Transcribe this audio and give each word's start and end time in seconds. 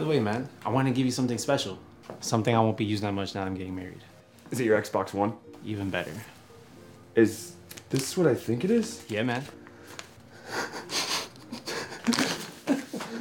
By 0.00 0.04
the 0.04 0.10
way, 0.12 0.18
man, 0.18 0.48
I 0.64 0.70
want 0.70 0.88
to 0.88 0.94
give 0.94 1.04
you 1.04 1.12
something 1.12 1.36
special. 1.36 1.78
Something 2.20 2.56
I 2.56 2.60
won't 2.60 2.78
be 2.78 2.86
using 2.86 3.04
that 3.04 3.12
much 3.12 3.34
now 3.34 3.42
I'm 3.42 3.54
getting 3.54 3.76
married. 3.76 4.00
Is 4.50 4.58
it 4.58 4.64
your 4.64 4.80
Xbox 4.80 5.12
One? 5.12 5.34
Even 5.62 5.90
better. 5.90 6.10
Is 7.14 7.52
this 7.90 8.16
what 8.16 8.26
I 8.26 8.34
think 8.34 8.64
it 8.64 8.70
is? 8.70 9.04
Yeah, 9.10 9.24
man. 9.24 9.44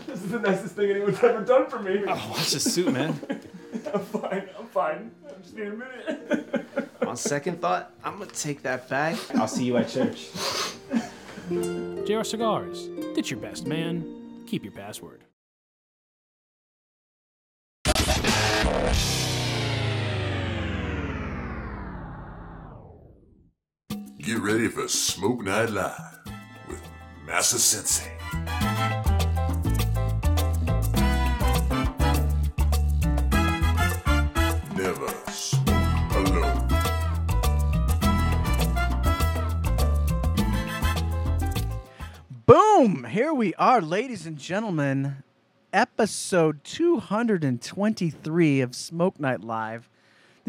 This 0.08 0.24
is 0.24 0.32
the 0.32 0.40
nicest 0.40 0.76
thing 0.78 0.92
anyone's 0.92 1.22
ever 1.22 1.42
done 1.42 1.70
for 1.70 1.80
me. 1.80 2.04
Oh, 2.08 2.28
watch 2.32 2.52
the 2.52 2.62
suit, 2.62 2.94
man. 2.94 3.20
I'm 3.94 4.00
fine. 4.00 4.50
I'm 4.58 4.68
fine. 4.68 5.12
I 5.28 5.42
just 5.42 5.56
need 5.58 5.68
a 5.68 5.72
minute. 5.72 6.66
On 7.08 7.18
second 7.18 7.60
thought, 7.60 7.92
I'm 8.06 8.20
gonna 8.20 8.32
take 8.32 8.64
that 8.64 8.88
back. 8.88 9.18
I'll 9.36 9.50
see 9.50 9.66
you 9.66 9.76
at 9.76 9.90
church. 9.90 10.30
JR 11.50 12.24
Cigars. 12.24 12.88
It's 13.18 13.30
your 13.30 13.40
best, 13.42 13.68
man. 13.68 14.46
Keep 14.48 14.64
your 14.64 14.74
password. 14.74 15.26
Get 24.22 24.40
ready 24.40 24.68
for 24.68 24.86
Smoke 24.90 25.46
Night 25.46 25.70
Live 25.70 26.20
with 26.68 26.82
Massa 27.26 27.58
Sensei. 27.58 28.12
Never 34.76 35.08
smoke 35.32 36.28
alone. 36.28 36.68
Boom! 42.46 43.06
Here 43.06 43.34
we 43.34 43.54
are, 43.54 43.80
ladies 43.80 44.26
and 44.26 44.38
gentlemen. 44.38 45.24
Episode 45.72 46.66
223 46.66 48.60
of 48.60 48.76
Smoke 48.76 49.18
Night 49.18 49.42
Live. 49.46 49.90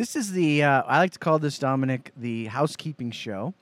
This 0.01 0.17
is 0.17 0.33
the, 0.33 0.63
uh, 0.63 0.83
I 0.87 0.97
like 0.97 1.11
to 1.11 1.19
call 1.19 1.39
this, 1.39 1.59
Dominic, 1.59 2.11
the 2.17 2.47
housekeeping 2.47 3.11
show. 3.11 3.53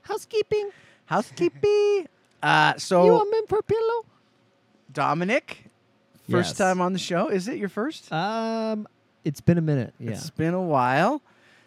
Housekeeping? 0.00 0.70
Housekeeping. 1.04 2.08
uh, 2.42 2.78
so, 2.78 3.22
men 3.30 3.46
for 3.46 3.58
a 3.58 3.62
pillow? 3.62 4.06
Dominic, 4.90 5.66
first 6.30 6.52
Yes. 6.52 6.56
time 6.56 6.80
on 6.80 6.94
the 6.94 6.98
show. 6.98 7.28
Is 7.28 7.48
it 7.48 7.58
your 7.58 7.68
first? 7.68 8.10
Um, 8.10 8.88
it's 9.24 9.42
been 9.42 9.58
a 9.58 9.60
minute. 9.60 9.92
Yeah. 9.98 10.12
It's 10.12 10.30
been 10.30 10.54
a 10.54 10.62
while. 10.62 11.20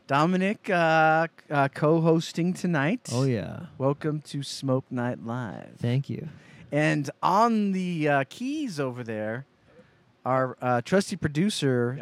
Dominic, 0.08 0.68
uh, 0.68 1.28
uh, 1.52 1.68
co 1.68 2.02
hosting 2.02 2.56
tonight. 2.56 3.10
oh 3.12 3.26
yeah. 3.26 3.68
Welcome 3.78 4.22
to 4.22 4.42
Smoke 4.42 4.86
Night 4.90 5.24
Live. 5.24 5.76
Thank 5.78 6.10
you. 6.10 6.30
And 6.72 7.12
on 7.22 7.72
the 7.72 8.10
uh, 8.10 8.24
keys 8.30 8.80
over 8.80 9.04
there, 9.04 9.46
our 10.26 10.58
uh, 10.60 10.82
trusty 10.82 11.18
producer. 11.18 12.00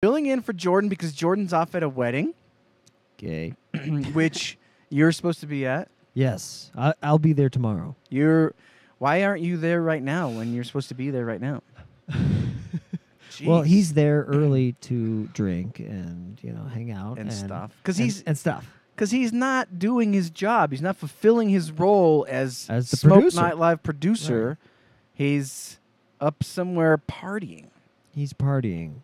Filling 0.00 0.26
in 0.26 0.42
for 0.42 0.52
Jordan 0.52 0.88
because 0.88 1.12
Jordan's 1.12 1.52
off 1.52 1.74
at 1.74 1.82
a 1.82 1.88
wedding, 1.88 2.32
Okay. 3.18 3.54
which 4.12 4.56
you're 4.90 5.10
supposed 5.10 5.40
to 5.40 5.46
be 5.46 5.66
at. 5.66 5.88
Yes, 6.14 6.70
I, 6.76 6.94
I'll 7.02 7.18
be 7.18 7.32
there 7.32 7.48
tomorrow. 7.48 7.96
You're. 8.08 8.54
Why 8.98 9.22
aren't 9.24 9.42
you 9.42 9.56
there 9.56 9.80
right 9.80 10.02
now 10.02 10.28
when 10.28 10.52
you're 10.54 10.64
supposed 10.64 10.88
to 10.88 10.94
be 10.94 11.10
there 11.10 11.24
right 11.24 11.40
now? 11.40 11.62
Well, 13.44 13.62
Jeez. 13.62 13.66
he's 13.66 13.92
there 13.94 14.22
early 14.26 14.72
to 14.80 15.26
drink 15.28 15.78
and 15.78 16.36
you 16.42 16.52
know 16.52 16.64
hang 16.64 16.90
out 16.90 17.18
And 17.20 17.32
stuff. 17.32 17.70
'Cause 17.84 17.96
and- 18.00 18.06
he's- 18.10 18.24
and 18.26 18.36
stuff. 18.36 18.68
because 18.96 19.12
he's 19.12 19.32
not 19.32 19.78
doing 19.78 20.12
his 20.12 20.28
job. 20.28 20.72
He's 20.72 20.82
not 20.82 20.96
fulfilling 20.96 21.48
his 21.48 21.70
role 21.70 22.26
as 22.28 22.66
As 22.68 22.90
the 22.90 22.96
Smoke 22.96 23.14
producer. 23.20 23.40
Night 23.40 23.56
Live 23.56 23.84
producer. 23.84 24.58
He's 25.14 25.78
up 26.20 26.42
somewhere 26.42 26.98
partying. 26.98 27.66
He's 28.10 28.32
partying. 28.32 29.02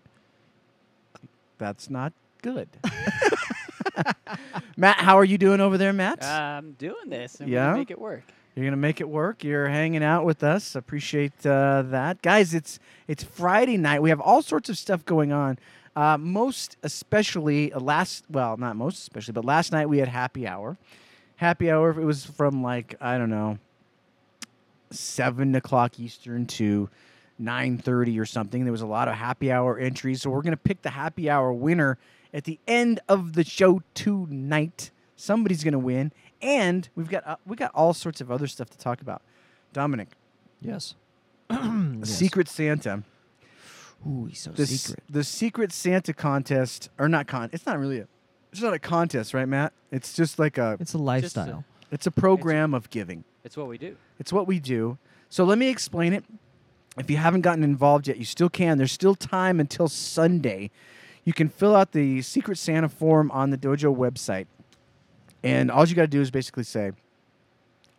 That's 1.65 1.89
not 1.89 2.13
good. 2.43 2.69
Matt, 4.77 4.99
how 4.99 5.19
are 5.19 5.25
you 5.25 5.39
doing 5.39 5.63
over 5.63 5.79
there, 5.79 5.95
Matt? 5.95 6.23
I'm 6.23 6.73
doing 6.73 7.09
this. 7.09 7.41
I'm 7.41 7.49
Yeah? 7.49 7.73
make 7.73 7.91
it 7.91 7.99
work. 7.99 8.23
You're 8.55 8.67
gonna 8.67 8.77
make 8.77 9.01
it 9.01 9.09
work. 9.09 9.43
You're 9.43 9.69
hanging 9.69 10.05
out 10.05 10.27
with 10.27 10.45
us. 10.45 10.75
Appreciate 10.75 11.33
uh, 11.47 11.81
that, 11.87 12.21
guys. 12.21 12.53
It's 12.53 12.79
it's 13.09 13.25
Friday 13.25 13.79
night. 13.79 14.03
We 14.03 14.11
have 14.11 14.21
all 14.21 14.43
sorts 14.43 14.69
of 14.69 14.77
stuff 14.77 15.07
going 15.07 15.33
on. 15.33 15.59
Uh, 15.97 16.19
most 16.19 16.77
especially 16.83 17.73
uh, 17.73 17.81
last, 17.81 18.25
well, 18.29 18.59
not 18.59 18.77
most 18.77 18.99
especially, 18.99 19.33
but 19.33 19.47
last 19.47 19.73
night 19.73 19.89
we 19.89 19.97
had 19.97 20.09
happy 20.09 20.47
hour. 20.47 20.77
Happy 21.37 21.71
hour. 21.71 21.99
It 21.99 22.05
was 22.05 22.27
from 22.27 22.63
like 22.63 22.95
I 23.01 23.17
don't 23.17 23.31
know, 23.31 23.57
seven 24.91 25.55
o'clock 25.55 25.99
Eastern 25.99 26.47
to 26.47 26.89
nine 27.39 27.79
thirty 27.79 28.19
or 28.19 28.27
something. 28.27 28.65
There 28.65 28.73
was 28.73 28.81
a 28.83 28.87
lot 28.87 29.09
of 29.09 29.15
happy 29.15 29.51
hour 29.53 29.79
entries, 29.79 30.23
so 30.23 30.31
we're 30.31 30.43
gonna 30.43 30.57
pick 30.57 30.83
the 30.83 30.91
happy 30.91 31.29
hour 31.31 31.53
winner 31.53 31.99
at 32.33 32.45
the 32.45 32.59
end 32.67 33.01
of 33.09 33.33
the 33.35 33.45
show 33.45 33.83
tonight. 33.95 34.91
Somebody's 35.17 35.63
gonna 35.65 35.79
win, 35.79 36.13
and 36.43 36.89
we've 36.95 37.09
got 37.09 37.27
uh, 37.27 37.37
we 37.47 37.57
got 37.57 37.71
all 37.75 37.95
sorts 37.95 38.21
of 38.21 38.31
other 38.31 38.47
stuff 38.47 38.71
to 38.71 38.79
talk 38.79 39.01
about. 39.01 39.23
Dominic, 39.73 40.09
Yes. 40.61 40.95
a 41.51 41.99
Secret 42.05 42.49
Santa. 42.49 43.03
Ooh, 44.07 44.27
he's 44.27 44.41
so 44.41 44.51
The, 44.51 44.63
s- 44.65 44.69
secret. 44.71 45.05
the 45.09 45.25
Secret 45.25 45.73
Santa 45.73 46.13
contest, 46.13 46.91
or 46.99 47.09
not 47.09 47.27
con? 47.27 47.51
It's 47.53 47.67
not 47.67 47.79
really 47.79 47.99
a. 48.01 48.09
It's 48.53 48.61
not 48.63 48.73
a 48.75 48.79
contest, 48.79 49.35
right, 49.35 49.49
Matt? 49.49 49.73
It's 49.91 50.15
just 50.15 50.39
like 50.39 50.59
a. 50.59 50.77
It's 50.79 50.95
a 50.95 50.99
lifestyle. 50.99 51.65
It's 51.91 52.07
a 52.07 52.11
program 52.11 52.73
of 52.75 52.89
giving. 52.91 53.25
It's 53.45 53.57
what 53.57 53.67
we 53.67 53.79
do. 53.79 53.97
It's 54.19 54.33
what 54.33 54.47
we 54.47 54.59
do. 54.61 54.99
So 55.29 55.45
let 55.45 55.59
me 55.59 55.69
explain 55.69 56.13
it. 56.13 56.25
If 56.97 57.11
you 57.11 57.17
haven't 57.17 57.41
gotten 57.41 57.65
involved 57.65 58.07
yet, 58.09 58.19
you 58.19 58.25
still 58.25 58.49
can. 58.49 58.79
There's 58.79 58.93
still 58.93 59.15
time 59.15 59.59
until 59.59 59.89
Sunday. 59.89 60.71
You 61.25 61.33
can 61.33 61.49
fill 61.49 61.75
out 61.75 61.93
the 61.93 62.23
Secret 62.23 62.59
Santa 62.59 62.89
form 62.89 63.31
on 63.31 63.51
the 63.51 63.59
dojo 63.59 63.95
website. 63.95 64.47
And 65.43 65.71
all 65.71 65.87
you 65.87 65.95
got 65.95 66.03
to 66.03 66.09
do 66.09 66.21
is 66.21 66.31
basically 66.31 66.63
say, 66.63 66.93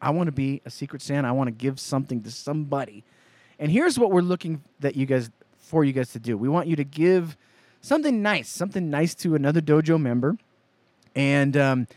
I 0.01 0.11
want 0.11 0.27
to 0.27 0.31
be 0.31 0.61
a 0.65 0.69
Secret 0.69 1.01
Santa. 1.01 1.27
I 1.27 1.31
want 1.31 1.47
to 1.47 1.51
give 1.51 1.79
something 1.79 2.21
to 2.23 2.31
somebody. 2.31 3.03
And 3.59 3.71
here's 3.71 3.97
what 3.99 4.11
we're 4.11 4.21
looking 4.21 4.61
that 4.79 4.95
you 4.95 5.05
guys 5.05 5.29
for 5.57 5.83
you 5.83 5.93
guys 5.93 6.11
to 6.13 6.19
do. 6.19 6.37
We 6.37 6.47
want 6.47 6.67
you 6.67 6.75
to 6.75 6.83
give 6.83 7.35
something 7.81 8.21
nice, 8.21 8.49
something 8.49 8.89
nice 8.89 9.15
to 9.15 9.35
another 9.35 9.61
dojo 9.61 9.99
member 9.99 10.37
and 11.15 11.55
um, 11.57 11.87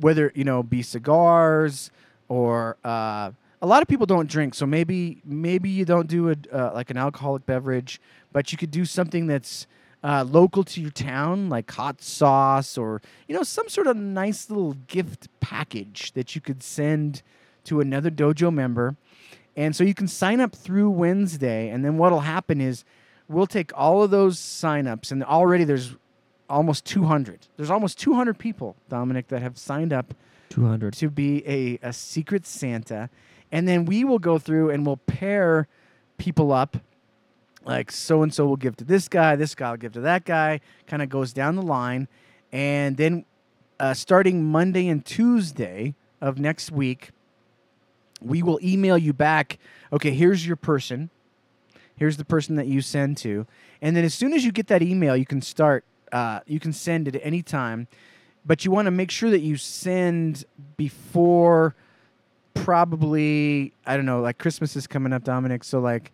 whether 0.00 0.32
you 0.34 0.44
know 0.44 0.62
be 0.62 0.82
cigars 0.82 1.90
or 2.28 2.76
uh, 2.84 3.32
a 3.60 3.66
lot 3.66 3.82
of 3.82 3.88
people 3.88 4.06
don't 4.06 4.28
drink 4.28 4.54
so 4.54 4.66
maybe 4.66 5.20
maybe 5.24 5.68
you 5.68 5.84
don't 5.84 6.06
do 6.08 6.30
a 6.30 6.36
uh, 6.52 6.72
like 6.74 6.90
an 6.90 6.96
alcoholic 6.96 7.44
beverage 7.46 8.00
but 8.32 8.52
you 8.52 8.58
could 8.58 8.70
do 8.70 8.84
something 8.84 9.26
that's 9.26 9.66
uh, 10.04 10.24
local 10.28 10.62
to 10.62 10.80
your 10.80 10.90
town 10.92 11.48
like 11.48 11.70
hot 11.70 12.00
sauce 12.00 12.78
or 12.78 13.02
you 13.26 13.34
know 13.34 13.42
some 13.42 13.68
sort 13.68 13.86
of 13.86 13.96
nice 13.96 14.48
little 14.48 14.74
gift 14.86 15.28
package 15.40 16.12
that 16.12 16.34
you 16.34 16.40
could 16.40 16.62
send 16.62 17.22
to 17.64 17.80
another 17.80 18.10
dojo 18.10 18.52
member 18.52 18.94
and 19.56 19.74
so 19.74 19.82
you 19.82 19.94
can 19.94 20.06
sign 20.06 20.40
up 20.40 20.54
through 20.54 20.88
wednesday 20.88 21.68
and 21.68 21.84
then 21.84 21.98
what'll 21.98 22.20
happen 22.20 22.60
is 22.60 22.84
we'll 23.28 23.46
take 23.46 23.72
all 23.76 24.02
of 24.02 24.10
those 24.10 24.38
signups 24.38 25.10
and 25.10 25.24
already 25.24 25.64
there's 25.64 25.96
almost 26.50 26.84
200. 26.86 27.46
There's 27.56 27.70
almost 27.70 27.98
200 27.98 28.38
people, 28.38 28.74
Dominic, 28.88 29.28
that 29.28 29.42
have 29.42 29.58
signed 29.58 29.92
up 29.92 30.14
Two 30.48 30.64
hundred. 30.66 30.94
to 30.94 31.10
be 31.10 31.46
a, 31.46 31.78
a 31.86 31.92
secret 31.92 32.46
Santa. 32.46 33.10
And 33.50 33.66
then 33.66 33.84
we 33.84 34.04
will 34.04 34.18
go 34.18 34.38
through 34.38 34.70
and 34.70 34.84
we'll 34.84 34.98
pair 34.98 35.68
people 36.18 36.52
up. 36.52 36.76
Like 37.64 37.92
so 37.92 38.22
and 38.22 38.32
so 38.32 38.46
will 38.46 38.56
give 38.56 38.76
to 38.76 38.84
this 38.84 39.08
guy, 39.08 39.36
this 39.36 39.54
guy 39.54 39.70
will 39.70 39.76
give 39.76 39.92
to 39.92 40.00
that 40.00 40.24
guy, 40.24 40.60
kind 40.86 41.02
of 41.02 41.08
goes 41.08 41.32
down 41.32 41.56
the 41.56 41.62
line. 41.62 42.08
And 42.50 42.96
then 42.96 43.24
uh, 43.78 43.94
starting 43.94 44.44
Monday 44.44 44.88
and 44.88 45.04
Tuesday 45.04 45.94
of 46.20 46.38
next 46.38 46.70
week, 46.70 47.10
we 48.20 48.42
will 48.42 48.58
email 48.62 48.96
you 48.98 49.12
back. 49.12 49.58
Okay, 49.92 50.10
here's 50.10 50.46
your 50.46 50.56
person. 50.56 51.10
Here's 51.96 52.16
the 52.16 52.24
person 52.24 52.56
that 52.56 52.66
you 52.66 52.80
send 52.80 53.16
to. 53.18 53.46
And 53.82 53.96
then 53.96 54.04
as 54.04 54.14
soon 54.14 54.32
as 54.32 54.44
you 54.44 54.52
get 54.52 54.68
that 54.68 54.82
email, 54.82 55.16
you 55.16 55.26
can 55.26 55.42
start, 55.42 55.84
uh, 56.12 56.40
you 56.46 56.60
can 56.60 56.72
send 56.72 57.08
it 57.08 57.16
at 57.16 57.22
any 57.24 57.42
time. 57.42 57.88
But 58.46 58.64
you 58.64 58.70
want 58.70 58.86
to 58.86 58.90
make 58.90 59.10
sure 59.10 59.30
that 59.30 59.40
you 59.40 59.56
send 59.56 60.44
before 60.76 61.74
probably, 62.64 63.72
I 63.86 63.96
don't 63.96 64.06
know, 64.06 64.20
like 64.20 64.38
Christmas 64.38 64.76
is 64.76 64.86
coming 64.86 65.12
up, 65.12 65.24
Dominic. 65.24 65.64
So, 65.64 65.80
like, 65.80 66.12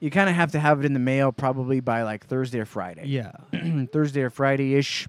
you 0.00 0.10
kind 0.10 0.28
of 0.28 0.36
have 0.36 0.52
to 0.52 0.58
have 0.60 0.80
it 0.80 0.84
in 0.86 0.92
the 0.92 0.98
mail 1.00 1.32
probably 1.32 1.80
by 1.80 2.02
like 2.02 2.26
Thursday 2.26 2.60
or 2.60 2.64
Friday. 2.66 3.06
Yeah. 3.06 3.32
Thursday 3.92 4.22
or 4.22 4.30
Friday 4.30 4.74
ish. 4.74 5.08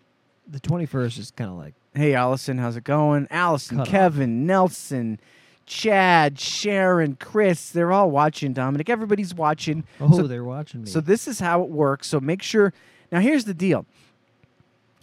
The 0.49 0.59
twenty 0.61 0.85
first 0.85 1.17
is 1.17 1.31
kind 1.31 1.49
of 1.49 1.57
like 1.57 1.73
Hey, 1.93 2.13
Allison, 2.13 2.57
how's 2.57 2.77
it 2.77 2.83
going? 2.83 3.27
Allison, 3.29 3.77
Cut 3.77 3.87
off. 3.87 3.91
Kevin, 3.91 4.45
Nelson, 4.45 5.19
Chad, 5.65 6.39
Sharon, 6.39 7.15
Chris, 7.19 7.71
they're 7.71 7.91
all 7.91 8.09
watching, 8.11 8.53
Dominic. 8.53 8.89
Everybody's 8.89 9.33
watching. 9.33 9.83
oh 9.99 10.11
So- 10.15 10.27
they're 10.27 10.43
watching 10.45 10.83
me. 10.83 10.89
So 10.89 11.01
this 11.01 11.27
is 11.27 11.39
how 11.39 11.61
it 11.63 11.69
works. 11.69 12.07
So 12.07 12.19
make 12.19 12.41
sure. 12.41 12.71
Now 13.11 13.19
here's 13.19 13.45
the 13.45 13.53
deal. 13.53 13.85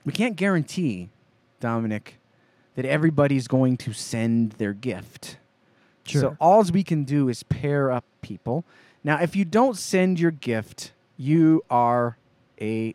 We 0.06 0.12
can't 0.12 0.36
guarantee, 0.36 1.10
Dominic, 1.60 2.18
that 2.74 2.84
everybody's 2.84 3.48
going 3.48 3.76
to 3.78 3.92
send 3.92 4.52
their 4.52 4.72
gift. 4.74 5.38
Sure. 6.04 6.20
So 6.20 6.36
all 6.40 6.62
we 6.64 6.82
can 6.82 7.04
do 7.04 7.28
is 7.28 7.42
pair 7.44 7.90
up 7.90 8.04
people. 8.20 8.64
Now, 9.02 9.20
if 9.20 9.36
you 9.36 9.44
don't 9.44 9.76
send 9.76 10.18
your 10.18 10.30
gift, 10.30 10.92
you 11.16 11.64
are 11.70 12.16
a 12.60 12.94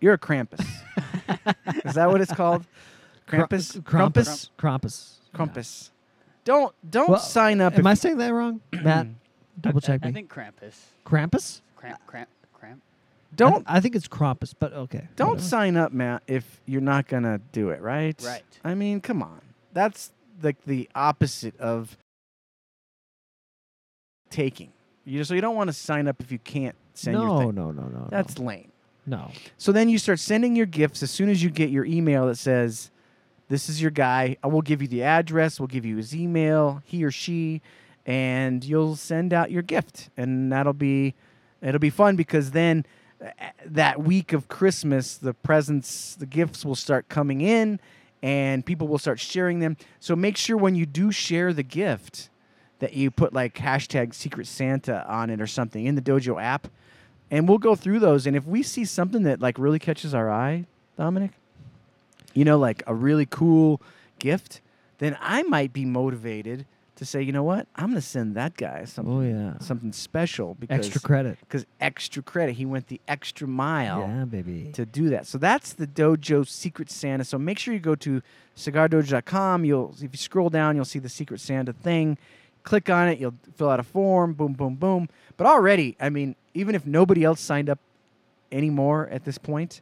you're 0.00 0.14
a 0.14 0.18
Krampus. 0.18 0.60
is 1.84 1.94
that 1.94 2.10
what 2.10 2.20
it's 2.20 2.32
called? 2.32 2.64
Krampus? 3.28 3.80
Krampus? 3.82 4.50
Krampus. 4.58 5.14
Krampus. 5.34 5.90
Don't 6.44 6.74
don't 6.88 7.10
Well, 7.10 7.20
sign 7.20 7.60
up. 7.60 7.78
Am 7.78 7.86
I 7.86 7.94
saying 7.94 8.16
that 8.18 8.32
wrong, 8.32 8.60
Matt? 8.72 9.08
Double 9.60 9.80
check 9.80 10.00
I, 10.02 10.06
me. 10.06 10.10
I 10.10 10.12
think 10.14 10.32
Krampus. 10.32 10.74
Krampus. 11.04 11.60
Cramp, 11.76 11.98
cramp, 12.06 12.28
cramp. 12.52 12.80
don't 13.34 13.64
I, 13.68 13.76
I 13.76 13.80
think 13.80 13.94
it's 13.94 14.08
Krampus, 14.08 14.54
but 14.58 14.72
okay. 14.72 15.08
don't 15.16 15.30
whatever. 15.30 15.46
sign 15.46 15.76
up, 15.76 15.92
Matt, 15.92 16.22
if 16.26 16.60
you're 16.66 16.80
not 16.80 17.06
gonna 17.08 17.40
do 17.52 17.70
it, 17.70 17.80
right? 17.80 18.20
Right. 18.24 18.42
I 18.64 18.74
mean, 18.74 19.00
come 19.00 19.22
on. 19.22 19.40
That's 19.72 20.12
like 20.42 20.62
the 20.64 20.88
opposite 20.94 21.58
of 21.60 21.96
taking. 24.30 24.72
You 25.04 25.24
so 25.24 25.34
you 25.34 25.40
don't 25.40 25.56
want 25.56 25.68
to 25.68 25.72
sign 25.74 26.08
up 26.08 26.20
if 26.20 26.30
you 26.30 26.38
can't 26.38 26.76
send 26.94 27.16
your 27.16 27.26
No, 27.26 27.38
thing. 27.38 27.54
no, 27.54 27.70
no, 27.70 27.82
no. 27.84 27.98
No. 28.00 28.08
That's 28.10 28.38
lame. 28.38 28.70
no. 29.06 29.30
So 29.58 29.72
then 29.72 29.88
you 29.88 29.98
start 29.98 30.18
sending 30.20 30.54
your 30.54 30.66
gifts 30.66 31.02
as 31.02 31.10
soon 31.10 31.28
as 31.30 31.42
you 31.42 31.50
get 31.50 31.70
your 31.70 31.84
email 31.84 32.26
that 32.26 32.36
says, 32.36 32.90
"This 33.48 33.68
is 33.68 33.80
your 33.80 33.90
guy. 33.90 34.36
I 34.42 34.46
will 34.48 34.62
give 34.62 34.82
you 34.82 34.88
the 34.88 35.02
address. 35.02 35.58
We'll 35.58 35.66
give 35.68 35.84
you 35.84 35.96
his 35.96 36.14
email, 36.14 36.82
he 36.84 37.02
or 37.04 37.10
she, 37.10 37.62
and 38.06 38.62
you'll 38.64 38.96
send 38.96 39.32
out 39.32 39.50
your 39.50 39.62
gift, 39.62 40.10
and 40.16 40.52
that'll 40.52 40.72
be 40.74 41.14
it'll 41.62 41.80
be 41.80 41.90
fun 41.90 42.14
because 42.16 42.52
then 42.52 42.84
uh, 43.22 43.30
that 43.66 44.00
week 44.02 44.32
of 44.32 44.48
Christmas, 44.48 45.16
the 45.16 45.34
presents, 45.34 46.14
the 46.16 46.26
gifts 46.26 46.64
will 46.64 46.74
start 46.76 47.08
coming 47.08 47.40
in, 47.40 47.80
and 48.22 48.64
people 48.64 48.88
will 48.88 48.98
start 48.98 49.18
sharing 49.20 49.60
them. 49.60 49.76
So 49.98 50.14
make 50.14 50.36
sure 50.36 50.56
when 50.56 50.74
you 50.74 50.86
do 50.86 51.10
share 51.12 51.52
the 51.52 51.62
gift." 51.62 52.28
That 52.78 52.94
you 52.94 53.10
put 53.10 53.34
like 53.34 53.56
hashtag 53.56 54.14
Secret 54.14 54.46
Santa 54.46 55.06
on 55.06 55.28
it 55.28 55.38
or 55.38 55.46
something 55.46 55.84
in 55.84 55.96
the 55.96 56.00
Dojo 56.00 56.42
app, 56.42 56.66
and 57.30 57.46
we'll 57.46 57.58
go 57.58 57.74
through 57.74 57.98
those. 57.98 58.26
And 58.26 58.34
if 58.34 58.46
we 58.46 58.62
see 58.62 58.86
something 58.86 59.22
that 59.24 59.38
like 59.38 59.58
really 59.58 59.78
catches 59.78 60.14
our 60.14 60.30
eye, 60.30 60.64
Dominic, 60.96 61.32
you 62.32 62.42
know, 62.42 62.56
like 62.56 62.82
a 62.86 62.94
really 62.94 63.26
cool 63.26 63.82
gift, 64.18 64.62
then 64.96 65.14
I 65.20 65.42
might 65.42 65.74
be 65.74 65.84
motivated 65.84 66.64
to 67.00 67.06
say, 67.06 67.20
you 67.22 67.32
know 67.32 67.42
what, 67.42 67.66
I'm 67.76 67.88
gonna 67.88 68.00
send 68.00 68.34
that 68.36 68.56
guy 68.56 68.84
something, 68.84 69.12
Oh 69.14 69.20
yeah. 69.22 69.58
something 69.58 69.90
special 69.92 70.54
because 70.60 70.84
Extra 70.86 71.00
credit. 71.00 71.38
because 71.40 71.66
extra 71.80 72.22
credit. 72.22 72.52
He 72.56 72.64
went 72.66 72.86
the 72.86 73.00
extra 73.08 73.48
mile 73.48 74.00
Yeah, 74.00 74.24
baby. 74.26 74.70
to 74.74 74.84
do 74.86 75.08
that. 75.08 75.26
So 75.26 75.36
that's 75.38 75.72
the 75.72 75.86
Dojo 75.86 76.46
Secret 76.46 76.90
Santa. 76.90 77.24
So 77.24 77.38
make 77.38 77.58
sure 77.58 77.74
you 77.74 77.80
go 77.80 77.94
to 77.96 78.22
cigardojo.com. 78.56 79.64
You'll 79.64 79.94
if 80.00 80.12
you 80.12 80.18
scroll 80.18 80.50
down, 80.50 80.76
you'll 80.76 80.84
see 80.84 80.98
the 80.98 81.08
Secret 81.08 81.40
Santa 81.40 81.72
thing. 81.72 82.18
Click 82.62 82.90
on 82.90 83.08
it. 83.08 83.18
You'll 83.18 83.34
fill 83.56 83.70
out 83.70 83.80
a 83.80 83.82
form. 83.82 84.34
Boom, 84.34 84.52
boom, 84.52 84.74
boom. 84.74 85.08
But 85.36 85.46
already, 85.46 85.96
I 86.00 86.10
mean, 86.10 86.36
even 86.54 86.74
if 86.74 86.84
nobody 86.86 87.24
else 87.24 87.40
signed 87.40 87.70
up 87.70 87.78
anymore 88.52 89.08
at 89.10 89.24
this 89.24 89.38
point, 89.38 89.80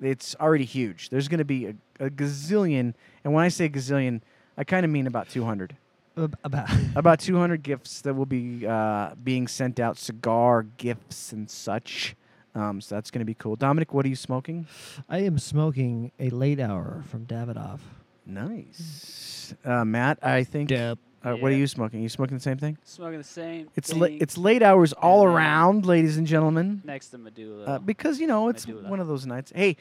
it's 0.00 0.36
already 0.40 0.64
huge. 0.64 1.08
There's 1.08 1.28
going 1.28 1.38
to 1.38 1.44
be 1.44 1.66
a, 1.66 1.74
a 1.98 2.10
gazillion, 2.10 2.94
and 3.24 3.32
when 3.32 3.44
I 3.44 3.48
say 3.48 3.68
gazillion, 3.68 4.20
I 4.58 4.64
kind 4.64 4.84
of 4.84 4.90
mean 4.90 5.06
about 5.06 5.28
200 5.30 5.72
Ab- 5.72 5.76
About. 6.44 6.68
about 6.96 7.20
200 7.20 7.62
gifts 7.62 8.00
that 8.02 8.12
will 8.14 8.26
be 8.26 8.66
uh, 8.66 9.14
being 9.22 9.46
sent 9.48 9.80
out, 9.80 9.96
cigar 9.96 10.64
gifts 10.76 11.32
and 11.32 11.48
such. 11.48 12.14
Um, 12.54 12.80
so 12.80 12.96
that's 12.96 13.10
going 13.10 13.20
to 13.20 13.24
be 13.24 13.34
cool. 13.34 13.54
Dominic, 13.56 13.94
what 13.94 14.04
are 14.04 14.08
you 14.08 14.16
smoking? 14.16 14.66
I 15.08 15.18
am 15.18 15.38
smoking 15.38 16.10
a 16.18 16.28
late 16.30 16.58
hour 16.60 17.04
from 17.10 17.24
Davidoff. 17.26 17.78
Nice. 18.26 19.54
Uh, 19.64 19.84
Matt, 19.84 20.18
I 20.22 20.44
think. 20.44 20.72
Uh, 20.72 20.96
What 21.22 21.52
are 21.52 21.56
you 21.56 21.66
smoking? 21.66 22.02
you 22.02 22.08
smoking 22.08 22.36
the 22.36 22.42
same 22.42 22.58
thing? 22.58 22.76
Smoking 22.84 23.18
the 23.18 23.24
same. 23.24 23.68
It's 23.76 23.90
thing 23.90 24.00
la- 24.00 24.06
it's 24.06 24.36
late 24.38 24.62
hours 24.62 24.92
all 24.94 25.26
And 25.26 25.36
around, 25.36 25.86
ladies 25.86 26.16
and 26.16 26.26
gentlemen. 26.26 26.82
next 26.84 27.08
to 27.10 27.18
Medalla. 27.18 27.64
Uh, 27.64 27.78
because 27.78 28.18
you 28.20 28.26
know 28.26 28.48
it's 28.48 28.66
Medalla. 28.66 28.88
one 28.88 29.00
of 29.00 29.06
those 29.06 29.26
nights. 29.26 29.52
Hey, 29.54 29.76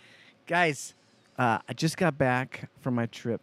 guys, 0.47 0.93
uh, 1.37 1.59
I 1.67 1.73
just 1.73 1.97
got 1.97 2.17
back 2.17 2.69
from 2.81 2.95
my 2.95 3.05
trip 3.07 3.41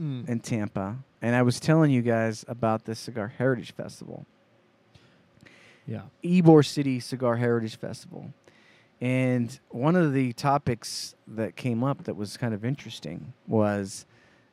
Mm. 0.00 0.28
in 0.28 0.40
Tampa, 0.40 0.96
and 1.20 1.34
I 1.34 1.42
was 1.42 1.58
telling 1.58 1.90
you 1.90 2.02
guys 2.02 2.44
about 2.46 2.84
the 2.84 2.94
Cigar 2.94 3.32
Heritage 3.36 3.72
Festival. 3.72 4.26
Yeah. 5.86 6.02
Ybor 6.22 6.64
City 6.64 7.00
Cigar 7.00 7.36
Heritage 7.36 7.76
Festival. 7.76 8.32
And 9.00 9.58
one 9.70 9.96
of 9.96 10.12
the 10.12 10.32
topics 10.34 11.14
that 11.26 11.56
came 11.56 11.82
up 11.82 12.04
that 12.04 12.14
was 12.14 12.36
kind 12.36 12.52
of 12.52 12.64
interesting 12.64 13.32
was 13.46 14.06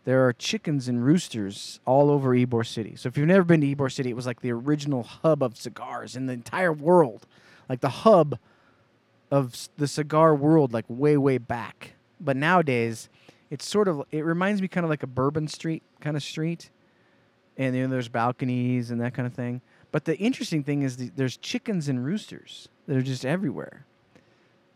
there 0.06 0.26
are 0.26 0.34
chickens 0.34 0.88
and 0.88 1.04
roosters 1.04 1.80
all 1.86 2.10
over 2.10 2.30
Ybor 2.32 2.66
City. 2.66 2.96
So 2.96 3.08
if 3.08 3.18
you've 3.18 3.28
never 3.28 3.44
been 3.44 3.62
to 3.62 3.76
Ybor 3.76 3.92
City, 3.92 4.12
it 4.12 4.16
was 4.16 4.26
like 4.26 4.42
the 4.42 4.52
original 4.52 5.04
hub 5.04 5.44
of 5.44 5.58
cigars 5.58 6.16
in 6.16 6.28
the 6.28 6.34
entire 6.34 6.72
world, 6.72 7.26
like 7.68 7.82
the 7.82 7.90
hub 7.90 8.40
of 9.32 9.68
the 9.78 9.88
cigar 9.88 10.34
world, 10.36 10.74
like 10.74 10.86
way, 10.88 11.18
way 11.18 11.38
back. 11.38 11.94
But 12.20 12.38
nowadays, 12.38 13.10
it's 13.50 13.68
sort 13.68 13.88
of, 13.88 14.04
it 14.12 14.26
reminds 14.26 14.62
me 14.62 14.68
kind 14.68 14.84
of 14.84 14.90
like 14.90 15.04
a 15.04 15.08
Bourbon 15.08 15.48
Street 15.48 15.84
kind 16.02 16.18
of 16.18 16.24
street. 16.24 16.70
And 17.58 17.74
then 17.74 17.90
there's 17.90 18.10
balconies 18.10 18.92
and 18.92 19.00
that 19.02 19.14
kind 19.14 19.26
of 19.26 19.34
thing. 19.34 19.62
But 19.92 20.06
the 20.06 20.18
interesting 20.18 20.64
thing 20.64 20.82
is 20.82 20.98
the, 20.98 21.12
there's 21.16 21.38
chickens 21.38 21.88
and 21.88 22.04
roosters. 22.04 22.68
that 22.88 22.98
are 22.98 23.02
just 23.02 23.26
everywhere. 23.26 23.86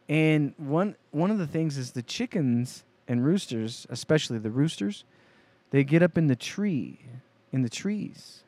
And 0.08 0.54
one 0.58 0.96
one 1.12 1.30
of 1.30 1.38
the 1.38 1.48
things 1.48 1.78
is 1.78 1.92
the 1.92 2.02
chickens 2.02 2.84
and 3.08 3.24
roosters, 3.24 3.86
especially 3.90 4.40
the 4.40 4.50
roosters, 4.50 5.04
they 5.72 5.84
get 5.84 6.02
up 6.02 6.18
in 6.18 6.28
the 6.28 6.36
tree, 6.36 7.00
in 7.52 7.62
the 7.62 7.70
trees. 7.70 8.44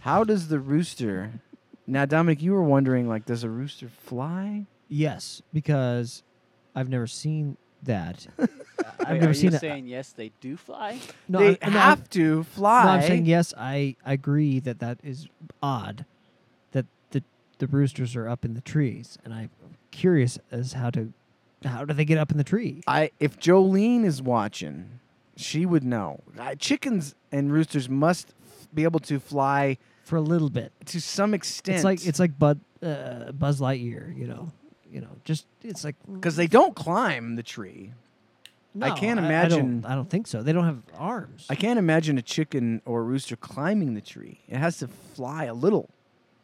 How 0.00 0.24
does 0.24 0.48
the 0.48 0.58
rooster? 0.58 1.40
Now, 1.86 2.04
Dominic, 2.04 2.42
you 2.42 2.52
were 2.52 2.62
wondering, 2.62 3.08
like, 3.08 3.24
does 3.24 3.44
a 3.44 3.48
rooster 3.48 3.88
fly? 3.88 4.66
Yes, 4.88 5.42
because 5.52 6.22
I've 6.74 6.88
never 6.88 7.06
seen 7.06 7.56
that. 7.82 8.26
I've 9.00 9.20
never 9.20 9.30
are 9.30 9.34
seen 9.34 9.50
you 9.50 9.56
it. 9.56 9.60
saying 9.60 9.86
yes, 9.86 10.12
they 10.12 10.32
do 10.40 10.56
fly? 10.56 10.98
No, 11.28 11.38
they 11.40 11.58
I, 11.62 11.66
no, 11.70 11.78
have 11.78 11.98
I'm- 12.00 12.06
to 12.10 12.42
fly. 12.44 12.84
No, 12.84 12.90
I'm 12.90 13.02
saying 13.02 13.26
yes. 13.26 13.52
I 13.56 13.96
agree 14.04 14.60
that 14.60 14.78
that 14.80 14.98
is 15.02 15.28
odd, 15.62 16.04
that 16.72 16.86
the 17.10 17.22
the 17.58 17.66
roosters 17.66 18.14
are 18.16 18.28
up 18.28 18.44
in 18.44 18.54
the 18.54 18.60
trees, 18.60 19.18
and 19.24 19.32
I'm 19.34 19.50
curious 19.90 20.38
as 20.50 20.72
how 20.74 20.90
to 20.90 21.12
how 21.64 21.84
do 21.84 21.94
they 21.94 22.04
get 22.04 22.18
up 22.18 22.30
in 22.30 22.38
the 22.38 22.44
tree? 22.44 22.82
I 22.86 23.10
if 23.20 23.38
Jolene 23.38 24.04
is 24.04 24.20
watching, 24.22 25.00
she 25.36 25.64
would 25.66 25.84
know. 25.84 26.20
Uh, 26.38 26.54
chickens 26.56 27.14
and 27.30 27.52
roosters 27.52 27.88
must 27.88 28.34
f- 28.44 28.68
be 28.74 28.82
able 28.84 29.00
to 29.00 29.20
fly 29.20 29.78
For 30.04 30.16
a 30.16 30.20
little 30.20 30.50
bit, 30.50 30.72
to 30.86 31.00
some 31.00 31.34
extent. 31.34 31.76
it's 31.76 31.84
like 31.84 32.06
it's 32.06 32.18
like 32.18 32.36
Bud 32.38 32.60
uh, 32.82 33.30
Buzz 33.32 33.60
Lightyear, 33.60 34.16
you 34.16 34.26
know, 34.26 34.50
you 34.92 35.00
know, 35.00 35.16
just 35.24 35.46
it's 35.62 35.84
like 35.84 35.96
because 36.12 36.36
they 36.36 36.46
don't 36.46 36.74
climb 36.76 37.36
the 37.36 37.42
tree. 37.42 37.92
I 38.80 38.90
can't 38.90 39.20
I 39.20 39.24
imagine- 39.26 39.80
don't, 39.82 39.90
I 39.90 39.94
don't 39.94 40.08
think 40.08 40.26
so. 40.26 40.42
They 40.42 40.52
don't 40.52 40.64
have 40.64 40.82
arms. 40.96 41.46
I 41.50 41.54
can't 41.56 41.78
imagine 41.78 42.16
a 42.18 42.22
chicken 42.22 42.80
or 42.86 43.00
a 43.00 43.02
rooster 43.02 43.36
climbing 43.36 43.94
the 43.94 44.00
tree. 44.00 44.40
It 44.48 44.56
has 44.56 44.78
to 44.78 44.88
fly 44.88 45.44
a 45.44 45.52
little 45.54 45.90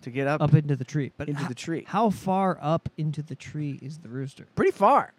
to 0.02 0.10
get 0.10 0.26
up, 0.26 0.42
up 0.42 0.52
into 0.54 0.76
the 0.76 0.84
tree, 0.84 1.10
but 1.16 1.28
into 1.28 1.42
ho- 1.42 1.48
the 1.48 1.54
tree. 1.54 1.84
How 1.88 2.10
far 2.10 2.58
up 2.60 2.88
into 2.98 3.22
the 3.22 3.34
tree 3.34 3.78
is 3.82 3.98
the 3.98 4.08
rooster? 4.10 4.46
Pretty 4.56 4.72
far. 4.72 5.14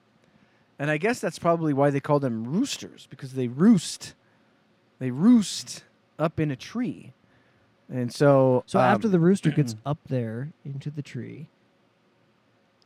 And 0.77 0.89
I 0.91 0.97
guess 0.97 1.19
that's 1.19 1.39
probably 1.39 1.73
why 1.73 1.89
they 1.89 1.99
call 1.99 2.19
them 2.19 2.43
roosters 2.45 3.07
because 3.09 3.33
they 3.33 3.47
roost. 3.47 4.13
They 4.99 5.09
roost 5.11 5.83
up 6.19 6.39
in 6.39 6.51
a 6.51 6.55
tree. 6.55 7.13
And 7.91 8.13
so 8.13 8.63
So 8.67 8.77
um, 8.79 8.85
after 8.85 9.07
the 9.07 9.19
rooster 9.19 9.49
gets 9.49 9.75
up 9.85 9.97
there 10.07 10.51
into 10.63 10.91
the 10.91 11.01
tree, 11.01 11.47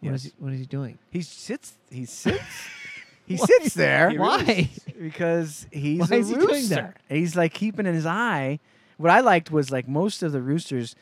what 0.03 0.13
is 0.13 0.25
Yes. 0.25 0.33
he? 0.38 0.43
What 0.43 0.53
is 0.53 0.60
he 0.60 0.65
doing? 0.65 0.98
he 1.12 1.22
sits 1.22 1.74
he 1.89 2.05
sits 2.05 2.41
he 3.25 3.36
Why? 3.36 3.45
sits 3.45 3.74
there 3.75 4.10
He 4.10 4.17
Why? 4.17 4.69
because 5.00 5.65
he's 5.72 6.00
Why 6.10 6.17
a 6.17 6.19
is 6.19 6.29
he 6.29 6.36
rooster. 6.36 6.48
doing 6.53 6.67
that? 6.69 6.98
He's 7.10 7.36
like 7.36 7.53
keeping 7.53 7.86
his 7.86 8.05
eye. 8.05 8.60
What 8.98 9.10
I 9.12 9.22
liked 9.22 9.51
was 9.51 9.72
like 9.72 9.88
most 9.88 10.22
of 10.24 10.31
the 10.31 10.41
roosters, 10.41 10.95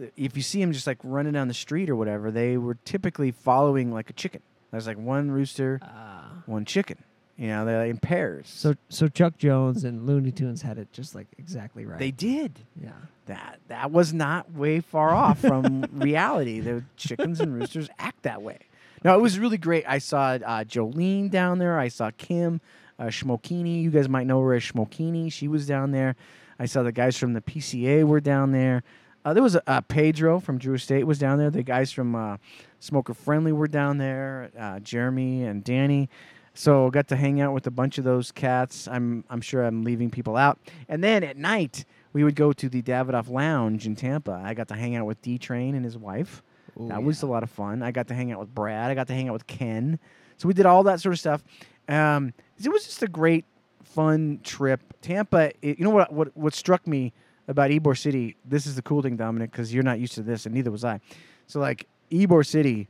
uh, 0.00 0.06
if 0.16 0.36
you 0.36 0.42
see 0.42 0.60
him 0.62 0.72
just 0.72 0.86
like 0.86 0.98
running 1.04 1.32
down 1.32 1.48
the 1.48 1.54
street 1.54 1.90
or 1.90 1.96
whatever, 1.96 2.30
they 2.30 2.56
were 2.56 2.76
typically 2.84 3.30
following 3.30 3.92
like 3.92 4.08
a 4.10 4.14
chicken. 4.14 4.40
There's 4.70 4.86
like 4.86 4.98
one 4.98 5.30
rooster, 5.30 5.78
Ah. 5.82 6.42
one 6.46 6.64
chicken. 6.64 6.98
You 7.36 7.48
know, 7.48 7.66
they're 7.66 7.84
in 7.86 7.98
pairs. 7.98 8.48
So 8.48 8.74
so 8.88 9.08
Chuck 9.08 9.36
Jones 9.36 9.84
and 9.84 10.06
Looney 10.06 10.32
Tunes 10.32 10.62
had 10.62 10.78
it 10.78 10.90
just 10.92 11.14
like 11.14 11.26
exactly 11.38 11.84
right. 11.84 11.98
they 11.98 12.10
did 12.10 12.60
yeah. 12.80 12.92
that. 13.26 13.60
That 13.68 13.90
was 13.90 14.14
not 14.14 14.52
way 14.52 14.80
far 14.80 15.14
off 15.14 15.40
from 15.40 15.84
reality. 15.92 16.60
The 16.60 16.84
chickens 16.96 17.40
and 17.40 17.54
roosters 17.54 17.90
act 17.98 18.22
that 18.22 18.40
way. 18.40 18.58
No, 19.04 19.14
it 19.14 19.20
was 19.20 19.38
really 19.38 19.58
great. 19.58 19.84
I 19.86 19.98
saw 19.98 20.30
uh, 20.30 20.64
Jolene 20.64 21.30
down 21.30 21.58
there. 21.58 21.78
I 21.78 21.88
saw 21.88 22.10
Kim 22.16 22.60
uh, 22.98 23.04
Schmokini. 23.04 23.82
You 23.82 23.90
guys 23.90 24.08
might 24.08 24.26
know 24.26 24.40
her 24.40 24.54
as 24.54 24.62
Schmokini. 24.62 25.30
She 25.30 25.46
was 25.46 25.66
down 25.66 25.90
there. 25.90 26.16
I 26.58 26.64
saw 26.66 26.82
the 26.82 26.92
guys 26.92 27.18
from 27.18 27.34
the 27.34 27.42
PCA 27.42 28.04
were 28.04 28.20
down 28.20 28.52
there. 28.52 28.82
Uh, 29.24 29.34
there 29.34 29.42
was 29.42 29.56
a, 29.56 29.70
uh, 29.70 29.80
Pedro 29.82 30.40
from 30.40 30.56
Drew 30.56 30.74
Estate 30.74 31.04
was 31.04 31.18
down 31.18 31.38
there. 31.38 31.50
The 31.50 31.62
guys 31.62 31.92
from 31.92 32.14
uh, 32.14 32.36
Smoker 32.80 33.12
Friendly 33.12 33.52
were 33.52 33.66
down 33.66 33.98
there. 33.98 34.50
Uh, 34.58 34.78
Jeremy 34.80 35.44
and 35.44 35.64
Danny. 35.64 36.08
So 36.56 36.90
got 36.90 37.06
to 37.08 37.16
hang 37.16 37.42
out 37.42 37.52
with 37.52 37.66
a 37.66 37.70
bunch 37.70 37.98
of 37.98 38.04
those 38.04 38.32
cats. 38.32 38.88
I'm 38.88 39.24
I'm 39.28 39.42
sure 39.42 39.62
I'm 39.62 39.84
leaving 39.84 40.10
people 40.10 40.36
out. 40.36 40.58
And 40.88 41.04
then 41.04 41.22
at 41.22 41.36
night 41.36 41.84
we 42.14 42.24
would 42.24 42.34
go 42.34 42.52
to 42.54 42.68
the 42.70 42.80
Davidoff 42.80 43.28
Lounge 43.28 43.86
in 43.86 43.94
Tampa. 43.94 44.42
I 44.42 44.54
got 44.54 44.68
to 44.68 44.74
hang 44.74 44.96
out 44.96 45.04
with 45.04 45.20
D 45.20 45.36
Train 45.36 45.74
and 45.74 45.84
his 45.84 45.98
wife. 45.98 46.42
that 46.78 47.02
was 47.02 47.22
a 47.22 47.26
lot 47.26 47.42
of 47.42 47.50
fun. 47.50 47.82
I 47.82 47.90
got 47.90 48.08
to 48.08 48.14
hang 48.14 48.32
out 48.32 48.40
with 48.40 48.54
Brad. 48.54 48.90
I 48.90 48.94
got 48.94 49.06
to 49.08 49.12
hang 49.12 49.28
out 49.28 49.34
with 49.34 49.46
Ken. 49.46 49.98
So 50.38 50.48
we 50.48 50.54
did 50.54 50.64
all 50.64 50.82
that 50.84 51.00
sort 51.00 51.12
of 51.12 51.18
stuff. 51.18 51.44
Um, 51.88 52.32
it 52.62 52.70
was 52.70 52.84
just 52.84 53.02
a 53.02 53.08
great, 53.08 53.44
fun 53.84 54.40
trip. 54.42 54.80
Tampa. 55.02 55.52
It, 55.60 55.78
you 55.78 55.84
know 55.84 55.90
what? 55.90 56.10
What 56.10 56.34
what 56.34 56.54
struck 56.54 56.86
me 56.86 57.12
about 57.48 57.70
Ybor 57.70 57.98
City? 57.98 58.34
This 58.46 58.66
is 58.66 58.76
the 58.76 58.82
cool 58.82 59.02
thing, 59.02 59.16
Dominic, 59.16 59.50
because 59.50 59.74
you're 59.74 59.84
not 59.84 60.00
used 60.00 60.14
to 60.14 60.22
this, 60.22 60.46
and 60.46 60.54
neither 60.54 60.70
was 60.70 60.86
I. 60.86 61.00
So 61.46 61.60
like 61.60 61.86
Ybor 62.10 62.46
City, 62.46 62.88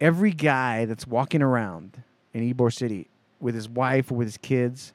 every 0.00 0.32
guy 0.32 0.84
that's 0.84 1.06
walking 1.06 1.42
around 1.42 2.02
in 2.34 2.52
Ybor 2.52 2.72
City 2.72 3.08
with 3.40 3.54
his 3.54 3.68
wife 3.68 4.10
or 4.10 4.16
with 4.16 4.26
his 4.26 4.36
kids, 4.36 4.92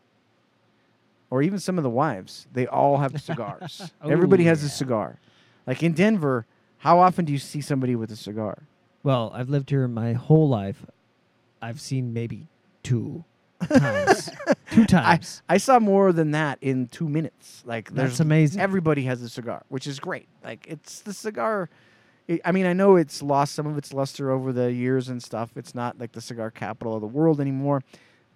or 1.30 1.42
even 1.42 1.60
some 1.60 1.78
of 1.78 1.84
the 1.84 1.90
wives, 1.90 2.48
they 2.54 2.68
all 2.68 2.98
have 2.98 3.20
cigars. 3.22 3.92
Oh, 4.02 4.10
everybody 4.10 4.44
Ooh, 4.46 4.50
has 4.50 4.64
a 4.64 4.70
cigar. 4.70 5.20
Like 5.66 5.82
in 5.82 5.94
Denver, 5.94 6.46
how 6.80 7.00
often 7.00 7.26
do 7.26 7.34
you 7.34 7.40
see 7.40 7.62
somebody 7.62 7.96
with 7.96 8.12
a 8.12 8.16
cigar? 8.16 8.64
Well, 9.04 9.32
I've 9.34 9.50
lived 9.50 9.70
here 9.70 9.88
my 9.88 10.14
whole 10.14 10.50
life. 10.50 10.86
I've 11.62 11.80
seen 11.80 12.14
maybe 12.14 12.48
two 12.84 13.24
times. 13.68 14.30
two 14.72 14.86
times. 14.86 15.42
I 15.48 15.58
saw 15.58 15.80
more 15.80 16.12
than 16.12 16.32
that 16.32 16.58
in 16.62 16.88
two 16.88 17.08
minutes. 17.08 17.64
Like 17.66 17.90
That's 17.90 17.98
there's 17.98 18.20
amazing. 18.20 18.62
Everybody 18.62 19.04
has 19.04 19.22
a 19.22 19.30
cigar, 19.30 19.64
which 19.70 19.88
is 19.88 20.00
great. 20.00 20.28
Like 20.44 20.66
it's 20.68 21.02
the 21.02 21.14
cigar. 21.14 21.70
I 22.30 22.40
I 22.46 22.52
mean, 22.52 22.66
I 22.66 22.74
know 22.74 22.96
it's 22.96 23.22
lost 23.22 23.56
some 23.56 23.66
of 23.68 23.78
its 23.78 23.94
luster 23.94 24.32
over 24.32 24.54
the 24.54 24.72
years 24.72 25.10
and 25.10 25.22
stuff. 25.22 25.52
It's 25.56 25.74
not 25.74 26.00
like 26.00 26.12
the 26.12 26.22
cigar 26.22 26.52
capital 26.52 26.96
of 26.96 27.02
the 27.02 27.08
world 27.08 27.42
anymore, 27.42 27.82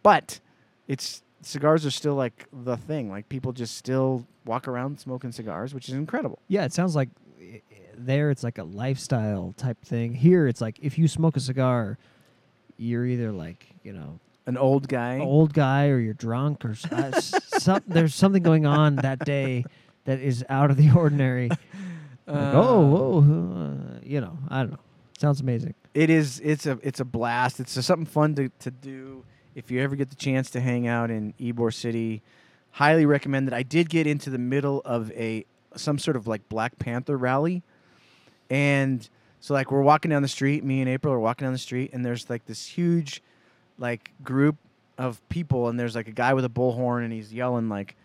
but 0.02 0.40
it's 0.88 1.22
cigars 1.42 1.86
are 1.86 1.92
still 1.92 2.16
like 2.16 2.48
the 2.52 2.78
thing. 2.78 3.10
Like 3.10 3.30
people 3.30 3.52
just 3.54 3.76
still 3.78 4.26
walk 4.46 4.68
around 4.68 5.00
smoking 5.00 5.32
cigars, 5.32 5.74
which 5.74 5.88
is 5.90 5.96
incredible. 5.96 6.40
yeah, 6.48 6.66
it 6.66 6.74
sounds 6.74 6.96
like 6.96 7.10
i- 7.40 7.62
there 7.96 8.32
it's 8.32 8.44
like 8.44 8.58
a 8.58 8.64
lifestyle 8.64 9.54
type 9.58 9.80
thing. 9.86 10.14
Here 10.16 10.48
it's 10.48 10.62
like 10.62 10.80
if 10.82 10.98
you 10.98 11.08
smoke 11.08 11.38
a 11.38 11.40
cigar, 11.40 11.98
you're 12.78 13.06
either 13.06 13.32
like 13.32 13.68
you 13.84 13.94
know 13.94 14.20
An 14.48 14.58
old 14.58 14.88
guy. 14.88 15.20
old 15.20 15.54
guy 15.54 15.88
or 15.90 16.00
you're 16.00 16.14
drunk 16.16 16.66
or 16.66 16.76
uh, 16.92 17.22
some, 17.22 17.82
there's 17.88 18.16
something 18.16 18.42
going 18.44 18.66
on 18.66 18.96
that 18.98 19.20
day 19.20 19.66
that 20.06 20.20
is 20.20 20.44
out 20.50 20.72
of 20.72 20.78
the 20.78 20.90
ordinary. 20.96 21.50
Like, 22.25 22.53
oh, 22.53 22.82
whoa, 22.82 23.20
uh, 23.20 24.00
you 24.03 24.22
know, 24.22 24.38
I 24.50 24.60
don't 24.60 24.72
know. 24.72 24.80
Sounds 25.18 25.42
amazing. 25.42 25.74
it 25.94 26.10
is 26.10 26.39
it's 26.44 26.65
a 26.65 26.80
it's 26.82 27.00
a 27.00 27.06
blast. 27.06 27.60
It's 27.60 27.75
just 27.75 27.88
something 27.88 28.06
fun 28.06 28.36
to, 28.36 28.50
to 28.60 28.72
do. 28.72 29.24
If 29.56 29.70
you 29.72 29.82
ever 29.82 29.96
get 29.96 30.10
the 30.10 30.15
chance 30.15 30.50
to 30.51 30.60
hang 30.62 30.88
out 30.88 31.12
in 31.12 31.34
Ybor 31.39 31.74
City 31.74 32.22
highly 32.74 33.06
recommend 33.06 33.48
it 33.48 33.53
I 33.53 33.62
did 33.62 33.88
get 33.88 34.08
into 34.08 34.30
the 34.32 34.39
middle 34.39 34.82
of 34.84 35.12
a 35.12 35.46
some 35.75 35.98
sort 36.00 36.18
of 36.18 36.27
like 36.27 36.48
Black 36.50 36.77
Panther 36.80 37.18
rally. 37.18 37.63
And 38.50 39.08
so 39.39 39.53
like 39.53 39.72
we're 39.72 39.82
walking 39.82 40.10
down 40.10 40.22
the 40.22 40.27
street 40.27 40.63
me 40.63 40.82
and 40.82 40.89
April 40.89 41.13
are 41.13 41.20
walking 41.20 41.46
down 41.46 41.53
the 41.53 41.60
street 41.60 41.92
and 41.94 42.03
there's 42.06 42.30
like 42.30 42.46
this 42.46 42.65
huge 42.65 43.22
like 43.77 44.12
group 44.24 44.58
of 44.98 45.22
people 45.30 45.70
and 45.70 45.80
there's 45.80 45.96
like 45.96 46.08
a 46.08 46.12
guy 46.12 46.34
with 46.34 46.46
a 46.46 46.50
bullhorn 46.50 47.03
and 47.03 47.13
he's 47.13 47.34
yelling 47.34 47.70
like 47.70 47.96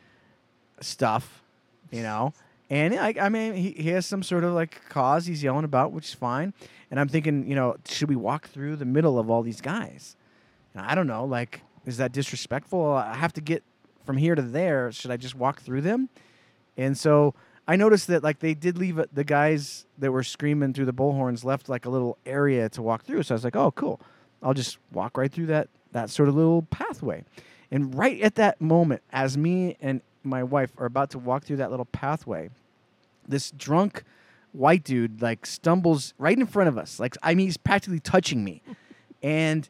stuff 0.81 1.43
you 1.91 2.03
know 2.03 2.33
and 2.71 2.95
I, 2.95 3.15
I 3.21 3.29
mean 3.29 3.55
he, 3.55 3.71
he 3.73 3.89
has 3.91 4.07
some 4.07 4.23
sort 4.23 4.45
of 4.45 4.53
like 4.53 4.81
cause 4.89 5.27
he's 5.27 5.43
yelling 5.43 5.65
about 5.65 5.93
which 5.93 6.07
is 6.07 6.15
fine 6.15 6.53
and 6.91 6.99
I'm 6.99 7.09
thinking, 7.09 7.47
you 7.47 7.55
know, 7.55 7.77
should 7.87 8.09
we 8.09 8.17
walk 8.17 8.49
through 8.49 8.77
the 8.77 8.85
middle 8.85 9.19
of 9.19 9.29
all 9.31 9.43
these 9.43 9.61
guys? 9.61 10.17
And 10.75 10.85
I 10.85 10.95
don't 10.95 11.07
know, 11.07 11.25
like, 11.25 11.63
is 11.85 11.99
that 11.99 12.13
disrespectful? 12.13 12.93
I 12.93 13.15
have 13.15 13.33
to 13.35 13.41
get 13.41 13.63
from 14.05 14.17
here 14.17 14.35
to 14.35 14.43
there. 14.43 14.91
Should 14.93 15.11
I 15.11 15.17
just 15.17 15.35
walk 15.35 15.61
through 15.61 15.83
them? 15.83 16.09
And 16.77 16.97
so 16.97 17.35
I 17.67 17.77
noticed 17.77 18.07
that, 18.07 18.23
like, 18.23 18.39
they 18.39 18.55
did 18.55 18.79
leave 18.79 18.99
uh, 18.99 19.07
the 19.13 19.25
guys 19.25 19.87
that 19.99 20.13
were 20.13 20.23
screaming 20.23 20.73
through 20.73 20.87
the 20.87 20.93
bullhorns 20.93 21.45
left 21.45 21.69
like 21.69 21.85
a 21.85 21.91
little 21.91 22.17
area 22.25 22.69
to 22.71 22.83
walk 22.83 23.05
through. 23.05 23.23
So 23.25 23.35
I 23.35 23.37
was 23.37 23.45
like, 23.45 23.57
oh, 23.57 23.71
cool. 23.73 24.01
I'll 24.43 24.55
just 24.55 24.79
walk 24.93 25.19
right 25.19 25.31
through 25.31 25.47
that 25.47 25.69
that 25.93 26.11
sort 26.11 26.29
of 26.29 26.37
little 26.37 26.63
pathway. 26.63 27.25
And 27.71 27.95
right 27.95 28.21
at 28.21 28.35
that 28.37 28.61
moment, 28.61 29.03
as 29.11 29.37
me 29.37 29.77
and 29.81 30.01
my 30.23 30.43
wife 30.43 30.73
are 30.79 30.87
about 30.87 31.11
to 31.11 31.19
walk 31.19 31.45
through 31.45 31.57
that 31.57 31.71
little 31.71 31.87
pathway, 31.87 32.51
this 33.27 33.51
drunk 33.51 34.05
white 34.53 34.83
dude 34.85 35.21
like 35.23 35.47
stumbles 35.47 36.15
right 36.19 36.39
in 36.39 36.47
front 36.47 36.69
of 36.69 36.79
us. 36.79 36.99
Like 36.99 37.17
I 37.23 37.35
mean, 37.35 37.47
he's 37.47 37.57
practically 37.57 38.01
touching 38.01 38.45
me, 38.45 38.63
and 39.23 39.69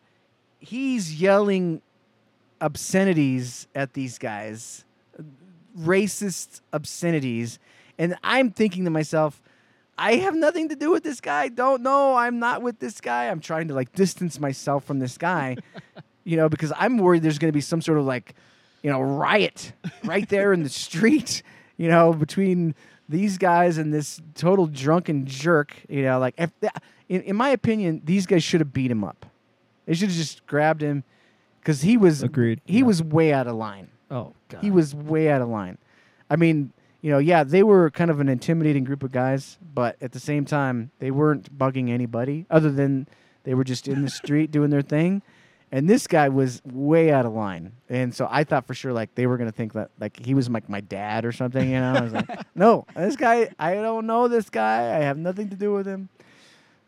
he's 0.59 1.21
yelling 1.21 1.83
obscenities 2.61 3.69
at 3.75 3.95
these 3.95 4.19
guys, 4.19 4.85
racist 5.78 6.61
obscenities, 6.73 7.59
and 7.99 8.17
I'm 8.23 8.50
thinking 8.50 8.85
to 8.85 8.90
myself. 8.90 9.43
I 10.00 10.14
have 10.19 10.37
nothing 10.37 10.69
to 10.69 10.76
do 10.76 10.93
with 10.93 11.02
this 11.02 11.21
guy. 11.21 11.49
Don't 11.49 11.83
know. 11.83 12.14
I'm 12.14 12.38
not 12.38 12.62
with 12.62 12.78
this 12.78 13.00
guy. 13.00 13.25
I'm 13.26 13.40
trying 13.40 13.67
to 13.67 13.75
like 13.75 13.93
distance 13.95 14.38
myself 14.38 14.85
from 14.85 15.00
this 15.00 15.19
guy, 15.19 15.57
you 16.25 16.37
know, 16.37 16.49
because 16.49 16.73
I'm 16.76 16.99
worried 16.99 17.25
there's 17.25 17.38
going 17.40 17.49
to 17.49 17.57
be 17.57 17.61
some 17.61 17.83
sort 17.83 17.99
of 17.99 18.05
like, 18.05 18.37
you 18.83 18.91
know, 18.91 19.01
riot 19.01 19.73
right 20.05 20.29
there 20.29 20.53
in 20.53 20.63
the 20.63 20.69
street, 20.69 21.43
you 21.77 21.89
know, 21.89 22.13
between 22.13 22.75
these 23.09 23.39
guys 23.39 23.79
and 23.79 23.93
this 23.93 24.21
total 24.35 24.67
drunken 24.67 25.25
jerk, 25.27 25.75
you 25.89 26.03
know, 26.03 26.19
like 26.19 26.35
if 26.39 26.51
th- 26.61 26.73
in, 27.09 27.23
in 27.23 27.37
my 27.37 27.49
opinion, 27.51 28.03
these 28.05 28.27
guys 28.27 28.43
should 28.45 28.61
have 28.61 28.73
beat 28.73 28.91
him 28.91 29.03
up. 29.03 29.27
They 29.87 29.95
should 29.95 30.09
have 30.09 30.17
just 30.17 30.47
grabbed 30.47 30.83
him 30.83 31.05
because 31.61 31.81
he 31.83 31.97
was 31.97 32.23
Agreed. 32.23 32.61
He 32.67 32.79
Yeah. 32.81 32.85
was 32.85 33.03
way 33.03 33.33
out 33.33 33.47
of 33.47 33.57
line. 33.57 33.89
Oh 34.11 34.35
god. 34.49 34.63
He 34.63 34.71
was 34.71 34.95
way 34.95 35.31
out 35.31 35.41
of 35.43 35.49
line. 35.49 35.79
I 36.31 36.37
mean, 36.37 36.73
you 37.01 37.11
know, 37.11 37.19
yeah, 37.19 37.45
they 37.45 37.63
were 37.63 37.91
kind 37.91 38.11
of 38.11 38.21
an 38.21 38.29
intimidating 38.29 38.85
group 38.85 39.03
of 39.03 39.13
guys, 39.13 39.57
but 39.75 39.97
at 40.03 40.13
the 40.13 40.21
same 40.21 40.45
time, 40.45 40.91
they 40.99 41.11
weren't 41.11 41.57
bugging 41.57 41.89
anybody 41.91 42.45
other 42.51 42.71
than 42.71 43.07
they 43.45 43.55
were 43.55 43.65
just 43.65 43.89
in 43.89 44.03
the 44.03 44.11
street 44.21 44.51
doing 44.51 44.69
their 44.71 44.83
thing. 44.83 45.23
And 45.71 45.89
this 45.89 46.07
guy 46.07 46.29
was 46.31 46.63
way 46.65 47.13
out 47.13 47.27
of 47.27 47.33
line. 47.35 47.73
And 47.91 48.15
so 48.15 48.27
I 48.31 48.45
thought 48.45 48.67
for 48.67 48.73
sure 48.75 48.93
like 48.93 49.15
they 49.15 49.27
were 49.27 49.37
going 49.37 49.51
to 49.51 49.57
think 49.57 49.75
that 49.75 49.91
like 50.01 50.19
he 50.19 50.33
was 50.35 50.49
like 50.49 50.69
my 50.69 50.81
dad 50.81 51.25
or 51.27 51.33
something, 51.33 51.69
you 51.69 51.79
know. 51.79 51.93
I 51.95 52.01
was 52.01 52.13
like, 52.15 52.29
"No, 52.55 52.87
this 52.97 53.17
guy, 53.17 53.51
I 53.59 53.75
don't 53.75 54.07
know 54.07 54.29
this 54.29 54.49
guy. 54.49 54.97
I 54.97 55.01
have 55.01 55.19
nothing 55.19 55.51
to 55.51 55.57
do 55.57 55.73
with 55.73 55.87
him." 55.87 56.09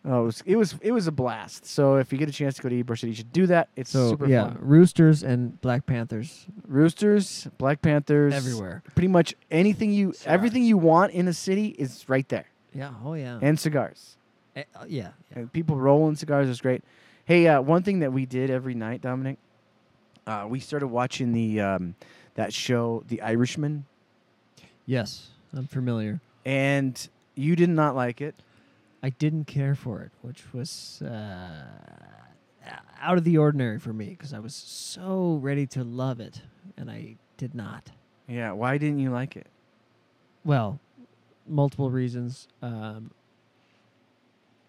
Oh, 0.03 0.23
it 0.23 0.25
was 0.25 0.43
it 0.47 0.57
was, 0.57 0.75
it 0.81 0.93
was 0.93 1.07
a 1.07 1.13
blast. 1.13 1.67
So 1.67 1.97
if 1.97 2.11
you 2.11 2.17
get 2.17 2.31
a 2.31 2.33
chance 2.33 2.55
to 2.57 2.63
go 2.63 2.71
to 2.71 2.83
Ybor 2.85 2.99
City, 2.99 3.11
you 3.11 3.17
should 3.17 3.35
do 3.35 3.47
that. 3.49 3.69
It's 3.77 3.91
so 3.91 4.09
super 4.09 4.27
yeah, 4.27 4.45
fun. 4.45 4.57
roosters 4.61 5.23
and 5.23 5.61
Black 5.61 5.85
Panthers 5.85 6.47
Roosters, 6.67 7.49
Black 7.59 7.83
Panthers, 7.83 8.33
everywhere. 8.33 8.83
pretty 8.95 9.09
much 9.09 9.35
anything 9.51 9.93
you 9.93 10.15
everything 10.25 10.63
you 10.63 10.79
want 10.79 11.13
in 11.13 11.29
a 11.29 11.35
city 11.35 11.75
is 11.79 12.09
right 12.09 12.27
there 12.31 12.47
Yeah. 12.75 12.93
Oh 13.05 13.13
yeah. 13.13 13.39
and 13.43 13.61
cigars 13.61 14.17
Eh, 14.57 14.63
uh, 14.75 14.85
yeah. 14.89 15.11
yeah. 15.31 15.39
and 15.41 15.53
people 15.53 15.77
rolling 15.77 16.17
cigars 16.17 16.49
is 16.49 16.63
great 16.63 16.83
hey 17.31 17.47
uh, 17.47 17.61
one 17.61 17.83
thing 17.85 18.01
that 18.01 18.13
we 18.13 18.27
did 18.27 18.51
every 18.51 18.75
night 18.75 19.01
dominic 19.01 19.39
uh, 20.27 20.47
we 20.49 20.59
started 20.59 20.89
watching 20.89 21.33
the 21.33 21.61
um, 21.61 21.95
that 22.35 22.53
show 22.53 23.05
the 23.09 23.23
irishman 23.23 23.85
Yes, 24.87 25.29
I'm 25.57 25.69
familiar. 25.69 26.21
and 26.45 27.09
you 27.37 27.55
did 27.55 27.69
not 27.71 27.95
like 27.95 28.21
it 28.21 28.35
I 29.05 29.11
didn't 29.11 29.45
care 29.47 29.75
for 29.77 30.03
it, 30.03 30.11
which 30.21 30.53
was 30.53 31.01
uh, 31.03 31.65
out 33.01 33.17
of 33.17 33.23
the 33.25 33.39
ordinary 33.39 33.79
for 33.79 33.93
me 33.93 34.07
because 34.11 34.35
I 34.35 34.41
was 34.41 34.53
so 34.55 35.39
ready 35.41 35.67
to 35.69 35.85
love 35.85 36.19
it, 36.21 36.43
and 36.77 36.91
I 36.91 37.17
did 37.37 37.55
not. 37.55 37.93
yeah 38.27 38.51
why 38.53 38.79
didn't 38.79 38.99
you 38.99 39.11
like 39.11 39.37
it 39.37 39.47
Well, 40.45 40.81
multiple 41.47 41.91
reasons. 41.91 42.49
Um, 42.63 43.13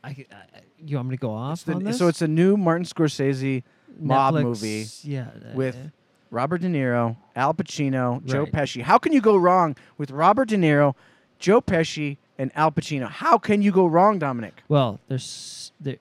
I, 0.04 0.10
I, 0.10 0.36
I- 0.36 0.62
you 0.84 0.96
want 0.96 1.10
me 1.10 1.16
to 1.16 1.22
go 1.22 1.32
off 1.32 1.68
on 1.70 1.84
this? 1.84 1.98
so 2.00 2.08
it's 2.08 2.22
a 2.24 2.28
new 2.28 2.58
martin 2.58 2.86
scorsese 2.86 3.62
mob 4.00 4.34
Netflix, 4.34 4.44
movie 4.44 4.86
yeah, 5.04 5.28
uh, 5.28 5.54
with 5.56 5.76
uh, 5.76 5.90
Robert 6.32 6.62
De 6.62 6.68
Niro, 6.68 7.18
Al 7.36 7.54
Pacino, 7.54 8.24
Joe 8.26 8.44
Right. 8.44 8.52
Pesci. 8.52 8.82
How 8.82 8.98
can 8.98 9.12
you 9.14 9.22
go 9.22 9.36
wrong 9.38 9.76
with 10.00 10.10
Robert 10.12 10.48
De 10.50 10.56
Niro, 10.58 10.96
Joe 11.40 11.62
Pesci, 11.62 12.18
and 12.40 12.52
Al 12.56 12.72
Pacino? 12.72 13.08
How 13.10 13.38
can 13.38 13.62
you 13.62 13.72
go 13.72 13.86
wrong, 13.86 14.18
Dominic? 14.18 14.64
Well, 14.68 15.00
there's 15.08 15.72
there. 15.80 15.98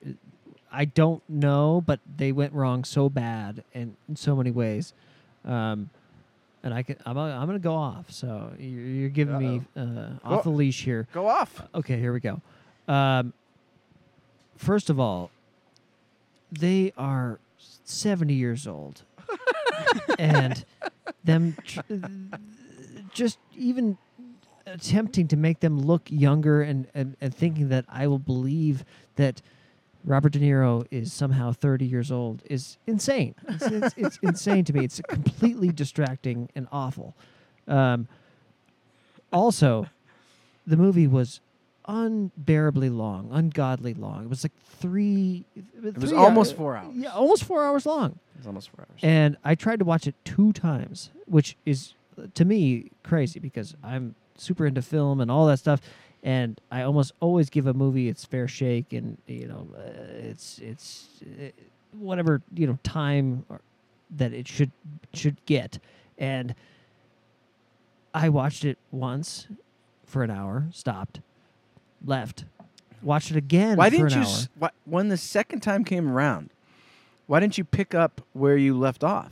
I 0.71 0.85
don't 0.85 1.21
know, 1.29 1.83
but 1.85 1.99
they 2.17 2.31
went 2.31 2.53
wrong 2.53 2.83
so 2.85 3.07
bad 3.09 3.63
in, 3.73 3.97
in 4.07 4.15
so 4.15 4.35
many 4.35 4.49
ways. 4.51 4.93
Um, 5.45 5.89
and 6.63 6.73
I 6.73 6.81
can 6.83 6.95
I'm 7.05 7.17
uh, 7.17 7.27
I'm 7.37 7.45
gonna 7.45 7.59
go 7.59 7.75
off. 7.75 8.09
So 8.09 8.51
you're, 8.57 8.81
you're 8.81 9.09
giving 9.09 9.37
me 9.37 9.61
uh, 9.75 10.11
off 10.23 10.43
the 10.43 10.49
leash 10.49 10.83
here. 10.85 11.07
Go 11.13 11.27
off. 11.27 11.61
Okay, 11.75 11.99
here 11.99 12.13
we 12.13 12.19
go. 12.19 12.41
Um, 12.87 13.33
first 14.55 14.89
of 14.89 14.99
all, 14.99 15.31
they 16.51 16.93
are 16.97 17.39
70 17.83 18.33
years 18.33 18.67
old. 18.67 19.03
and 20.19 20.65
them 21.23 21.55
tr- 21.63 21.81
just 23.13 23.39
even 23.55 23.97
attempting 24.65 25.27
to 25.27 25.37
make 25.37 25.59
them 25.59 25.79
look 25.79 26.03
younger 26.09 26.61
and, 26.61 26.87
and, 26.93 27.15
and 27.21 27.33
thinking 27.33 27.69
that 27.69 27.85
I 27.89 28.07
will 28.07 28.19
believe 28.19 28.85
that 29.15 29.41
Robert 30.03 30.31
De 30.31 30.39
Niro 30.39 30.85
is 30.89 31.13
somehow 31.13 31.51
30 31.51 31.85
years 31.85 32.11
old 32.11 32.41
is 32.49 32.77
insane. 32.87 33.35
It's, 33.47 33.65
it's, 33.67 33.95
it's 33.97 34.19
insane 34.23 34.65
to 34.65 34.73
me. 34.73 34.83
It's 34.83 34.99
completely 35.07 35.69
distracting 35.69 36.49
and 36.55 36.67
awful. 36.71 37.15
Um, 37.67 38.07
also, 39.31 39.87
the 40.65 40.77
movie 40.77 41.07
was 41.07 41.39
unbearably 41.85 42.89
long, 42.89 43.29
ungodly 43.31 43.93
long. 43.93 44.23
It 44.23 44.29
was 44.29 44.43
like 44.43 44.51
three. 44.65 45.45
It 45.83 45.97
was 45.97 46.13
almost 46.13 46.55
four 46.55 46.75
hours. 46.75 46.95
Yeah, 46.95 47.11
almost 47.11 47.43
four 47.43 47.63
hours 47.63 47.85
long. 47.85 48.19
It's 48.37 48.47
almost 48.47 48.69
four 48.69 48.85
hours. 48.89 48.99
And 49.01 49.37
I 49.43 49.55
tried 49.55 49.79
to 49.79 49.85
watch 49.85 50.07
it 50.07 50.15
two 50.25 50.53
times, 50.53 51.11
which 51.25 51.55
is 51.65 51.93
to 52.33 52.45
me 52.45 52.91
crazy 53.03 53.39
because 53.39 53.75
I'm 53.83 54.15
super 54.35 54.65
into 54.65 54.81
film 54.81 55.21
and 55.21 55.29
all 55.29 55.45
that 55.47 55.57
stuff. 55.57 55.81
And 56.23 56.59
I 56.71 56.83
almost 56.83 57.13
always 57.19 57.49
give 57.49 57.65
a 57.65 57.73
movie 57.73 58.07
its 58.07 58.25
fair 58.25 58.47
shake, 58.47 58.93
and 58.93 59.17
you 59.25 59.47
know, 59.47 59.67
uh, 59.75 59.81
it's 60.17 60.59
it's 60.59 61.07
uh, 61.23 61.49
whatever 61.93 62.43
you 62.53 62.67
know 62.67 62.77
time 62.83 63.43
or, 63.49 63.59
that 64.17 64.31
it 64.31 64.47
should 64.47 64.71
should 65.13 65.43
get. 65.45 65.79
And 66.19 66.53
I 68.13 68.29
watched 68.29 68.65
it 68.65 68.77
once 68.91 69.47
for 70.05 70.23
an 70.23 70.29
hour, 70.29 70.67
stopped, 70.71 71.21
left, 72.05 72.45
watched 73.01 73.31
it 73.31 73.37
again. 73.37 73.77
why 73.77 73.89
for 73.89 73.95
didn't 73.97 74.13
an 74.13 74.17
you? 74.19 74.23
s- 74.27 74.49
why, 74.57 74.69
when 74.85 75.07
the 75.09 75.17
second 75.17 75.61
time 75.61 75.83
came 75.83 76.09
around, 76.09 76.49
why 77.27 77.39
didn't 77.39 77.57
you 77.57 77.63
pick 77.63 77.93
up 77.95 78.21
where 78.33 78.57
you 78.57 78.77
left 78.77 79.03
off 79.03 79.31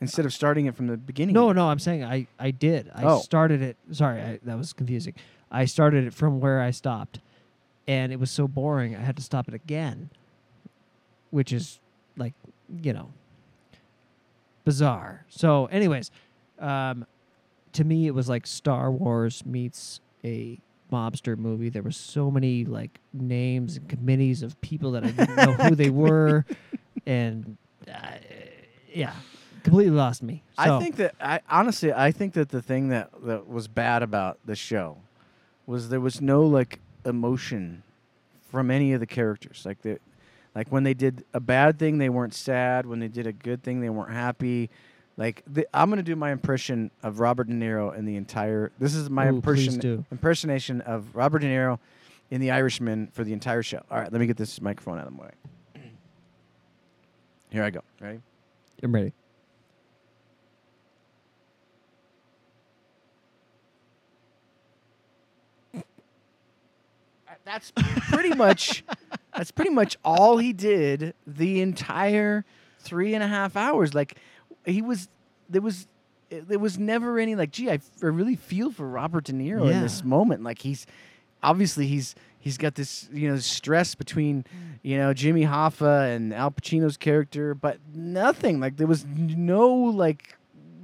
instead 0.00 0.24
of 0.26 0.32
starting 0.32 0.66
it 0.66 0.74
from 0.74 0.86
the 0.88 0.96
beginning? 0.96 1.34
No, 1.34 1.52
no, 1.52 1.68
I'm 1.68 1.78
saying 1.78 2.04
I, 2.04 2.26
I 2.38 2.50
did. 2.50 2.90
I 2.94 3.04
Oh. 3.04 3.18
started 3.20 3.62
it. 3.62 3.76
Sorry, 3.92 4.20
I, 4.20 4.38
that 4.44 4.56
was 4.58 4.72
confusing. 4.72 5.14
I 5.50 5.64
started 5.66 6.04
it 6.06 6.14
from 6.14 6.40
where 6.40 6.60
I 6.60 6.70
stopped, 6.72 7.20
and 7.86 8.12
it 8.12 8.18
was 8.18 8.30
so 8.30 8.48
boring. 8.48 8.96
I 8.96 9.00
had 9.00 9.16
to 9.16 9.22
stop 9.22 9.46
it 9.48 9.54
again, 9.54 10.10
which 11.30 11.52
is 11.52 11.78
like 12.16 12.34
you 12.82 12.92
know 12.92 13.10
bizarre. 14.64 15.24
So, 15.28 15.66
anyways, 15.66 16.10
um, 16.58 17.06
to 17.72 17.84
me, 17.84 18.06
it 18.06 18.14
was 18.14 18.28
like 18.28 18.46
Star 18.46 18.90
Wars 18.90 19.44
meets 19.46 20.00
a 20.24 20.58
mobster 20.92 21.36
movie. 21.36 21.68
There 21.68 21.82
were 21.82 21.90
so 21.90 22.30
many 22.30 22.64
like 22.64 23.00
names 23.12 23.76
and 23.76 23.88
committees 23.88 24.42
of 24.42 24.60
people 24.60 24.92
that 24.92 25.04
I 25.04 25.10
didn't 25.10 25.36
know 25.36 25.52
who 25.52 25.74
they 25.74 25.90
were, 26.04 26.44
and 27.06 27.56
uh, 27.92 28.12
yeah, 28.92 29.14
completely 29.62 29.92
lost 29.92 30.22
me. 30.22 30.42
So, 30.56 30.76
I 30.76 30.78
think 30.78 30.96
that 30.96 31.14
I 31.20 31.40
honestly 31.50 31.92
I 31.92 32.12
think 32.12 32.34
that 32.34 32.50
the 32.50 32.62
thing 32.62 32.88
that 32.88 33.10
that 33.24 33.48
was 33.48 33.68
bad 33.68 34.02
about 34.02 34.38
the 34.44 34.56
show 34.56 34.98
was 35.66 35.88
there 35.88 36.00
was 36.00 36.20
no 36.20 36.42
like 36.42 36.80
emotion 37.04 37.82
from 38.50 38.70
any 38.70 38.92
of 38.92 39.00
the 39.00 39.06
characters. 39.06 39.62
Like 39.64 39.82
the 39.82 39.98
like 40.54 40.68
when 40.70 40.84
they 40.84 40.94
did 40.94 41.24
a 41.34 41.40
bad 41.40 41.78
thing, 41.78 41.98
they 41.98 42.08
weren't 42.08 42.34
sad. 42.34 42.86
When 42.86 43.00
they 43.00 43.08
did 43.08 43.26
a 43.26 43.32
good 43.32 43.62
thing, 43.62 43.80
they 43.80 43.90
weren't 43.90 44.12
happy. 44.12 44.70
Like 45.16 45.42
the, 45.46 45.66
I'm 45.72 45.90
gonna 45.90 46.02
do 46.02 46.16
my 46.16 46.32
impression 46.32 46.90
of 47.02 47.20
Robert 47.20 47.46
De 47.48 47.54
Niro 47.54 47.96
in 47.96 48.04
the 48.04 48.16
entire. 48.16 48.72
This 48.78 48.94
is 48.94 49.08
my 49.08 49.26
Ooh, 49.26 49.36
impression 49.36 50.04
impersonation 50.10 50.80
of 50.80 51.14
Robert 51.14 51.40
De 51.40 51.46
Niro 51.46 51.78
in 52.30 52.40
The 52.40 52.50
Irishman 52.50 53.08
for 53.12 53.22
the 53.22 53.32
entire 53.32 53.62
show. 53.62 53.80
All 53.90 53.98
right, 53.98 54.10
let 54.10 54.20
me 54.20 54.26
get 54.26 54.36
this 54.36 54.60
microphone 54.60 54.98
out 54.98 55.06
of 55.06 55.14
the 55.14 55.22
way. 55.22 55.30
Here 57.50 57.62
I 57.62 57.70
go. 57.70 57.82
Ready? 58.00 58.20
I'm 58.82 58.92
ready. 58.92 59.12
Uh, 65.76 65.80
that's 67.44 67.70
pretty 68.10 68.34
much 68.34 68.82
that's 69.36 69.52
pretty 69.52 69.70
much 69.70 69.96
all 70.04 70.38
he 70.38 70.52
did 70.52 71.14
the 71.28 71.60
entire 71.60 72.44
three 72.80 73.14
and 73.14 73.22
a 73.22 73.28
half 73.28 73.56
hours. 73.56 73.94
Like 73.94 74.18
he 74.64 74.82
was 74.82 75.08
there 75.48 75.62
was 75.62 75.86
there 76.30 76.58
was 76.58 76.78
never 76.78 77.18
any 77.18 77.34
like 77.34 77.50
gee 77.50 77.70
I, 77.70 77.74
f- 77.74 77.90
I 78.02 78.06
really 78.06 78.36
feel 78.36 78.70
for 78.70 78.88
Robert 78.88 79.24
De 79.24 79.32
Niro 79.32 79.70
in 79.70 79.80
this 79.82 80.02
moment. 80.04 80.42
Like 80.42 80.60
he's 80.60 80.86
obviously 81.42 81.86
he's 81.86 82.14
he's 82.38 82.58
got 82.58 82.74
this 82.74 83.08
you 83.12 83.30
know 83.30 83.38
stress 83.38 83.94
between 83.94 84.44
you 84.82 84.96
know 84.96 85.12
Jimmy 85.14 85.42
Hoffa 85.44 86.14
and 86.14 86.32
Al 86.34 86.50
Pacino's 86.50 86.96
character, 86.96 87.54
but 87.54 87.78
nothing 87.94 88.60
like 88.60 88.76
there 88.76 88.86
was 88.86 89.04
no 89.06 89.68
like 89.68 90.36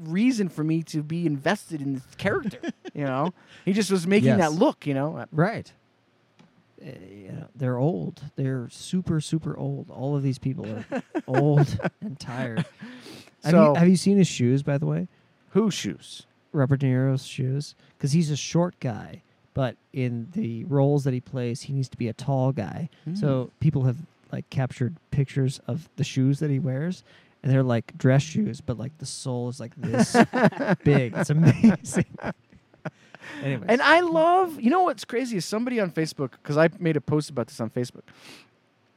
reason 0.04 0.48
for 0.48 0.64
me 0.64 0.82
to 0.84 1.02
be 1.02 1.26
invested 1.26 1.80
in 1.82 1.94
this 1.94 2.06
character. 2.16 2.58
you 2.94 3.04
know, 3.04 3.32
he 3.64 3.72
just 3.72 3.90
was 3.90 4.06
making 4.06 4.36
that 4.38 4.52
look. 4.52 4.86
You 4.86 4.94
know, 4.94 5.24
Right. 5.32 5.72
Uh, 6.82 6.86
know, 7.32 7.48
they're 7.54 7.76
old. 7.76 8.22
They're 8.36 8.68
super, 8.70 9.20
super 9.20 9.54
old. 9.56 9.90
All 9.90 10.16
of 10.16 10.22
these 10.22 10.38
people 10.38 10.66
are 10.66 11.02
old 11.26 11.78
and 12.00 12.18
tired. 12.18 12.64
Have, 13.42 13.52
So- 13.52 13.68
you, 13.68 13.74
have 13.74 13.88
you 13.88 13.96
seen 13.96 14.16
his 14.16 14.28
shoes, 14.28 14.62
by 14.62 14.78
the 14.78 14.86
way? 14.86 15.08
who 15.50 15.70
shoes? 15.70 16.26
Robert 16.52 16.80
De 16.80 16.86
Niro's 16.86 17.24
shoes? 17.24 17.74
Because 17.96 18.12
he's 18.12 18.30
a 18.30 18.36
short 18.36 18.78
guy, 18.80 19.22
but 19.54 19.76
in 19.92 20.28
the 20.32 20.64
roles 20.64 21.04
that 21.04 21.14
he 21.14 21.20
plays, 21.20 21.62
he 21.62 21.72
needs 21.72 21.88
to 21.88 21.96
be 21.96 22.08
a 22.08 22.12
tall 22.12 22.52
guy. 22.52 22.88
So 23.14 23.44
hmm. 23.44 23.48
people 23.60 23.84
have 23.84 23.96
like 24.32 24.48
captured 24.50 24.96
pictures 25.10 25.60
of 25.66 25.88
the 25.96 26.04
shoes 26.04 26.38
that 26.40 26.50
he 26.50 26.58
wears, 26.58 27.02
and 27.42 27.52
they're 27.52 27.62
like 27.62 27.96
dress 27.98 28.22
shoes, 28.22 28.60
but 28.60 28.78
like 28.78 28.96
the 28.98 29.06
sole 29.06 29.48
is 29.48 29.60
like 29.60 29.74
this 29.76 30.12
big. 30.84 31.14
It's 31.16 31.30
amazing. 31.30 32.06
anyway, 33.42 33.66
And 33.68 33.82
I 33.82 34.00
love, 34.00 34.60
you 34.60 34.70
know 34.70 34.82
what's 34.84 35.04
crazy 35.04 35.36
is 35.36 35.44
somebody 35.44 35.80
on 35.80 35.90
Facebook, 35.90 36.32
because 36.32 36.56
I 36.56 36.68
made 36.78 36.96
a 36.96 37.00
post 37.00 37.30
about 37.30 37.48
this 37.48 37.60
on 37.60 37.70
Facebook, 37.70 38.02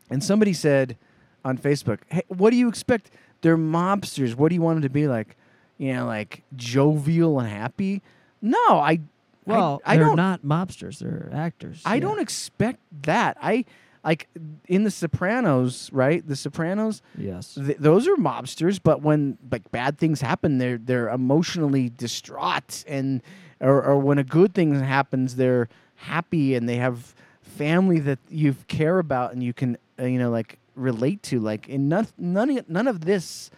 and 0.10 0.24
somebody 0.24 0.54
said 0.54 0.98
on 1.46 1.58
Facebook, 1.58 2.00
hey, 2.10 2.24
what 2.28 2.52
do 2.52 2.58
you 2.58 2.68
expect? 2.68 3.10
They're 3.44 3.58
mobsters. 3.58 4.34
What 4.36 4.50
do 4.50 4.56
you 4.56 4.62
want 4.62 4.78
them 4.78 4.84
to 4.84 4.90
be 4.90 5.08
like? 5.08 5.38
You 5.78 5.94
know, 5.94 6.06
like 6.08 6.44
jovial 6.56 7.40
and 7.40 7.50
happy? 7.50 8.02
No, 8.42 8.58
I. 8.58 9.02
well, 9.46 9.82
I, 9.86 9.94
I 9.94 9.98
they're 9.98 10.06
don't. 10.08 10.16
not 10.16 10.42
mobsters; 10.44 11.00
they're 11.00 11.30
actors. 11.32 11.82
I 11.86 11.96
yeah. 11.96 12.02
don't 12.02 12.20
expect 12.20 12.80
that. 13.04 13.38
I 13.42 13.66
like 14.04 14.28
in 14.68 14.84
The 14.84 14.92
Sopranos, 14.92 15.90
right? 15.94 16.28
The 16.28 16.36
Sopranos. 16.36 17.02
Yes. 17.18 17.56
Th- 17.56 17.78
those 17.78 18.08
are 18.08 18.16
mobsters, 18.16 18.80
but 18.82 19.02
when 19.02 19.38
like 19.52 19.72
bad 19.72 19.98
things 19.98 20.22
happen, 20.22 20.58
they're 20.58 20.78
they're 20.78 21.10
emotionally 21.10 21.90
distraught, 21.90 22.84
and 22.88 23.22
or, 23.60 23.84
or 23.84 23.98
when 23.98 24.18
a 24.18 24.24
good 24.24 24.54
thing 24.54 24.74
happens, 24.80 25.36
they're 25.36 25.70
happy 25.96 26.56
and 26.56 26.68
they 26.68 26.78
have 26.78 27.14
family 27.42 28.00
that 28.00 28.20
you 28.30 28.56
care 28.68 29.00
about 29.00 29.32
and 29.32 29.44
you 29.44 29.54
can 29.54 29.78
uh, 30.00 30.06
you 30.06 30.18
know 30.18 30.30
like 30.30 30.58
relate 30.76 31.24
to. 31.24 31.40
Like 31.40 31.68
in 31.70 31.88
none 31.90 32.08
none 32.18 32.58
of, 32.58 32.70
none 32.70 32.88
of 32.88 33.02
this, 33.06 33.50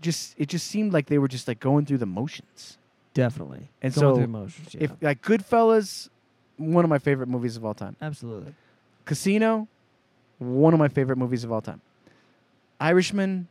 just 0.00 0.34
it 0.38 0.48
just 0.48 0.66
seemed 0.66 0.92
like 0.92 1.06
they 1.06 1.18
were 1.18 1.28
just 1.28 1.48
like 1.48 1.60
going 1.60 1.86
through 1.86 1.98
the 1.98 2.06
motions. 2.06 2.78
Definitely. 3.14 3.70
And 3.80 3.94
Going 3.94 4.00
so 4.02 4.14
through 4.16 4.24
emotions. 4.24 4.74
Yeah. 4.74 4.84
If 4.84 4.90
like 5.00 5.22
Goodfellas, 5.22 6.08
one 6.58 6.84
of 6.84 6.90
my 6.90 6.98
favorite 6.98 7.28
movies 7.28 7.56
of 7.56 7.64
all 7.64 7.74
time. 7.74 7.96
Absolutely. 8.02 8.54
Casino, 9.06 9.68
one 10.38 10.72
of 10.74 10.78
my 10.78 10.88
favorite 10.88 11.16
movies 11.16 11.42
of 11.44 11.50
all 11.52 11.60
time. 11.62 11.80
Irishman, 12.80 13.48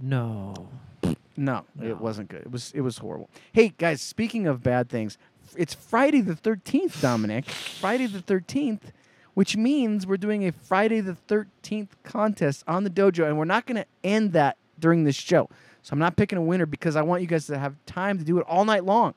No. 0.00 0.68
No, 1.36 1.64
No. 1.76 1.86
it 1.86 1.98
wasn't 2.00 2.28
good. 2.28 2.42
It 2.42 2.50
was 2.50 2.72
it 2.72 2.80
was 2.82 2.98
horrible. 2.98 3.30
Hey 3.52 3.72
guys, 3.78 4.00
speaking 4.02 4.46
of 4.46 4.62
bad 4.62 4.88
things, 4.88 5.16
it's 5.56 5.72
Friday 5.72 6.20
the 6.20 6.34
13th, 6.34 7.00
Dominic. 7.00 7.46
Friday 7.46 8.06
the 8.06 8.18
13th, 8.20 8.80
which 9.38 9.56
means 9.56 10.04
we're 10.04 10.16
doing 10.16 10.48
a 10.48 10.50
Friday 10.50 11.00
the 11.00 11.16
13th 11.28 11.90
contest 12.02 12.64
on 12.66 12.82
the 12.82 12.90
dojo 12.90 13.24
and 13.24 13.38
we're 13.38 13.44
not 13.44 13.66
going 13.66 13.76
to 13.76 13.86
end 14.02 14.32
that 14.32 14.56
during 14.80 15.04
this 15.04 15.14
show. 15.14 15.48
So 15.80 15.92
I'm 15.92 16.00
not 16.00 16.16
picking 16.16 16.36
a 16.36 16.42
winner 16.42 16.66
because 16.66 16.96
I 16.96 17.02
want 17.02 17.22
you 17.22 17.28
guys 17.28 17.46
to 17.46 17.56
have 17.56 17.76
time 17.86 18.18
to 18.18 18.24
do 18.24 18.38
it 18.38 18.46
all 18.48 18.64
night 18.64 18.84
long. 18.84 19.14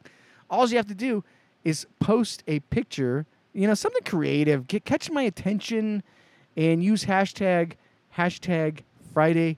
All 0.48 0.70
you 0.70 0.78
have 0.78 0.86
to 0.90 0.94
do 0.94 1.24
is 1.64 1.88
post 2.00 2.44
a 2.46 2.60
picture, 2.60 3.26
you 3.54 3.66
know, 3.66 3.74
something 3.74 4.04
creative, 4.04 4.68
get 4.68 4.86
catch 4.86 5.10
my 5.10 5.24
attention 5.24 6.04
and 6.56 6.84
use 6.84 7.06
hashtag 7.06 7.72
hashtag 8.16 8.82
Friday 9.16 9.58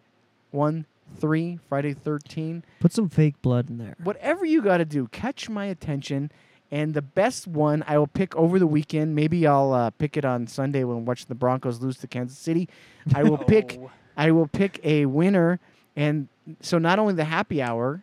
one 0.52 0.86
three 1.19 1.60
Friday 1.67 1.93
thirteen. 1.93 2.63
Put 2.80 2.93
some 2.93 3.10
fake 3.10 3.41
blood 3.41 3.69
in 3.69 3.80
there. 3.80 3.97
Whatever 4.02 4.45
you 4.45 4.62
got 4.62 4.78
to 4.78 4.86
do, 4.86 5.10
catch 5.10 5.49
my 5.49 5.65
attention. 5.65 6.32
And 6.74 6.96
the 6.96 7.04
best 7.04 7.46
one 7.48 7.84
I 7.88 8.00
will 8.00 8.08
pick 8.08 8.36
over 8.36 8.58
the 8.58 8.66
weekend. 8.66 9.14
Maybe 9.14 9.46
I'll 9.46 9.74
uh, 9.74 9.92
pick 9.92 10.18
it 10.18 10.26
on 10.26 10.48
Sunday 10.48 10.84
when 10.84 11.06
watching 11.06 11.28
the 11.30 11.36
Broncos 11.36 11.82
lose 11.82 11.98
to 12.00 12.08
Kansas 12.08 12.38
City. 12.40 12.68
I 13.14 13.22
will 13.22 13.38
pick. 13.54 13.80
I 14.18 14.32
will 14.32 14.48
pick 14.48 14.80
a 14.84 15.06
winner, 15.06 15.60
and 15.96 16.28
so 16.62 16.80
not 16.80 16.98
only 16.98 17.14
the 17.14 17.26
happy 17.26 17.62
hour, 17.62 18.02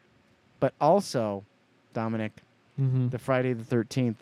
but 0.60 0.72
also 0.80 1.44
Dominic 1.92 2.32
Mm-hmm. 2.80 3.08
the 3.08 3.18
Friday 3.18 3.52
the 3.52 3.64
13th 3.76 4.14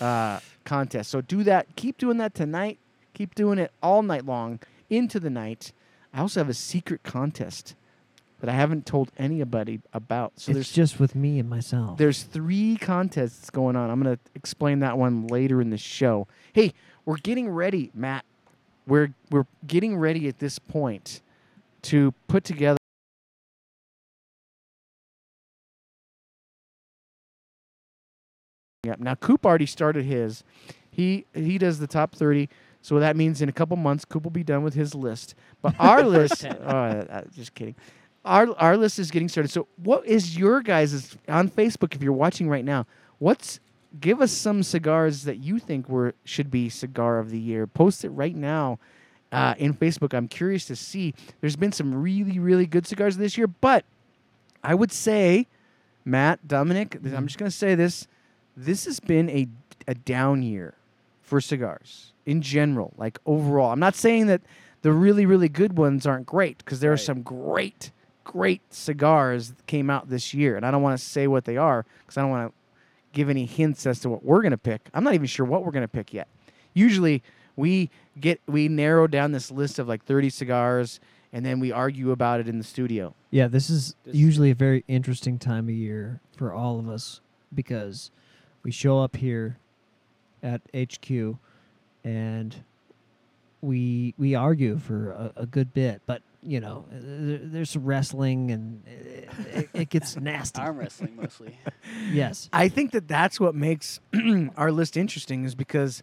uh, 0.00 0.40
contest. 0.64 1.10
So 1.10 1.20
do 1.20 1.42
that. 1.42 1.66
Keep 1.76 1.98
doing 1.98 2.16
that 2.18 2.34
tonight. 2.34 2.78
Keep 3.12 3.34
doing 3.34 3.58
it 3.58 3.72
all 3.82 4.02
night 4.02 4.24
long 4.24 4.60
into 4.88 5.20
the 5.20 5.28
night. 5.28 5.72
I 6.14 6.20
also 6.20 6.40
have 6.40 6.48
a 6.48 6.54
secret 6.54 7.02
contest 7.02 7.74
that 8.40 8.50
I 8.50 8.52
haven't 8.52 8.86
told 8.86 9.10
anybody 9.18 9.80
about. 9.92 10.32
So 10.36 10.50
it's 10.50 10.56
there's 10.56 10.72
just 10.72 11.00
with 11.00 11.14
me 11.14 11.38
and 11.38 11.48
myself. 11.48 11.98
there's 11.98 12.22
three 12.22 12.76
contests 12.76 13.50
going 13.50 13.76
on. 13.76 13.90
I'm 13.90 14.02
going 14.02 14.16
to 14.16 14.22
explain 14.34 14.80
that 14.80 14.98
one 14.98 15.26
later 15.26 15.60
in 15.60 15.70
the 15.70 15.78
show. 15.78 16.26
Hey, 16.52 16.74
we're 17.04 17.16
getting 17.16 17.48
ready, 17.48 17.90
Matt. 17.94 18.24
we're 18.86 19.14
we're 19.30 19.46
getting 19.66 19.96
ready 19.96 20.28
at 20.28 20.38
this 20.38 20.58
point 20.58 21.22
to 21.82 22.12
put 22.28 22.44
together. 22.44 22.78
Yeah. 28.84 28.94
Now 28.98 29.14
Coop 29.14 29.44
already 29.44 29.66
started 29.66 30.04
his. 30.04 30.44
He 30.90 31.26
he 31.34 31.58
does 31.58 31.78
the 31.78 31.86
top 31.86 32.14
thirty. 32.14 32.48
So 32.82 33.00
that 33.00 33.16
means 33.16 33.42
in 33.42 33.48
a 33.48 33.52
couple 33.52 33.76
months, 33.76 34.04
Coop 34.04 34.22
will 34.22 34.30
be 34.30 34.44
done 34.44 34.62
with 34.62 34.74
his 34.74 34.94
list. 34.94 35.34
But 35.60 35.74
our 35.80 36.02
list, 36.04 36.44
oh, 36.44 37.22
just 37.34 37.52
kidding. 37.54 37.74
Our 38.26 38.54
our 38.58 38.76
list 38.76 38.98
is 38.98 39.10
getting 39.10 39.28
started. 39.28 39.50
So 39.50 39.68
what 39.76 40.04
is 40.04 40.36
your 40.36 40.60
guys' 40.60 41.16
on 41.28 41.48
Facebook? 41.48 41.94
If 41.94 42.02
you're 42.02 42.12
watching 42.12 42.48
right 42.48 42.64
now, 42.64 42.86
what's 43.18 43.60
give 44.00 44.20
us 44.20 44.32
some 44.32 44.62
cigars 44.62 45.24
that 45.24 45.38
you 45.38 45.58
think 45.58 45.88
were 45.88 46.14
should 46.24 46.50
be 46.50 46.68
cigar 46.68 47.18
of 47.18 47.30
the 47.30 47.38
year. 47.38 47.66
Post 47.66 48.04
it 48.04 48.10
right 48.10 48.34
now 48.34 48.78
uh, 49.32 49.54
in 49.58 49.74
Facebook. 49.74 50.14
I'm 50.14 50.28
curious 50.28 50.64
to 50.66 50.76
see. 50.76 51.14
There's 51.40 51.56
been 51.56 51.72
some 51.72 51.94
really 51.94 52.38
really 52.38 52.66
good 52.66 52.86
cigars 52.86 53.16
this 53.16 53.38
year, 53.38 53.46
but 53.46 53.84
I 54.62 54.74
would 54.74 54.92
say, 54.92 55.46
Matt, 56.04 56.46
Dominic, 56.46 56.98
I'm 57.14 57.26
just 57.26 57.38
gonna 57.38 57.50
say 57.50 57.74
this: 57.74 58.06
this 58.56 58.84
has 58.86 59.00
been 59.00 59.30
a 59.30 59.46
a 59.86 59.94
down 59.94 60.42
year 60.42 60.74
for 61.22 61.40
cigars 61.40 62.12
in 62.24 62.42
general, 62.42 62.92
like 62.96 63.18
overall. 63.26 63.72
I'm 63.72 63.80
not 63.80 63.94
saying 63.94 64.26
that 64.26 64.42
the 64.82 64.92
really 64.92 65.26
really 65.26 65.48
good 65.48 65.76
ones 65.76 66.06
aren't 66.06 66.26
great 66.26 66.58
because 66.58 66.80
there 66.80 66.92
are 66.92 66.96
some 66.96 67.22
great 67.22 67.92
great 68.26 68.60
cigars 68.74 69.54
came 69.66 69.88
out 69.88 70.10
this 70.10 70.34
year, 70.34 70.56
and 70.56 70.66
I 70.66 70.70
don't 70.72 70.82
want 70.82 70.98
to 70.98 71.04
say 71.04 71.28
what 71.28 71.44
they 71.44 71.56
are 71.56 71.86
because 72.00 72.18
I 72.18 72.22
don't 72.22 72.30
want 72.30 72.50
to 72.50 72.54
give 73.12 73.30
any 73.30 73.46
hints 73.46 73.86
as 73.86 74.00
to 74.00 74.10
what 74.10 74.24
we're 74.24 74.42
gonna 74.42 74.58
pick. 74.58 74.90
I'm 74.92 75.04
not 75.04 75.14
even 75.14 75.26
sure 75.26 75.46
what 75.46 75.64
we're 75.64 75.70
gonna 75.70 75.88
pick 75.88 76.12
yet. 76.12 76.28
Usually 76.74 77.22
we 77.54 77.88
get 78.20 78.40
we 78.46 78.68
narrow 78.68 79.06
down 79.06 79.32
this 79.32 79.50
list 79.50 79.78
of 79.78 79.88
like 79.88 80.04
30 80.04 80.28
cigars 80.28 81.00
and 81.32 81.44
then 81.44 81.60
we 81.60 81.72
argue 81.72 82.10
about 82.10 82.40
it 82.40 82.48
in 82.48 82.58
the 82.58 82.64
studio. 82.64 83.14
Yeah, 83.30 83.48
this 83.48 83.70
is 83.70 83.94
usually 84.04 84.50
a 84.50 84.54
very 84.54 84.84
interesting 84.88 85.38
time 85.38 85.68
of 85.68 85.74
year 85.74 86.20
for 86.36 86.52
all 86.52 86.78
of 86.78 86.88
us 86.88 87.20
because 87.54 88.10
we 88.62 88.70
show 88.70 89.00
up 89.00 89.16
here 89.16 89.58
at 90.42 90.60
HQ 90.74 91.36
and 92.04 92.56
we 93.62 94.14
we 94.18 94.34
argue 94.34 94.78
for 94.78 95.10
a, 95.12 95.32
a 95.36 95.46
good 95.46 95.72
bit, 95.72 96.02
but 96.06 96.22
you 96.46 96.60
know, 96.60 96.84
uh, 96.92 96.96
there's 97.00 97.70
some 97.70 97.84
wrestling 97.84 98.50
and 98.50 98.86
it, 98.86 99.28
it, 99.54 99.68
it 99.74 99.88
gets 99.90 100.16
nasty. 100.20 100.60
Arm 100.60 100.76
wrestling 100.78 101.16
mostly. 101.16 101.58
yes. 102.12 102.48
I 102.52 102.68
think 102.68 102.92
that 102.92 103.08
that's 103.08 103.40
what 103.40 103.54
makes 103.54 104.00
our 104.56 104.70
list 104.70 104.96
interesting 104.96 105.44
is 105.44 105.54
because 105.54 106.02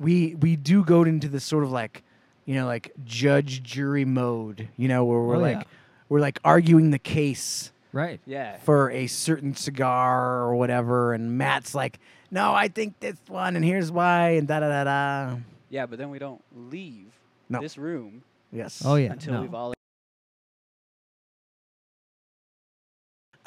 we 0.00 0.34
we 0.36 0.56
do 0.56 0.84
go 0.84 1.02
into 1.04 1.28
this 1.28 1.44
sort 1.44 1.64
of 1.64 1.70
like 1.70 2.02
you 2.44 2.54
know 2.54 2.66
like 2.66 2.92
judge 3.04 3.62
jury 3.62 4.04
mode, 4.04 4.68
you 4.76 4.88
know, 4.88 5.04
where 5.04 5.20
we're 5.20 5.36
Oh, 5.36 5.40
like 5.40 5.56
yeah. 5.58 5.62
we're 6.08 6.20
like 6.20 6.38
arguing 6.44 6.90
the 6.90 6.98
case 6.98 7.72
Right. 7.92 8.20
Yeah. 8.26 8.58
for 8.58 8.90
a 8.90 9.06
certain 9.06 9.54
cigar 9.54 10.42
or 10.42 10.54
whatever 10.56 11.14
and 11.14 11.38
Matt's 11.38 11.74
like, 11.74 11.98
"No, 12.30 12.52
I 12.52 12.68
think 12.68 13.00
this 13.00 13.16
one 13.28 13.56
and 13.56 13.64
here's 13.64 13.90
why" 13.90 14.30
and 14.30 14.46
da 14.46 14.60
da 14.60 14.68
da 14.68 14.84
da. 14.84 15.36
Yeah, 15.70 15.86
but 15.86 15.98
then 15.98 16.10
we 16.10 16.18
don't 16.18 16.42
leave 16.54 17.12
No. 17.48 17.60
this 17.60 17.78
room 17.78 18.22
Yes. 18.52 18.82
Oh 18.84 18.96
yeah. 18.96 19.12
until 19.12 19.34
no. 19.34 19.42
we've 19.42 19.54
all 19.54 19.74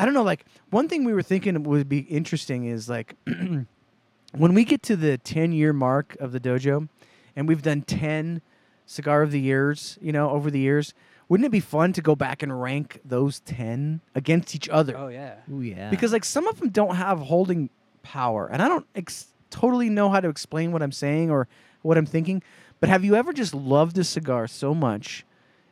I 0.01 0.05
don't 0.05 0.15
know. 0.15 0.23
Like 0.23 0.45
one 0.71 0.87
thing 0.89 1.03
we 1.03 1.13
were 1.13 1.21
thinking 1.21 1.61
would 1.63 1.87
be 1.87 1.99
interesting 1.99 2.65
is 2.65 2.89
like 2.89 3.15
when 3.25 4.53
we 4.53 4.63
get 4.65 4.81
to 4.83 4.95
the 4.95 5.19
ten 5.19 5.51
year 5.51 5.73
mark 5.73 6.17
of 6.19 6.31
the 6.31 6.39
dojo, 6.39 6.89
and 7.35 7.47
we've 7.47 7.61
done 7.61 7.83
ten 7.83 8.41
cigar 8.87 9.21
of 9.21 9.31
the 9.31 9.39
years, 9.39 9.99
you 10.01 10.11
know, 10.11 10.31
over 10.31 10.49
the 10.49 10.59
years. 10.59 10.93
Wouldn't 11.29 11.45
it 11.45 11.51
be 11.51 11.61
fun 11.61 11.93
to 11.93 12.01
go 12.01 12.15
back 12.15 12.43
and 12.43 12.61
rank 12.61 12.99
those 13.05 13.41
ten 13.41 14.01
against 14.15 14.55
each 14.55 14.67
other? 14.69 14.97
Oh 14.97 15.07
yeah. 15.07 15.35
Ooh, 15.53 15.61
yeah. 15.61 15.91
Because 15.91 16.11
like 16.11 16.25
some 16.25 16.47
of 16.47 16.59
them 16.59 16.69
don't 16.69 16.95
have 16.95 17.19
holding 17.19 17.69
power, 18.01 18.47
and 18.51 18.61
I 18.61 18.67
don't 18.67 18.87
ex- 18.95 19.27
totally 19.51 19.89
know 19.89 20.09
how 20.09 20.19
to 20.19 20.29
explain 20.29 20.71
what 20.71 20.81
I'm 20.81 20.91
saying 20.91 21.29
or 21.29 21.47
what 21.83 21.97
I'm 21.97 22.07
thinking. 22.07 22.41
But 22.81 22.89
have 22.89 23.05
you 23.05 23.15
ever 23.15 23.31
just 23.31 23.53
loved 23.53 23.97
a 23.97 24.03
cigar 24.03 24.47
so 24.47 24.73
much, 24.73 25.23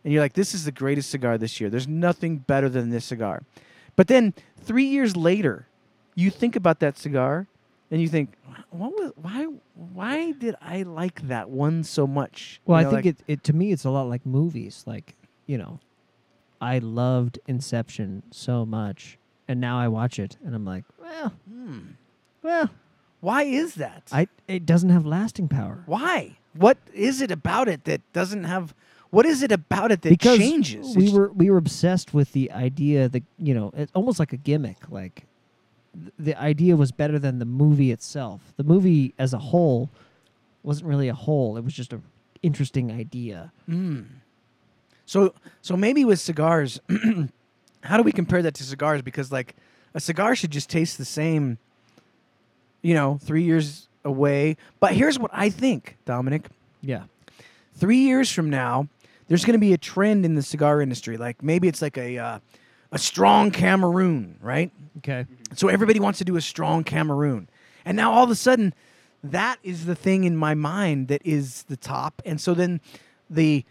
and 0.06 0.14
you're 0.14 0.22
like, 0.22 0.34
"This 0.34 0.54
is 0.56 0.64
the 0.64 0.72
greatest 0.72 1.10
cigar 1.10 1.38
this 1.38 1.60
year. 1.60 1.70
There's 1.70 1.88
nothing 1.88 2.38
better 2.38 2.70
than 2.70 2.90
this 2.92 3.04
cigar." 3.04 3.44
But 3.98 4.08
then 4.08 4.34
three 4.58 4.86
years 4.86 5.18
later, 5.18 5.68
you 6.16 6.30
think 6.30 6.56
about 6.56 6.80
that 6.80 6.98
cigar, 6.98 7.48
and 7.92 8.00
you 8.02 8.08
think, 8.08 8.38
"What 8.70 8.92
was 8.94 9.12
why? 9.22 9.48
Why 9.74 10.32
did 10.32 10.56
I 10.62 10.84
like 10.84 11.28
that 11.28 11.50
one 11.50 11.84
so 11.84 12.08
much?" 12.08 12.62
Well, 12.66 12.80
You 12.80 12.88
I 12.88 12.90
think 12.92 13.06
like- 13.06 13.20
it, 13.28 13.34
it 13.40 13.44
to 13.46 13.54
me 13.54 13.72
it's 13.74 13.84
a 13.84 13.90
lot 13.90 14.08
like 14.08 14.26
movies. 14.26 14.84
Like, 14.86 15.16
you 15.48 15.58
know, 15.58 15.80
I 16.62 16.78
loved 16.80 17.40
Inception 17.48 18.24
so 18.32 18.66
much 18.66 19.18
and 19.48 19.60
now 19.60 19.80
I 19.80 19.88
watch 19.88 20.20
it 20.20 20.38
and 20.46 20.54
I'm 20.54 20.66
like, 20.66 20.84
well, 21.02 21.34
Hmm. 21.50 21.80
well, 22.44 22.70
Why 23.22 23.44
is 23.44 23.76
that? 23.76 24.04
I 24.12 24.28
it 24.48 24.66
doesn't 24.66 24.90
have 24.92 25.06
lasting 25.06 25.48
power. 25.48 25.84
Why? 25.88 26.38
What 26.54 26.78
is 26.94 27.22
it 27.22 27.32
about 27.32 27.68
it 27.68 27.86
that 27.86 28.02
doesn't 28.14 28.44
have? 28.44 28.74
What 29.12 29.26
is 29.26 29.42
it 29.42 29.52
about 29.52 29.92
it 29.92 30.02
that 30.04 30.10
because 30.10 30.38
changes? 30.38 30.96
we 30.96 31.12
were 31.12 31.32
we 31.32 31.50
were 31.50 31.58
obsessed 31.58 32.14
with 32.14 32.34
the 32.34 32.52
idea 32.52 33.10
that, 33.10 33.24
you 33.38 33.54
know, 33.54 33.72
it's 33.76 33.92
almost 33.96 34.20
like 34.20 34.34
a 34.34 34.38
gimmick 34.38 34.78
like 34.90 35.26
th- 35.94 36.14
the 36.18 36.40
idea 36.40 36.76
was 36.76 36.92
better 36.92 37.18
than 37.20 37.40
the 37.40 37.46
movie 37.46 37.92
itself. 37.92 38.54
The 38.58 38.64
movie 38.64 39.14
as 39.18 39.34
a 39.34 39.40
whole 39.40 39.90
wasn't 40.64 40.88
really 40.88 41.08
a 41.08 41.14
whole. 41.14 41.58
It 41.58 41.64
was 41.64 41.74
just 41.74 41.94
an 41.94 42.04
interesting 42.44 42.92
idea. 42.92 43.52
Mm. 43.68 44.06
So 45.06 45.34
so 45.62 45.76
maybe 45.76 46.06
with 46.06 46.20
cigars, 46.20 46.80
how 47.84 47.98
do 47.98 48.04
we 48.04 48.12
compare 48.12 48.42
that 48.44 48.54
to 48.56 48.64
cigars? 48.64 49.02
Because 49.02 49.32
like 49.32 49.56
a 49.94 50.00
cigar 50.00 50.36
should 50.36 50.52
just 50.52 50.70
taste 50.70 50.98
the 50.98 51.06
same, 51.06 51.58
you 52.84 52.94
know, 52.94 53.20
three 53.22 53.44
years 53.44 53.89
away. 54.04 54.58
But 54.80 54.94
here's 54.94 55.20
what 55.20 55.32
I 55.34 55.50
think, 55.50 55.98
Dominic. 56.06 56.48
Yeah. 56.82 57.04
Three 57.74 58.00
years 58.00 58.32
from 58.32 58.50
now, 58.50 58.88
there's 59.28 59.46
going 59.46 59.54
to 59.54 59.60
be 59.60 59.74
a 59.74 59.78
trend 59.78 60.26
in 60.26 60.36
the 60.36 60.42
cigar 60.42 60.82
industry. 60.82 61.18
Like 61.18 61.44
maybe 61.44 61.68
it's 61.68 61.82
like 61.82 61.98
a 61.98 62.18
uh, 62.18 62.40
a 62.92 62.98
strong 62.98 63.52
Cameroon, 63.52 64.38
right? 64.42 64.72
Okay. 64.98 65.26
So 65.56 65.68
everybody 65.68 66.00
wants 66.00 66.20
to 66.20 66.26
do 66.26 66.36
a 66.36 66.42
strong 66.42 66.84
Cameroon. 66.84 67.50
And 67.86 67.96
now 67.96 68.12
all 68.12 68.24
of 68.24 68.30
a 68.30 68.36
sudden, 68.36 68.74
that 69.24 69.60
is 69.64 69.86
the 69.86 69.96
thing 69.96 70.24
in 70.24 70.36
my 70.36 70.54
mind 70.56 71.08
that 71.08 71.22
is 71.26 71.64
the 71.64 71.78
top. 71.78 72.22
And 72.26 72.40
so 72.40 72.54
then 72.54 72.82
the 73.30 73.66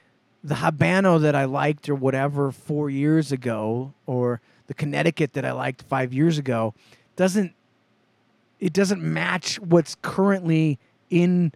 the 0.45 0.57
Habano 0.57 1.21
that 1.21 1.35
I 1.35 1.45
liked 1.45 1.89
or 1.89 1.97
whatever 1.97 2.53
four 2.53 2.89
years 2.89 3.33
ago, 3.33 3.93
or 4.07 4.41
the 4.69 4.75
Connecticut 4.75 5.33
that 5.33 5.45
I 5.45 5.53
liked 5.53 5.83
five 5.83 6.13
years 6.13 6.39
ago, 6.39 6.75
doesn't 7.17 7.55
it 8.61 8.73
doesn't 8.73 9.03
match 9.03 9.59
what's 9.61 9.97
currently 10.03 10.79
in 11.11 11.53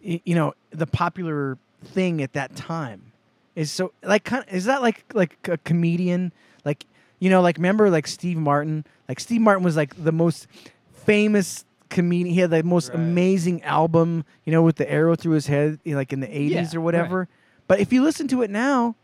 you 0.00 0.34
know 0.34 0.54
the 0.70 0.86
popular 0.86 1.58
thing 1.84 2.22
at 2.22 2.32
that 2.32 2.56
time. 2.56 3.12
Is 3.54 3.70
so 3.70 3.92
like 4.02 4.24
kind 4.24 4.44
of, 4.46 4.52
is 4.54 4.64
that 4.64 4.82
like 4.82 5.04
like 5.14 5.36
a 5.48 5.58
comedian? 5.58 6.32
Like 6.64 6.86
you 7.18 7.30
know 7.30 7.40
like 7.42 7.56
remember 7.56 7.90
like 7.90 8.06
Steve 8.06 8.38
Martin? 8.38 8.84
Like 9.08 9.20
Steve 9.20 9.40
Martin 9.40 9.62
was 9.62 9.76
like 9.76 10.02
the 10.02 10.12
most 10.12 10.46
famous 10.92 11.64
comedian 11.90 12.32
he 12.34 12.40
had 12.40 12.50
the 12.50 12.62
most 12.62 12.88
Right. 12.88 12.94
amazing 12.98 13.62
album 13.64 14.24
you 14.46 14.52
know 14.52 14.62
with 14.62 14.76
the 14.76 14.90
arrow 14.90 15.14
through 15.14 15.32
his 15.34 15.46
head 15.46 15.78
you 15.84 15.92
know, 15.92 15.98
like 15.98 16.12
in 16.12 16.20
the 16.20 16.26
80s 16.26 16.50
Yeah, 16.50 16.78
or 16.78 16.80
whatever. 16.80 17.28
But 17.68 17.80
if 17.80 17.92
you 17.92 18.02
listen 18.02 18.28
to 18.28 18.40
it 18.42 18.50
now 18.50 18.96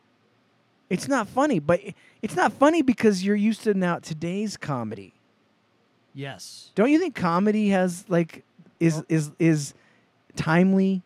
it's 0.88 1.06
not 1.06 1.28
funny. 1.28 1.58
But 1.58 1.80
it's 2.22 2.34
not 2.34 2.50
funny 2.54 2.80
because 2.80 3.22
you're 3.22 3.36
used 3.36 3.62
to 3.64 3.74
now 3.74 3.98
today's 3.98 4.56
comedy 4.56 5.12
Yes. 6.18 6.72
don't 6.74 6.90
you 6.90 6.98
think 6.98 7.14
comedy 7.14 7.68
has 7.68 8.04
like 8.08 8.44
is 8.80 8.98
oh. 8.98 9.04
is 9.08 9.30
is 9.38 9.74
timely 10.36 11.02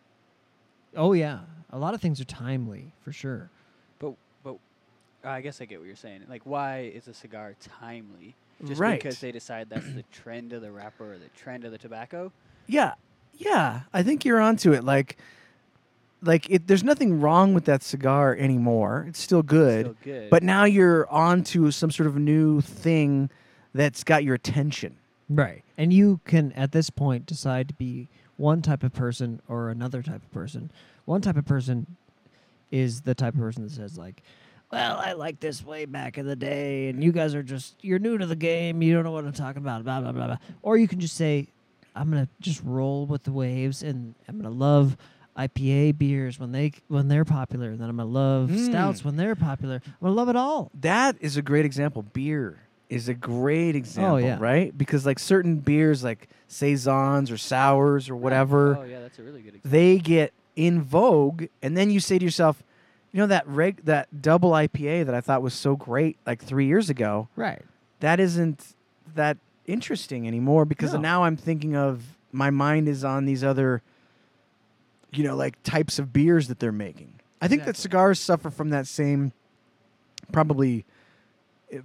Oh 0.94 1.12
yeah, 1.12 1.40
a 1.70 1.78
lot 1.78 1.94
of 1.94 2.00
things 2.00 2.20
are 2.20 2.24
timely 2.24 2.92
for 3.02 3.12
sure. 3.12 3.50
But 3.98 4.14
but 4.42 4.56
I 5.24 5.40
guess 5.40 5.60
I 5.60 5.64
get 5.64 5.78
what 5.78 5.86
you're 5.86 5.96
saying. 5.96 6.22
Like, 6.28 6.42
why 6.44 6.90
is 6.94 7.08
a 7.08 7.14
cigar 7.14 7.54
timely? 7.80 8.34
Just 8.64 8.80
Right. 8.80 9.00
because 9.00 9.18
they 9.20 9.32
decide 9.32 9.70
that's 9.70 9.92
the 9.92 10.02
trend 10.12 10.52
of 10.52 10.62
the 10.62 10.70
wrapper 10.70 11.14
or 11.14 11.18
the 11.18 11.28
trend 11.36 11.64
of 11.64 11.72
the 11.72 11.78
tobacco? 11.78 12.30
Yeah, 12.66 12.94
yeah. 13.34 13.80
I 13.92 14.02
think 14.02 14.24
you're 14.24 14.40
onto 14.40 14.72
it. 14.72 14.84
Like, 14.84 15.16
like 16.20 16.48
it. 16.50 16.66
There's 16.66 16.84
nothing 16.84 17.20
wrong 17.20 17.54
with 17.54 17.64
that 17.64 17.82
cigar 17.82 18.36
anymore. 18.36 19.06
It's 19.08 19.20
still 19.20 19.42
good. 19.42 19.86
Still 19.86 19.96
good. 20.04 20.30
But 20.30 20.42
now 20.42 20.64
you're 20.64 21.08
onto 21.10 21.70
some 21.70 21.90
sort 21.90 22.06
of 22.06 22.16
new 22.16 22.60
thing 22.60 23.30
that's 23.74 24.04
got 24.04 24.22
your 24.22 24.34
attention. 24.34 24.96
Right. 25.34 25.62
And 25.78 25.92
you 25.92 26.20
can 26.24 26.52
at 26.52 26.72
this 26.72 26.90
point 26.90 27.26
decide 27.26 27.68
to 27.68 27.74
be 27.74 28.08
one 28.36 28.62
type 28.62 28.82
of 28.82 28.92
person 28.92 29.40
or 29.48 29.70
another 29.70 30.02
type 30.02 30.22
of 30.22 30.32
person. 30.32 30.70
One 31.04 31.20
type 31.20 31.36
of 31.36 31.44
person 31.44 31.86
is 32.70 33.02
the 33.02 33.14
type 33.14 33.34
of 33.34 33.40
person 33.40 33.64
that 33.64 33.72
says 33.72 33.98
like, 33.98 34.22
"Well, 34.70 34.96
I 34.96 35.12
like 35.12 35.40
this 35.40 35.64
way 35.64 35.84
back 35.84 36.16
in 36.18 36.26
the 36.26 36.36
day, 36.36 36.88
and 36.88 37.02
you 37.04 37.12
guys 37.12 37.34
are 37.34 37.42
just 37.42 37.74
you're 37.82 37.98
new 37.98 38.16
to 38.18 38.26
the 38.26 38.36
game. 38.36 38.82
You 38.82 38.94
don't 38.94 39.04
know 39.04 39.10
what 39.10 39.24
I'm 39.24 39.32
talking 39.32 39.62
about." 39.62 39.84
Blah 39.84 40.00
blah 40.00 40.12
blah 40.12 40.26
blah. 40.26 40.38
Or 40.62 40.76
you 40.78 40.88
can 40.88 41.00
just 41.00 41.14
say, 41.16 41.48
"I'm 41.94 42.08
gonna 42.10 42.28
just 42.40 42.62
roll 42.64 43.06
with 43.06 43.24
the 43.24 43.32
waves, 43.32 43.82
and 43.82 44.14
I'm 44.28 44.36
gonna 44.40 44.54
love 44.54 44.96
IPA 45.36 45.92
beers 45.98 46.38
when 46.38 46.52
they 46.52 46.72
when 46.88 47.08
they're 47.08 47.24
popular. 47.24 47.70
And 47.70 47.80
then 47.80 47.88
I'm 47.88 47.96
gonna 47.96 48.08
love 48.08 48.50
Mm. 48.50 48.66
stouts 48.66 49.04
when 49.04 49.16
they're 49.16 49.34
popular. 49.36 49.80
I'm 49.86 49.92
gonna 50.00 50.14
love 50.14 50.28
it 50.28 50.36
all. 50.36 50.70
That 50.80 51.16
is 51.20 51.36
a 51.36 51.42
great 51.42 51.64
example. 51.64 52.02
Beer 52.02 52.58
is 52.92 53.08
a 53.08 53.14
great 53.14 53.74
oh, 53.74 53.78
example, 53.78 54.20
yeah. 54.20 54.36
right? 54.38 54.76
Because 54.76 55.06
like 55.06 55.18
certain 55.18 55.56
beers, 55.56 56.04
like 56.04 56.28
saisons 56.48 57.30
or 57.30 57.36
sours 57.38 58.10
or 58.10 58.16
whatever, 58.16 58.76
Oh 58.76 58.82
yeah, 58.84 59.00
that's 59.00 59.18
a 59.18 59.22
really 59.22 59.40
good 59.40 59.54
example. 59.54 59.70
they 59.70 59.98
get 59.98 60.32
in 60.56 60.82
vogue, 60.82 61.46
and 61.62 61.76
then 61.76 61.90
you 61.90 61.98
say 62.00 62.18
to 62.18 62.24
yourself, 62.24 62.62
you 63.10 63.18
know 63.18 63.26
that 63.26 63.46
reg 63.46 63.84
that 63.84 64.22
double 64.22 64.50
IPA 64.50 65.06
that 65.06 65.14
I 65.14 65.20
thought 65.20 65.42
was 65.42 65.54
so 65.54 65.76
great 65.76 66.18
like 66.26 66.42
three 66.42 66.66
years 66.66 66.90
ago, 66.90 67.28
Right. 67.36 67.62
that 68.00 68.20
isn't 68.20 68.74
that 69.14 69.38
interesting 69.66 70.26
anymore 70.26 70.64
because 70.64 70.92
No. 70.92 71.00
now 71.00 71.24
I'm 71.24 71.36
thinking 71.36 71.76
of 71.76 72.16
my 72.32 72.50
mind 72.50 72.88
is 72.88 73.04
on 73.04 73.24
these 73.26 73.44
other, 73.44 73.82
you 75.12 75.24
know, 75.24 75.36
like 75.36 75.62
types 75.62 75.98
of 75.98 76.12
beers 76.12 76.48
that 76.48 76.58
they're 76.58 76.72
making. 76.72 77.20
I 77.40 77.48
think 77.48 77.64
that 77.64 77.76
cigars 77.76 78.20
suffer 78.20 78.50
from 78.50 78.70
that 78.70 78.86
same, 78.86 79.32
probably 80.32 80.84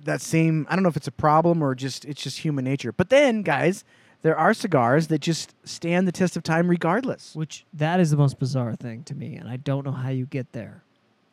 that 0.03 0.21
same. 0.21 0.67
I 0.69 0.75
don't 0.75 0.83
know 0.83 0.89
if 0.89 0.97
it's 0.97 1.07
a 1.07 1.11
problem 1.11 1.61
or 1.61 1.75
just 1.75 2.05
it's 2.05 2.21
just 2.21 2.39
human 2.39 2.65
nature. 2.65 2.91
But 2.91 3.09
then, 3.09 3.41
guys, 3.41 3.83
there 4.21 4.37
are 4.37 4.53
cigars 4.53 5.07
that 5.07 5.19
just 5.19 5.55
stand 5.63 6.07
the 6.07 6.11
test 6.11 6.35
of 6.35 6.43
time 6.43 6.69
regardless. 6.69 7.35
Which 7.35 7.65
that 7.73 7.99
is 7.99 8.11
the 8.11 8.17
most 8.17 8.39
bizarre 8.39 8.75
thing 8.75 9.03
to 9.03 9.15
me, 9.15 9.35
and 9.35 9.47
I 9.49 9.57
don't 9.57 9.85
know 9.85 9.91
how 9.91 10.09
you 10.09 10.25
get 10.25 10.51
there, 10.51 10.83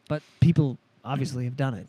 but 0.09 0.23
people 0.41 0.79
obviously 1.05 1.45
have 1.45 1.57
done 1.57 1.75
it. 1.75 1.89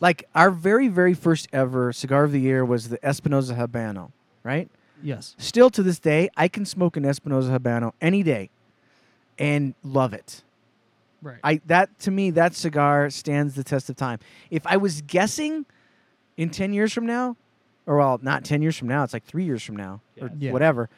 Like 0.00 0.28
our 0.34 0.50
very 0.50 0.88
very 0.88 1.14
first 1.14 1.48
ever 1.52 1.92
cigar 1.92 2.24
of 2.24 2.32
the 2.32 2.40
year 2.40 2.64
was 2.64 2.88
the 2.88 3.04
Espinosa 3.04 3.54
Habano, 3.54 4.10
right? 4.42 4.68
Yes. 5.02 5.34
Still 5.38 5.70
to 5.70 5.82
this 5.82 5.98
day, 5.98 6.30
I 6.36 6.48
can 6.48 6.64
smoke 6.64 6.96
an 6.96 7.04
Espinosa 7.04 7.50
Habano 7.50 7.92
any 8.00 8.22
day 8.22 8.50
and 9.38 9.74
love 9.82 10.14
it. 10.14 10.42
Right. 11.22 11.38
I 11.42 11.60
that 11.66 11.98
to 12.00 12.10
me 12.10 12.30
that 12.30 12.54
cigar 12.54 13.10
stands 13.10 13.54
the 13.54 13.64
test 13.64 13.90
of 13.90 13.96
time. 13.96 14.20
If 14.50 14.66
I 14.66 14.76
was 14.76 15.02
guessing 15.02 15.66
in 16.36 16.50
10 16.50 16.72
years 16.72 16.92
from 16.92 17.06
now, 17.06 17.36
or 17.86 17.96
well, 17.98 18.18
not 18.22 18.44
10 18.44 18.62
years 18.62 18.76
from 18.76 18.88
now, 18.88 19.04
it's 19.04 19.12
like 19.12 19.24
3 19.24 19.44
years 19.44 19.62
from 19.62 19.76
now 19.76 20.00
or 20.20 20.30
Yeah. 20.38 20.52
whatever. 20.52 20.88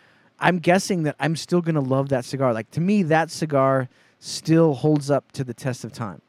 I'm 0.40 0.58
guessing 0.58 1.02
that 1.04 1.16
I'm 1.18 1.36
still 1.36 1.60
going 1.60 1.74
to 1.74 1.80
love 1.80 2.08
that 2.10 2.24
cigar. 2.24 2.52
Like 2.54 2.70
to 2.72 2.80
me 2.80 3.02
that 3.04 3.30
cigar 3.30 3.88
still 4.20 4.74
holds 4.74 5.10
up 5.10 5.30
to 5.32 5.44
the 5.44 5.54
test 5.54 5.84
of 5.84 5.92
time. 5.92 6.22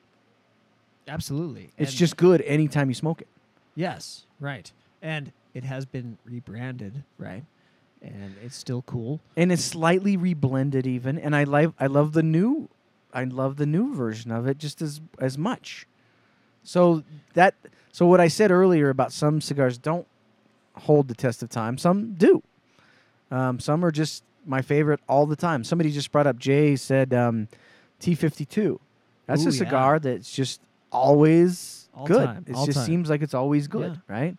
Absolutely. 1.07 1.71
It's 1.77 1.91
And- 1.91 1.97
just 1.97 2.17
good 2.17 2.41
anytime 2.41 2.89
you 2.89 2.95
smoke 2.95 3.21
it. 3.21 3.27
yes, 3.75 4.25
right, 4.39 4.71
and 5.01 5.31
it 5.53 5.63
has 5.63 5.85
been 5.85 6.17
rebranded, 6.25 7.03
right, 7.17 7.43
and 8.01 8.35
it's 8.43 8.55
still 8.55 8.81
cool. 8.83 9.19
and 9.35 9.51
it's 9.51 9.63
slightly 9.63 10.15
reblended 10.17 10.85
even 10.85 11.17
and 11.19 11.35
i 11.35 11.43
like 11.43 11.69
i 11.79 11.85
love 11.87 12.13
the 12.13 12.23
new 12.23 12.69
i 13.13 13.23
love 13.25 13.57
the 13.57 13.65
new 13.65 13.93
version 13.93 14.31
of 14.31 14.47
it 14.47 14.57
just 14.57 14.81
as 14.81 15.01
as 15.19 15.37
much 15.37 15.85
so 16.63 17.03
that 17.33 17.55
so 17.99 18.05
what 18.05 18.21
i 18.21 18.29
said 18.29 18.49
earlier 18.49 18.89
about 18.89 19.11
some 19.11 19.41
cigars 19.41 19.77
don't 19.77 20.07
hold 20.75 21.09
the 21.09 21.13
test 21.13 21.43
of 21.43 21.49
time 21.49 21.77
some 21.77 22.13
do 22.13 22.41
um, 23.29 23.59
some 23.59 23.83
are 23.83 23.91
just 23.91 24.23
my 24.45 24.61
favorite 24.61 25.01
all 25.09 25.25
the 25.25 25.35
time 25.35 25.65
somebody 25.65 25.91
just 25.91 26.09
brought 26.13 26.25
up 26.25 26.39
jay 26.39 26.77
said 26.77 27.13
um, 27.13 27.49
t52 27.99 28.79
that's 29.25 29.43
Ooh, 29.45 29.49
a 29.49 29.51
yeah. 29.51 29.57
cigar 29.57 29.99
that's 29.99 30.31
just 30.33 30.61
always 30.93 31.89
All 31.93 32.07
good 32.07 32.45
it 32.47 32.53
just 32.65 32.77
time. 32.77 32.85
seems 32.85 33.09
like 33.09 33.21
it's 33.21 33.33
always 33.33 33.67
good 33.67 33.99
Yeah. 34.07 34.15
right 34.15 34.35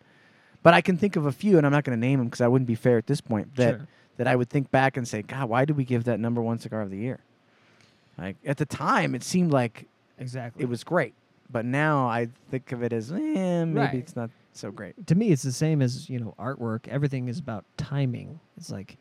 but 0.63 0.73
i 0.73 0.81
can 0.81 0.97
think 0.97 1.15
of 1.15 1.27
a 1.27 1.31
few 1.31 1.57
and 1.57 1.65
i'm 1.67 1.71
not 1.71 1.83
going 1.83 1.95
to 1.95 2.01
name 2.07 2.17
them 2.17 2.27
because 2.29 2.41
i 2.41 2.47
wouldn't 2.47 2.67
be 2.67 2.73
fair 2.75 2.97
at 2.97 3.05
this 3.05 3.21
point 3.21 3.55
that 3.57 3.75
Sure. 3.77 3.87
that 4.17 4.27
I 4.27 4.35
would 4.35 4.49
think 4.49 4.69
back 4.71 4.97
and 4.97 5.07
say, 5.07 5.21
God, 5.21 5.49
why 5.49 5.65
did 5.65 5.77
we 5.77 5.85
give 5.85 6.03
that 6.05 6.19
number 6.19 6.41
one 6.41 6.59
cigar 6.59 6.81
of 6.81 6.89
the 6.91 6.97
year? 6.97 7.19
Like 8.17 8.35
at 8.45 8.57
the 8.57 8.65
time, 8.65 9.15
it 9.15 9.23
seemed 9.23 9.51
like 9.51 9.87
Exactly. 10.19 10.61
it 10.63 10.67
was 10.69 10.83
great, 10.83 11.13
but 11.51 11.65
now 11.65 12.07
I 12.07 12.29
think 12.49 12.71
of 12.71 12.83
it 12.83 12.93
as, 12.93 13.11
eh, 13.11 13.65
maybe 13.65 13.73
Right. 13.79 13.93
it's 13.95 14.15
not 14.15 14.29
so 14.53 14.71
great. 14.71 15.07
to 15.07 15.15
me, 15.15 15.31
it's 15.31 15.43
the 15.43 15.51
same 15.51 15.81
as 15.81 16.09
you 16.09 16.19
know 16.19 16.33
artwork. 16.39 16.87
Everything 16.87 17.27
is 17.27 17.39
about 17.39 17.65
timing. 17.77 18.39
It's 18.57 18.69
like, 18.71 18.97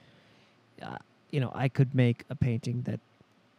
uh, 0.82 0.96
you 1.30 1.40
know, 1.40 1.50
I 1.54 1.68
could 1.68 1.94
make 1.94 2.24
a 2.30 2.34
painting 2.34 2.82
that 2.82 3.00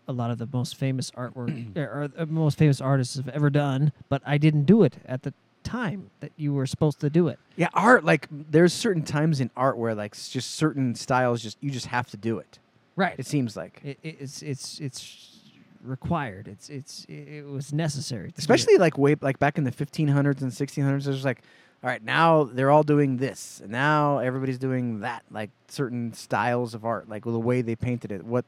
a 0.08 0.14
lot 0.14 0.32
of 0.32 0.38
the 0.38 0.48
most 0.52 0.76
famous 0.76 1.12
artwork 1.12 1.76
or, 1.78 2.02
or 2.04 2.08
the 2.08 2.26
most 2.26 2.58
famous 2.58 2.82
artists 2.82 3.16
have 3.18 3.30
ever 3.30 3.50
done, 3.50 3.92
but 4.10 4.22
I 4.26 4.38
didn't 4.38 4.64
do 4.66 4.84
it 4.84 4.98
at 5.06 5.24
the 5.24 5.34
time 5.64 6.10
that 6.22 6.32
you 6.38 6.54
were 6.54 6.66
supposed 6.66 7.00
to 7.02 7.10
do 7.10 7.28
it. 7.28 7.38
Yeah, 7.56 7.70
art 7.74 8.04
like 8.04 8.28
there's 8.32 8.74
certain 8.74 9.04
times 9.04 9.40
in 9.40 9.52
art 9.56 9.78
where 9.78 9.94
like 9.94 10.16
just 10.16 10.52
certain 10.56 10.96
styles 10.96 11.42
just 11.44 11.58
you 11.62 11.70
just 11.72 11.86
have 11.88 12.10
to 12.12 12.18
do 12.18 12.40
it. 12.40 12.58
Right. 12.96 13.16
It 13.18 13.26
seems 13.28 13.56
like, 13.56 13.80
It, 13.84 14.00
it, 14.04 14.18
it's 14.20 14.42
it's 14.42 14.80
it's 14.80 15.40
required. 15.84 16.48
It's 16.48 16.70
it's 16.70 17.06
it, 17.10 17.46
was 17.46 17.74
necessary. 17.74 18.28
to 18.28 18.34
do 18.34 18.36
it. 18.36 18.40
especially 18.40 18.78
like 18.78 18.98
way 18.98 19.16
like 19.22 19.40
back 19.40 19.58
in 19.58 19.64
the 19.64 19.72
1500s 19.72 20.42
and 20.42 20.52
1600s. 20.52 21.06
There's 21.06 21.26
like, 21.26 21.42
all 21.84 21.90
right, 21.90 22.04
now 22.04 22.44
they're 22.44 22.72
all 22.72 22.84
doing 22.84 23.18
this, 23.18 23.60
and 23.62 23.72
now 23.72 24.20
everybody's 24.20 24.60
doing 24.60 25.00
that. 25.02 25.24
Like 25.32 25.50
certain 25.68 26.14
styles 26.14 26.74
of 26.74 26.86
art, 26.86 27.10
like 27.10 27.24
the 27.24 27.40
way 27.40 27.62
they 27.62 27.76
painted 27.76 28.12
it, 28.12 28.24
what 28.24 28.46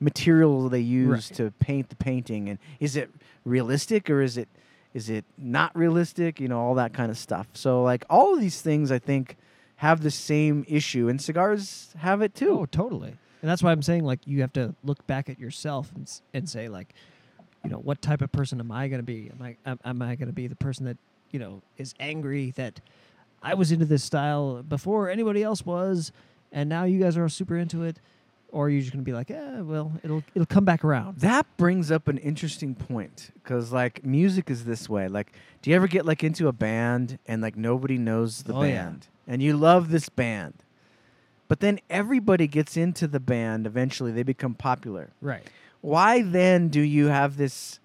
material 0.00 0.68
they 0.68 0.80
use 0.80 1.08
Right. 1.30 1.36
to 1.36 1.50
paint 1.52 1.88
the 1.88 1.96
painting, 1.96 2.48
and 2.48 2.58
is 2.80 2.96
it 2.96 3.10
realistic 3.44 4.10
or 4.10 4.20
is 4.20 4.36
it 4.36 4.48
is 4.92 5.10
it 5.10 5.24
not 5.38 5.74
realistic? 5.76 6.40
You 6.40 6.48
know, 6.48 6.60
all 6.60 6.74
that 6.76 6.92
kind 6.92 7.10
of 7.10 7.18
stuff. 7.18 7.48
So 7.54 7.82
like 7.82 8.04
all 8.10 8.34
of 8.34 8.40
these 8.40 8.60
things, 8.60 8.92
I 8.92 8.98
think, 8.98 9.36
have 9.76 10.02
the 10.02 10.10
same 10.10 10.64
issue, 10.68 11.08
and 11.08 11.20
cigars 11.20 11.94
have 11.98 12.22
it 12.22 12.34
too. 12.34 12.60
Oh, 12.60 12.66
totally. 12.66 13.16
And 13.44 13.50
that's 13.50 13.62
why 13.62 13.72
I'm 13.72 13.82
saying 13.82 14.04
like 14.04 14.20
you 14.24 14.40
have 14.40 14.54
to 14.54 14.74
look 14.84 15.06
back 15.06 15.28
at 15.28 15.38
yourself 15.38 15.92
and 15.94 16.10
and 16.32 16.48
say 16.48 16.70
like, 16.70 16.94
you 17.62 17.68
know, 17.68 17.76
what 17.76 18.00
type 18.00 18.22
of 18.22 18.32
person 18.32 18.58
am 18.58 18.72
I 18.72 18.88
going 18.88 19.00
to 19.00 19.04
be? 19.06 19.30
Am 19.30 19.42
I 19.42 19.56
am, 19.66 19.78
am 19.84 20.00
I 20.00 20.14
going 20.14 20.28
to 20.28 20.32
be 20.32 20.46
the 20.46 20.56
person 20.56 20.86
that 20.86 20.96
you 21.30 21.38
know 21.38 21.60
is 21.76 21.92
angry 22.00 22.52
that 22.56 22.80
I 23.42 23.52
was 23.52 23.70
into 23.70 23.84
this 23.84 24.02
style 24.02 24.62
before 24.62 25.10
anybody 25.10 25.42
else 25.42 25.66
was, 25.66 26.10
and 26.52 26.70
now 26.70 26.84
you 26.84 26.98
guys 26.98 27.18
are 27.18 27.28
super 27.28 27.58
into 27.58 27.82
it, 27.82 27.98
or 28.48 28.64
are 28.64 28.70
you 28.70 28.80
just 28.80 28.94
going 28.94 29.04
to 29.04 29.10
be 29.10 29.12
like, 29.12 29.28
yeah, 29.28 29.60
well, 29.60 29.92
it'll 30.02 30.22
it'll 30.34 30.46
come 30.46 30.64
back 30.64 30.82
around. 30.82 31.18
That 31.18 31.46
brings 31.58 31.90
up 31.90 32.08
an 32.08 32.16
interesting 32.16 32.74
point 32.74 33.30
because, 33.42 33.72
like, 33.72 34.06
music 34.06 34.48
is 34.48 34.64
this 34.64 34.88
way. 34.88 35.08
Like, 35.08 35.34
do 35.60 35.68
you 35.68 35.76
ever 35.76 35.86
get 35.86 36.06
like 36.06 36.24
into 36.24 36.48
a 36.48 36.52
band 36.54 37.18
and 37.26 37.42
like 37.42 37.56
nobody 37.58 37.98
knows 37.98 38.44
the 38.44 38.54
Oh, 38.54 38.62
yeah. 38.62 38.84
band, 38.84 39.08
and 39.28 39.42
you 39.42 39.54
love 39.54 39.90
this 39.90 40.08
band, 40.08 40.54
but 41.48 41.60
then 41.60 41.80
everybody 41.90 42.46
gets 42.46 42.76
into 42.76 43.06
the 43.06 43.20
band. 43.20 43.66
Eventually, 43.66 44.12
they 44.12 44.22
become 44.22 44.54
popular. 44.54 45.10
Right. 45.20 45.42
Why 45.80 46.22
then 46.22 46.68
do 46.68 46.80
you 46.80 47.06
have 47.06 47.36
this? 47.36 47.78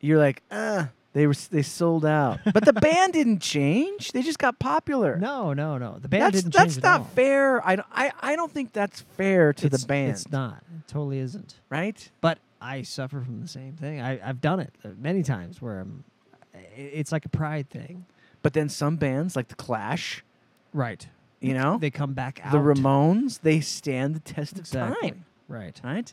You're 0.00 0.18
like, 0.18 0.42
uh, 0.50 0.86
they 1.12 1.26
were 1.26 1.34
they 1.50 1.62
sold 1.62 2.04
out, 2.04 2.40
but 2.52 2.64
the 2.64 2.72
band 2.72 3.12
didn't 3.12 3.40
change. 3.40 4.12
They 4.12 4.22
just 4.22 4.38
got 4.38 4.58
popular. 4.58 5.16
No, 5.16 5.52
no, 5.52 5.76
no. 5.78 5.98
The 6.00 6.08
band 6.08 6.22
that's 6.34 6.36
didn't 6.42 6.54
that's 6.54 6.74
change 6.74 6.84
at 6.84 6.98
not 7.00 7.10
fair. 7.12 7.66
I, 7.66 7.76
don't- 7.76 7.88
I 7.92 8.12
I 8.20 8.36
don't 8.36 8.50
think 8.52 8.72
that's 8.72 9.00
fair 9.16 9.52
to 9.52 9.66
It's- 9.66 9.80
the 9.82 9.86
band. 9.86 10.10
It's 10.12 10.30
not. 10.30 10.62
It 10.76 10.88
totally 10.88 11.18
isn't. 11.18 11.54
right. 11.68 12.10
But 12.20 12.38
I 12.60 12.82
suffer 12.82 13.20
from 13.20 13.40
the 13.40 13.48
same 13.48 13.72
thing. 13.74 14.00
I, 14.00 14.20
I've 14.28 14.40
done 14.40 14.60
it 14.60 14.74
uh, 14.84 14.88
many 14.98 15.22
times 15.22 15.60
where 15.62 15.80
I'm. 15.80 16.04
It's 16.76 17.12
like 17.12 17.24
a 17.24 17.28
pride 17.30 17.68
thing. 17.70 18.06
But 18.42 18.52
then 18.54 18.68
some 18.68 18.96
bands 18.96 19.36
like 19.36 19.48
the 19.48 19.54
Clash, 19.54 20.24
Right. 20.72 21.06
You 21.40 21.54
know, 21.54 21.78
They 21.78 21.90
come 21.90 22.12
back 22.12 22.40
out. 22.44 22.52
the 22.52 22.58
Ramones, 22.58 23.40
they 23.40 23.60
stand 23.60 24.14
the 24.14 24.20
test 24.20 24.52
of 24.54 24.60
Exactly. 24.60 25.10
time. 25.10 25.24
Right. 25.48 25.80
Right? 25.82 26.12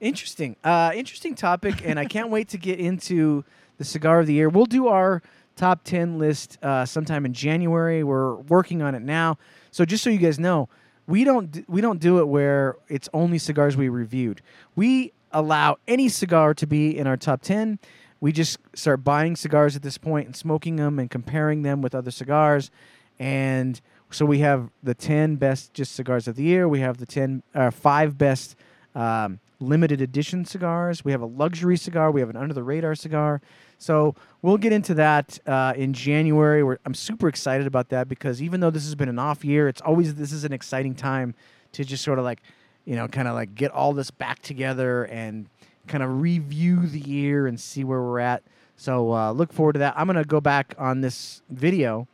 Interesting. 0.00 0.56
Uh, 0.64 0.92
interesting 0.94 1.34
topic, 1.34 1.82
and 1.84 1.98
I 1.98 2.06
can't 2.06 2.30
wait 2.30 2.48
to 2.48 2.58
get 2.58 2.78
into 2.80 3.44
the 3.78 3.84
cigar 3.84 4.20
of 4.20 4.26
the 4.26 4.32
year. 4.32 4.48
We'll 4.48 4.64
do 4.66 4.88
our 4.88 5.22
top 5.56 5.84
10 5.84 6.18
list 6.18 6.58
uh, 6.62 6.86
sometime 6.86 7.26
in 7.26 7.34
January. 7.34 8.02
We're 8.02 8.34
working 8.36 8.80
on 8.80 8.94
it 8.94 9.02
now. 9.02 9.36
So 9.70 9.84
just 9.84 10.02
so 10.02 10.08
you 10.10 10.18
guys 10.18 10.38
know, 10.38 10.68
we 11.06 11.24
don't 11.24 11.50
d- 11.50 11.64
we 11.68 11.80
don't 11.80 12.00
do 12.00 12.18
it 12.18 12.28
where 12.28 12.76
it's 12.88 13.08
only 13.12 13.36
cigars 13.38 13.76
we 13.76 13.88
reviewed. 13.88 14.40
We 14.76 15.12
allow 15.32 15.76
any 15.86 16.08
cigar 16.08 16.54
to 16.54 16.66
be 16.66 16.96
in 16.96 17.06
our 17.06 17.16
top 17.16 17.42
10. 17.42 17.78
We 18.20 18.32
just 18.32 18.58
start 18.74 19.04
buying 19.04 19.36
cigars 19.36 19.76
at 19.76 19.82
this 19.82 19.98
point 19.98 20.26
and 20.26 20.36
smoking 20.36 20.76
them 20.76 20.98
and 20.98 21.10
comparing 21.10 21.62
them 21.62 21.82
with 21.82 21.94
other 21.94 22.10
cigars. 22.10 22.70
And 23.18 23.80
so 24.10 24.26
we 24.26 24.38
have 24.38 24.70
the 24.82 24.94
10 24.94 25.36
best 25.36 25.72
just 25.72 25.94
cigars 25.94 26.26
of 26.26 26.36
the 26.36 26.42
year. 26.42 26.68
We 26.68 26.80
have 26.80 26.98
the 26.98 27.06
10 27.06 27.42
uh, 27.54 27.70
five 27.70 28.18
best 28.18 28.56
um, 28.94 29.38
limited 29.60 30.00
edition 30.00 30.44
cigars. 30.44 31.04
We 31.04 31.12
have 31.12 31.20
a 31.20 31.26
luxury 31.26 31.76
cigar. 31.76 32.10
We 32.10 32.20
have 32.20 32.30
an 32.30 32.36
under 32.36 32.54
the 32.54 32.62
radar 32.62 32.94
cigar. 32.94 33.40
So 33.78 34.14
we'll 34.42 34.58
get 34.58 34.72
into 34.72 34.94
that 34.94 35.38
uh, 35.46 35.74
in 35.76 35.92
January. 35.92 36.62
We're, 36.62 36.78
I'm 36.84 36.94
super 36.94 37.28
excited 37.28 37.66
about 37.66 37.88
that 37.90 38.08
because 38.08 38.42
even 38.42 38.60
though 38.60 38.70
this 38.70 38.84
has 38.84 38.94
been 38.94 39.08
an 39.08 39.18
off 39.18 39.44
year, 39.44 39.68
it's 39.68 39.80
always 39.80 40.14
this 40.14 40.32
is 40.32 40.44
an 40.44 40.52
exciting 40.52 40.94
time 40.94 41.34
to 41.72 41.84
just 41.84 42.04
sort 42.04 42.18
of 42.18 42.24
like, 42.24 42.42
you 42.84 42.96
know, 42.96 43.06
kind 43.06 43.28
of 43.28 43.34
like 43.34 43.54
get 43.54 43.70
all 43.70 43.92
this 43.92 44.10
back 44.10 44.42
together 44.42 45.04
and 45.04 45.46
kind 45.86 46.02
of 46.02 46.20
review 46.20 46.86
the 46.86 47.00
year 47.00 47.46
and 47.46 47.58
see 47.58 47.84
where 47.84 48.02
we're 48.02 48.20
at. 48.20 48.42
So 48.76 49.12
uh, 49.12 49.32
look 49.32 49.52
forward 49.52 49.74
to 49.74 49.78
that. 49.80 49.94
I'm 49.96 50.06
gonna 50.06 50.24
go 50.24 50.40
back 50.40 50.74
on 50.78 51.00
this 51.00 51.42
video 51.50 52.08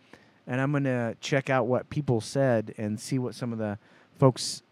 and 0.46 0.60
I'm 0.60 0.72
gonna 0.72 1.16
check 1.20 1.50
out 1.50 1.66
what 1.66 1.90
people 1.90 2.20
said 2.20 2.74
and 2.78 2.98
see 3.00 3.18
what 3.18 3.34
some 3.34 3.52
of 3.52 3.58
the 3.58 3.78
folks 4.18 4.62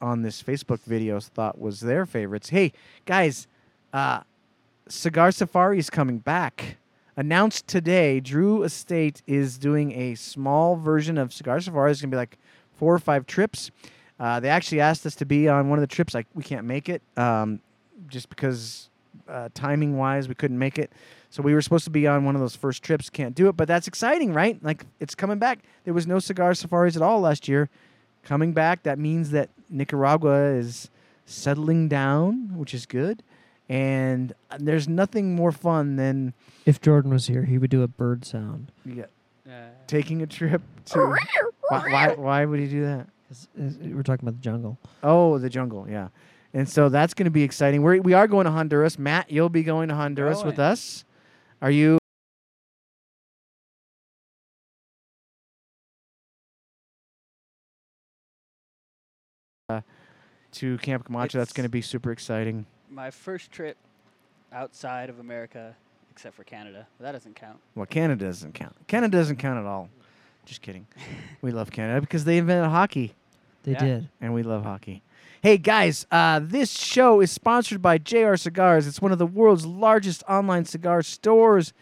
on 0.00 0.22
this 0.22 0.42
Facebook 0.42 0.80
video 0.80 1.20
thought 1.20 1.60
was 1.60 1.80
their 1.80 2.06
favorites. 2.06 2.48
Hey, 2.48 2.72
guys, 3.06 3.46
uh, 3.92 4.20
Cigar 4.88 5.30
Safari 5.30 5.78
is 5.78 5.90
coming 5.90 6.18
back. 6.18 6.76
Announced 7.16 7.66
today, 7.66 8.18
Drew 8.18 8.62
Estate 8.62 9.22
is 9.26 9.58
doing 9.58 9.92
a 9.92 10.14
small 10.14 10.76
version 10.76 11.18
of 11.18 11.32
Cigar 11.32 11.60
Safari. 11.60 11.90
It's 11.90 12.00
to 12.00 12.06
be 12.06 12.16
like 12.16 12.38
four 12.76 12.94
or 12.94 12.98
five 12.98 13.26
trips. 13.26 13.70
Uh, 14.18 14.40
they 14.40 14.48
actually 14.48 14.80
asked 14.80 15.06
us 15.06 15.14
to 15.16 15.24
be 15.24 15.48
on 15.48 15.68
one 15.68 15.78
of 15.78 15.80
the 15.80 15.94
trips. 15.94 16.14
Like 16.14 16.26
we 16.34 16.42
can't 16.42 16.66
make 16.66 16.88
it, 16.88 17.02
um, 17.16 17.60
just 18.08 18.28
because 18.28 18.88
uh, 19.28 19.48
timing 19.54 19.96
wise 19.96 20.28
we 20.28 20.34
couldn't 20.34 20.58
make 20.58 20.78
it. 20.78 20.90
So 21.30 21.42
we 21.42 21.54
were 21.54 21.62
supposed 21.62 21.84
to 21.84 21.90
be 21.90 22.06
on 22.08 22.24
one 22.24 22.34
of 22.34 22.40
those 22.40 22.56
first 22.56 22.82
trips. 22.82 23.08
Can't 23.08 23.34
do 23.34 23.48
it, 23.48 23.56
but 23.56 23.68
that's 23.68 23.86
exciting, 23.86 24.34
right? 24.34 24.62
Like 24.64 24.84
it's 24.98 25.14
coming 25.14 25.38
back. 25.38 25.60
There 25.84 25.94
was 25.94 26.06
no 26.06 26.18
cigar 26.18 26.54
safaris 26.54 26.96
at 26.96 27.02
all 27.02 27.20
last 27.20 27.46
year. 27.48 27.68
Coming 28.24 28.52
back, 28.52 28.82
that 28.82 28.98
means 28.98 29.30
that 29.30 29.48
Nicaragua 29.70 30.50
is 30.54 30.90
settling 31.26 31.88
down, 31.88 32.56
which 32.58 32.74
is 32.74 32.84
good. 32.84 33.22
And 33.68 34.34
there's 34.58 34.88
nothing 34.88 35.36
more 35.36 35.52
fun 35.52 35.94
than 35.96 36.34
If 36.66 36.80
Jordan 36.80 37.12
was 37.12 37.28
here, 37.28 37.44
he 37.44 37.56
would 37.58 37.70
do 37.70 37.82
a 37.82 37.88
bird 37.88 38.24
sound. 38.24 38.72
yeah, 38.84 39.04
Uh, 39.48 39.52
taking 39.86 40.22
a 40.22 40.26
trip 40.26 40.60
to. 40.86 40.98
why, 41.68 41.82
why? 41.88 42.14
Why 42.16 42.44
would 42.44 42.58
he 42.58 42.66
do 42.66 42.82
that? 42.84 43.06
'Cause, 43.28 43.46
We're 43.56 44.02
talking 44.02 44.28
about 44.28 44.40
the 44.40 44.42
jungle. 44.42 44.76
Oh, 45.04 45.38
the 45.38 45.48
jungle, 45.48 45.86
yeah. 45.88 46.08
And 46.52 46.68
so 46.68 46.88
that's 46.88 47.14
going 47.14 47.26
to 47.26 47.30
be 47.30 47.44
exciting. 47.44 47.80
We're, 47.82 48.00
we 48.00 48.12
are 48.12 48.26
going 48.26 48.46
to 48.46 48.50
Honduras. 48.50 48.98
Matt, 48.98 49.30
you'll 49.30 49.48
be 49.48 49.62
going 49.62 49.88
to 49.88 49.94
Honduras 49.94 50.42
with 50.42 50.58
us. 50.58 51.04
Are 51.62 51.70
you? 51.70 51.98
Uh, 59.68 59.80
to 60.52 60.78
Camp 60.78 61.04
Camacho. 61.04 61.38
That's 61.38 61.52
going 61.52 61.64
to 61.64 61.68
be 61.70 61.82
super 61.82 62.10
exciting. 62.10 62.66
my 62.90 63.10
first 63.10 63.52
trip 63.52 63.76
outside 64.52 65.08
of 65.08 65.20
America, 65.20 65.76
except 66.10 66.34
for 66.34 66.42
Canada. 66.44 66.86
That 66.98 67.12
doesn't 67.12 67.36
count. 67.36 67.58
Well, 67.76 67.86
Canada 67.86 68.24
doesn't 68.26 68.54
count. 68.54 68.74
Canada 68.88 69.16
doesn't 69.16 69.36
count 69.36 69.58
at 69.60 69.66
all. 69.66 69.88
Just 70.44 70.60
kidding. 70.62 70.86
we 71.42 71.52
love 71.52 71.70
Canada 71.70 72.00
because 72.00 72.24
they 72.24 72.38
invented 72.38 72.68
hockey. 72.70 73.14
They 73.62 73.72
Yeah. 73.72 73.84
did. 73.84 74.08
and 74.20 74.34
we 74.34 74.42
love 74.42 74.64
hockey. 74.64 75.02
Hey 75.42 75.56
guys, 75.56 76.06
uh, 76.10 76.38
this 76.42 76.70
show 76.70 77.22
is 77.22 77.32
sponsored 77.32 77.80
by 77.80 77.96
JR 77.96 78.36
Cigars. 78.36 78.86
It's 78.86 79.00
one 79.00 79.10
of 79.10 79.16
the 79.16 79.24
world's 79.24 79.64
largest 79.64 80.22
online 80.28 80.66
cigar 80.66 81.00
stores. 81.00 81.72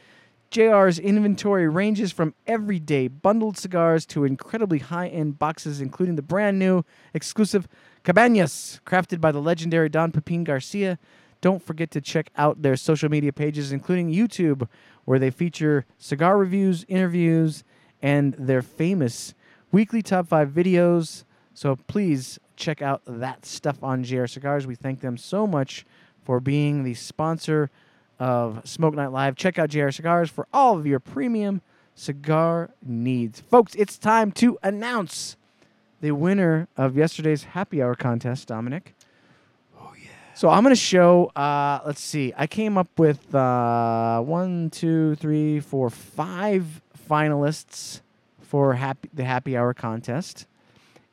JR's 0.53 1.01
inventory 1.01 1.69
ranges 1.69 2.13
from 2.13 2.35
everyday 2.47 3.09
bundled 3.09 3.59
cigars 3.59 4.07
to 4.07 4.23
incredibly 4.23 4.79
high 4.79 5.09
end 5.09 5.41
boxes, 5.41 5.81
including 5.81 6.15
the 6.15 6.23
brand 6.23 6.61
new 6.61 6.85
exclusive 7.13 7.67
Cabañas, 8.05 8.81
crafted 8.83 9.21
by 9.21 9.33
the 9.33 9.43
legendary 9.43 9.89
Don 9.89 10.13
Pepin 10.13 10.45
Garcia. 10.45 10.97
Don't 11.41 11.61
forget 11.61 11.91
to 11.91 12.01
check 12.01 12.31
out 12.37 12.63
their 12.63 12.77
social 12.77 13.09
media 13.09 13.33
pages, 13.33 13.73
including 13.73 14.09
YouTube, 14.09 14.69
where 15.05 15.19
they 15.19 15.31
feature 15.31 15.85
cigar 15.99 16.39
reviews, 16.39 16.85
interviews, 16.87 17.65
and 18.01 18.35
their 18.35 18.63
famous 18.63 19.35
weekly 19.73 20.01
top 20.01 20.29
five 20.29 20.51
videos. 20.51 21.25
So 21.55 21.75
please 21.89 22.39
check 22.59 22.83
out 22.83 23.03
that 23.07 23.47
stuff 23.47 23.83
on 23.83 24.05
JR 24.05 24.27
Cigars. 24.27 24.67
We 24.67 24.75
thank 24.75 25.01
them 25.01 25.17
so 25.17 25.47
much 25.47 25.87
for 26.25 26.41
being 26.41 26.85
the 26.85 26.95
sponsor 26.95 27.71
of 28.19 28.69
Smoke 28.69 28.95
Night 28.95 29.13
Live. 29.13 29.37
Check 29.37 29.59
out 29.59 29.71
JR 29.71 29.91
Cigars 29.91 30.29
for 30.29 30.47
all 30.53 30.77
of 30.77 30.87
your 30.87 31.01
premium 31.01 31.63
cigar 31.95 32.71
needs. 32.85 33.41
Folks, 33.41 33.75
it's 33.77 33.97
time 33.97 34.33
to 34.33 34.59
announce 34.63 35.37
the 36.01 36.13
winner 36.13 36.69
of 36.77 36.97
yesterday's 36.97 37.45
happy 37.45 37.83
hour 37.83 37.95
contest, 37.95 38.49
Dominic. 38.49 38.95
Oh, 39.81 39.93
yeah. 39.97 40.11
So 40.35 40.51
I'm 40.51 40.63
going 40.63 40.75
to 40.75 40.81
show, 40.81 41.27
uh, 41.35 41.81
let's 41.87 42.01
see, 42.01 42.33
I 42.37 42.47
came 42.47 42.77
up 42.77 42.89
with 42.99 43.35
uh, 43.35 44.21
one, 44.21 44.71
two, 44.71 45.15
three, 45.17 45.61
four, 45.61 45.91
five 45.91 46.83
finalists 47.09 48.01
for 48.41 48.75
happy, 48.75 49.09
the 49.15 49.25
happy 49.25 49.57
hour 49.57 49.75
contest 49.75 50.47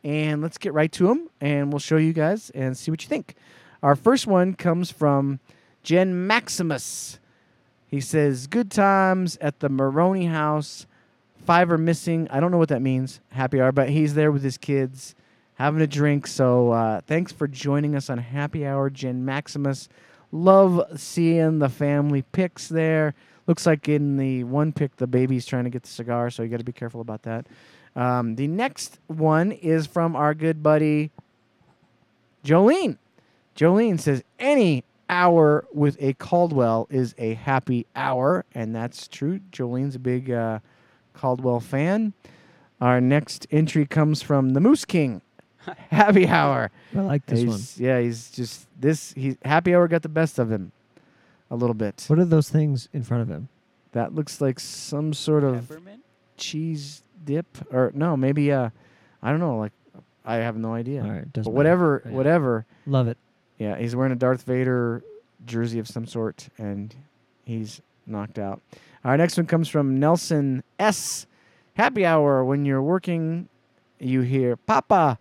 and 0.05 0.43
let's 0.43 0.59
get 0.59 0.71
right 0.71 0.91
to 0.91 1.07
them 1.07 1.29
and 1.41 1.73
we'll 1.73 1.79
show 1.79 1.97
you 1.97 2.13
guys 2.13 2.51
and 2.51 2.77
see 2.77 2.91
what 2.91 3.01
you 3.01 3.09
think. 3.09 3.35
Our 3.81 3.95
first 3.95 4.27
one 4.27 4.53
comes 4.53 4.91
from 4.91 5.39
Jen 5.83 6.27
Maximus. 6.27 7.19
He 7.87 7.99
says, 7.99 8.45
Good 8.47 8.69
times 8.69 9.37
at 9.41 9.59
the 9.59 9.67
Maroney 9.67 10.27
house. 10.27 10.85
Five 11.43 11.71
are 11.71 11.77
missing. 11.77 12.27
I 12.29 12.39
don't 12.39 12.51
know 12.51 12.57
what 12.57 12.69
that 12.69 12.81
means, 12.81 13.19
happy 13.29 13.59
hour, 13.59 13.71
but 13.71 13.89
he's 13.89 14.13
there 14.13 14.31
with 14.31 14.43
his 14.43 14.57
kids 14.57 15.15
having 15.55 15.81
a 15.81 15.87
drink. 15.87 16.27
So 16.27 16.71
uh, 16.71 17.01
thanks 17.01 17.31
for 17.31 17.47
joining 17.47 17.95
us 17.95 18.09
on 18.09 18.17
Happy 18.19 18.65
Hour, 18.65 18.89
Jen 18.89 19.25
Maximus. 19.25 19.89
Love 20.31 20.81
seeing 20.99 21.59
the 21.59 21.69
family 21.69 22.23
pics 22.31 22.67
there. 22.67 23.15
Looks 23.47 23.65
like 23.65 23.87
in 23.87 24.17
the 24.17 24.43
one 24.43 24.73
pic, 24.73 24.95
the 24.97 25.07
baby's 25.07 25.45
trying 25.45 25.63
to 25.65 25.69
get 25.69 25.83
the 25.83 25.89
cigar, 25.89 26.29
so 26.29 26.43
you 26.43 26.49
got 26.49 26.57
to 26.57 26.63
be 26.63 26.71
careful 26.71 27.01
about 27.01 27.23
that. 27.23 27.45
Um, 27.95 28.35
the 28.35 28.47
next 28.47 28.99
one 29.07 29.51
is 29.51 29.87
from 29.87 30.15
our 30.15 30.33
good 30.33 30.61
buddy 30.61 31.11
Jolene. 32.43 32.97
Jolene 33.55 33.99
says 33.99 34.23
any 34.39 34.83
hour 35.09 35.65
with 35.73 35.97
a 36.01 36.13
Caldwell 36.13 36.87
is 36.89 37.15
a 37.17 37.35
happy 37.35 37.85
hour, 37.95 38.45
and 38.53 38.75
that's 38.75 39.07
true. 39.07 39.39
Jolene's 39.51 39.95
a 39.95 39.99
big 39.99 40.29
uh, 40.29 40.59
Caldwell 41.13 41.59
fan. 41.59 42.13
Our 42.81 42.99
next 42.99 43.47
entry 43.51 43.85
comes 43.85 44.21
from 44.21 44.49
the 44.51 44.59
Moose 44.59 44.83
King. 44.85 45.21
happy 45.89 46.27
hour. 46.27 46.69
I 46.95 46.99
like 47.01 47.25
this 47.25 47.39
one. 47.39 47.47
He's- 47.47 47.79
Yeah, 47.79 47.99
he's 48.01 48.29
just 48.29 48.67
this. 48.79 49.13
He 49.13 49.37
happy 49.45 49.73
hour 49.73 49.87
got 49.87 50.01
the 50.03 50.09
best 50.09 50.37
of 50.37 50.51
him, 50.51 50.71
a 51.49 51.55
little 51.55 51.73
bit. 51.73 52.03
What 52.07 52.19
are 52.19 52.25
those 52.25 52.49
things 52.49 52.89
in 52.93 53.03
front 53.03 53.23
of 53.23 53.29
him? 53.29 53.47
That 53.93 54.13
looks 54.13 54.41
like 54.41 54.59
some 54.59 55.13
sort 55.13 55.43
of 55.45 55.69
Peppermint? 55.69 56.03
Cheese 56.37 57.03
dip, 57.23 57.45
or 57.73 57.91
no, 57.95 58.15
maybe 58.17 58.51
uh, 58.51 58.69
I 59.21 59.31
don't 59.31 59.39
know. 59.39 59.57
Like 59.57 59.71
I 60.25 60.35
have 60.35 60.57
no 60.57 60.73
idea. 60.73 61.03
All 61.03 61.09
right, 61.09 61.31
doesn't 61.33 61.51
matter. 61.51 61.55
whatever, 61.57 62.01
Yeah. 62.05 62.11
whatever. 62.11 62.65
Love 62.85 63.07
it. 63.07 63.17
Yeah, 63.57 63.77
he's 63.77 63.95
wearing 63.95 64.11
a 64.11 64.15
Darth 64.15 64.43
Vader 64.43 65.03
jersey 65.45 65.79
of 65.79 65.87
some 65.87 66.05
sort, 66.05 66.49
and 66.57 66.93
he's 67.45 67.81
knocked 68.07 68.37
out. 68.39 68.61
Our 69.03 69.17
next 69.17 69.37
one 69.37 69.45
comes 69.45 69.69
from 69.69 69.99
Nelson 69.99 70.63
S. 70.79 71.27
Happy 71.75 72.05
hour. 72.05 72.43
When 72.43 72.65
you're 72.65 72.81
working, 72.81 73.47
you 73.99 74.21
hear, 74.21 74.55
Papa, 74.55 75.19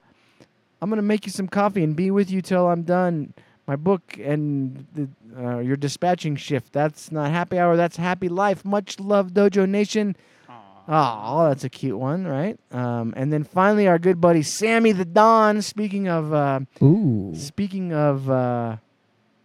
I'm 0.80 0.90
to 0.90 1.02
make 1.02 1.26
you 1.26 1.32
some 1.32 1.48
coffee 1.48 1.82
and 1.84 1.94
be 1.94 2.10
with 2.10 2.30
you 2.30 2.40
till 2.42 2.66
I'm 2.68 2.82
done. 2.82 3.34
My 3.66 3.76
book 3.76 4.18
and 4.22 4.86
the, 4.94 5.08
uh, 5.38 5.58
your 5.58 5.76
dispatching 5.76 6.36
shift. 6.36 6.72
That's 6.72 7.10
not 7.12 7.30
happy 7.30 7.58
hour. 7.58 7.76
That's 7.76 7.96
happy 7.96 8.28
life. 8.28 8.64
Much 8.64 9.00
love, 9.00 9.30
Dojo 9.32 9.68
Nation. 9.68 10.16
Oh, 10.86 11.48
that's 11.48 11.64
a 11.64 11.68
cute 11.70 11.98
one, 11.98 12.26
right? 12.26 12.58
Um, 12.70 13.14
and 13.16 13.32
then 13.32 13.42
finally, 13.44 13.88
our 13.88 13.98
good 13.98 14.20
buddy 14.20 14.42
Sammy 14.42 14.92
the 14.92 15.04
Don. 15.06 15.62
Speaking 15.62 16.08
of 16.08 16.32
uh, 16.32 16.60
Ooh. 16.82 17.32
Speaking 17.34 17.92
of 17.94 18.28
uh, 18.30 18.76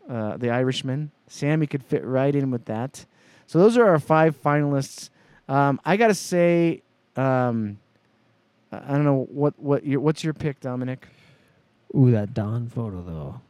uh, 0.10 0.38
the 0.38 0.50
Irishman, 0.50 1.12
Sammy 1.28 1.66
could 1.68 1.84
fit 1.84 2.04
right 2.04 2.36
in 2.36 2.52
with 2.52 2.66
that. 2.66 3.06
So 3.48 3.58
those 3.60 3.78
are 3.78 3.86
our 3.88 4.00
five 4.00 4.42
finalists. 4.42 5.10
Um, 5.48 5.80
I 5.86 5.96
gotta 5.98 6.14
say, 6.14 6.82
um, 7.16 7.80
I 8.72 8.78
I 8.78 8.92
don't 8.92 9.06
know 9.06 9.28
what 9.32 9.58
what 9.58 9.86
your 9.86 10.02
what's 10.02 10.24
your 10.24 10.34
pick, 10.34 10.60
Dominic? 10.60 11.08
Ooh, 11.96 12.12
that 12.12 12.34
Don 12.34 12.68
photo 12.68 13.02
though. 13.02 13.42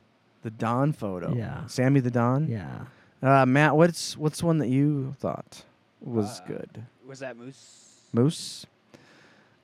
The 0.43 0.51
Don 0.51 0.93
photo. 0.93 1.33
Yeah. 1.35 1.65
Sammy 1.65 1.99
the 1.99 2.11
Don. 2.11 2.47
Yeah. 2.47 2.85
Uh, 3.21 3.45
Matt, 3.45 3.75
what's 3.75 4.15
what's 4.15 4.41
one 4.43 4.59
that 4.59 4.69
you 4.69 5.15
thought 5.19 5.63
was 6.01 6.39
Uh, 6.39 6.45
good? 6.47 6.85
Was 7.09 7.19
that 7.21 7.37
Moose? 7.37 8.03
Moose. 8.13 8.67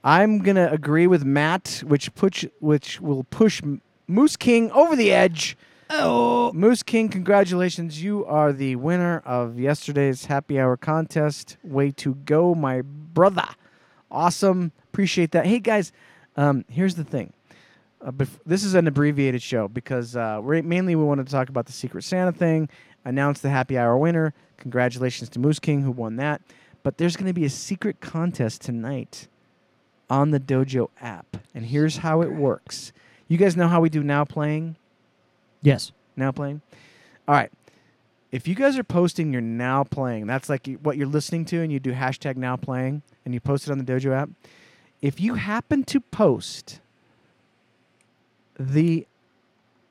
I'm 0.03 0.39
gonna 0.39 0.67
agree 0.71 1.05
with 1.05 1.23
Matt, 1.23 1.83
which 1.85 2.11
push 2.15 2.43
which 2.59 2.99
will 2.99 3.23
push 3.25 3.61
Moose 4.07 4.35
King 4.35 4.71
over 4.71 4.95
the 4.95 5.11
edge. 5.11 5.55
Oh, 5.91 6.51
Moose 6.53 6.81
King! 6.81 7.07
Congratulations, 7.07 8.01
you 8.01 8.25
are 8.25 8.51
the 8.51 8.77
winner 8.77 9.21
of 9.25 9.59
yesterday's 9.59 10.25
happy 10.25 10.59
hour 10.59 10.75
contest. 10.75 11.57
Way 11.63 11.91
to 11.91 12.15
go, 12.15 12.55
my 12.55 12.81
brother! 12.81 13.45
Awesome, 14.09 14.71
appreciate 14.91 15.29
that. 15.33 15.45
Hey 15.45 15.59
guys, 15.59 15.91
um, 16.37 16.65
here's 16.67 16.95
the 16.95 17.03
thing. 17.03 17.31
Uh, 18.01 18.09
bef- 18.09 18.39
this 18.43 18.63
is 18.63 18.73
an 18.73 18.87
abbreviated 18.87 19.43
show 19.43 19.67
because 19.67 20.15
uh, 20.15 20.39
we're, 20.41 20.63
mainly 20.63 20.95
we 20.95 21.03
wanted 21.03 21.27
to 21.27 21.31
talk 21.31 21.49
about 21.49 21.67
the 21.67 21.73
Secret 21.73 22.05
Santa 22.05 22.31
thing, 22.31 22.69
announce 23.03 23.41
the 23.41 23.51
happy 23.51 23.77
hour 23.77 23.95
winner. 23.99 24.33
Congratulations 24.57 25.29
to 25.29 25.37
Moose 25.37 25.59
King 25.59 25.83
who 25.83 25.91
won 25.91 26.15
that. 26.15 26.41
But 26.85 26.99
there's 26.99 27.17
going 27.17 27.25
to 27.25 27.33
be 27.33 27.45
a 27.45 27.49
secret 27.49 27.99
contest 27.99 28.61
tonight 28.61 29.27
on 30.07 30.29
the 30.29 30.39
Dojo 30.39 30.89
app, 31.01 31.37
and 31.55 31.65
here's 31.65 31.97
how 31.97 32.21
it 32.21 32.31
works. 32.31 32.93
You 33.27 33.39
guys 33.39 33.57
know 33.57 33.67
how 33.67 33.81
we 33.81 33.89
do 33.89 34.03
now 34.03 34.23
playing, 34.23 34.75
Yes. 35.63 35.91
now 36.15 36.31
playing. 36.31 36.61
All 37.27 37.33
right. 37.33 37.51
If 38.31 38.47
you 38.47 38.53
guys 38.53 38.77
are 38.77 38.83
posting 38.83 39.33
your 39.33 39.41
now 39.41 39.83
playing, 39.83 40.27
that's 40.27 40.47
like 40.47 40.67
what 40.83 40.95
you're 40.95 41.07
listening 41.07 41.43
to, 41.45 41.63
and 41.63 41.71
you 41.71 41.79
do 41.79 41.91
hashtag 41.91 42.35
now 42.37 42.55
playing, 42.55 43.01
and 43.25 43.33
you 43.33 43.39
post 43.39 43.67
it 43.67 43.71
on 43.71 43.79
the 43.79 43.83
Dojo 43.83 44.15
app. 44.15 44.29
If 45.01 45.19
you 45.19 45.33
happen 45.33 45.85
to 45.85 45.99
post 45.99 46.81
the 48.59 49.07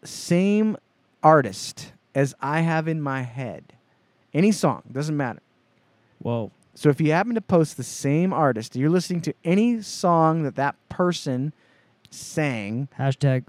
same 0.05 0.77
artist 1.25 1.93
as 2.15 2.37
I 2.41 2.61
have 2.61 2.87
in 2.87 3.01
my 3.03 3.23
head, 3.23 3.73
any 4.33 4.53
song 4.53 4.85
doesn't 4.93 5.17
matter. 5.17 5.41
Whoa. 6.21 6.53
So 6.75 6.89
if 6.89 7.01
you 7.01 7.13
happen 7.13 7.35
to 7.35 7.41
post 7.41 7.77
the 7.77 7.85
same 7.85 8.33
artist, 8.33 8.75
you're 8.77 8.91
listening 8.91 9.21
to 9.23 9.35
any 9.45 9.81
song 9.83 10.43
that 10.43 10.57
that 10.57 10.75
person 10.89 11.53
sang. 12.11 12.89
Hashtag 12.99 13.45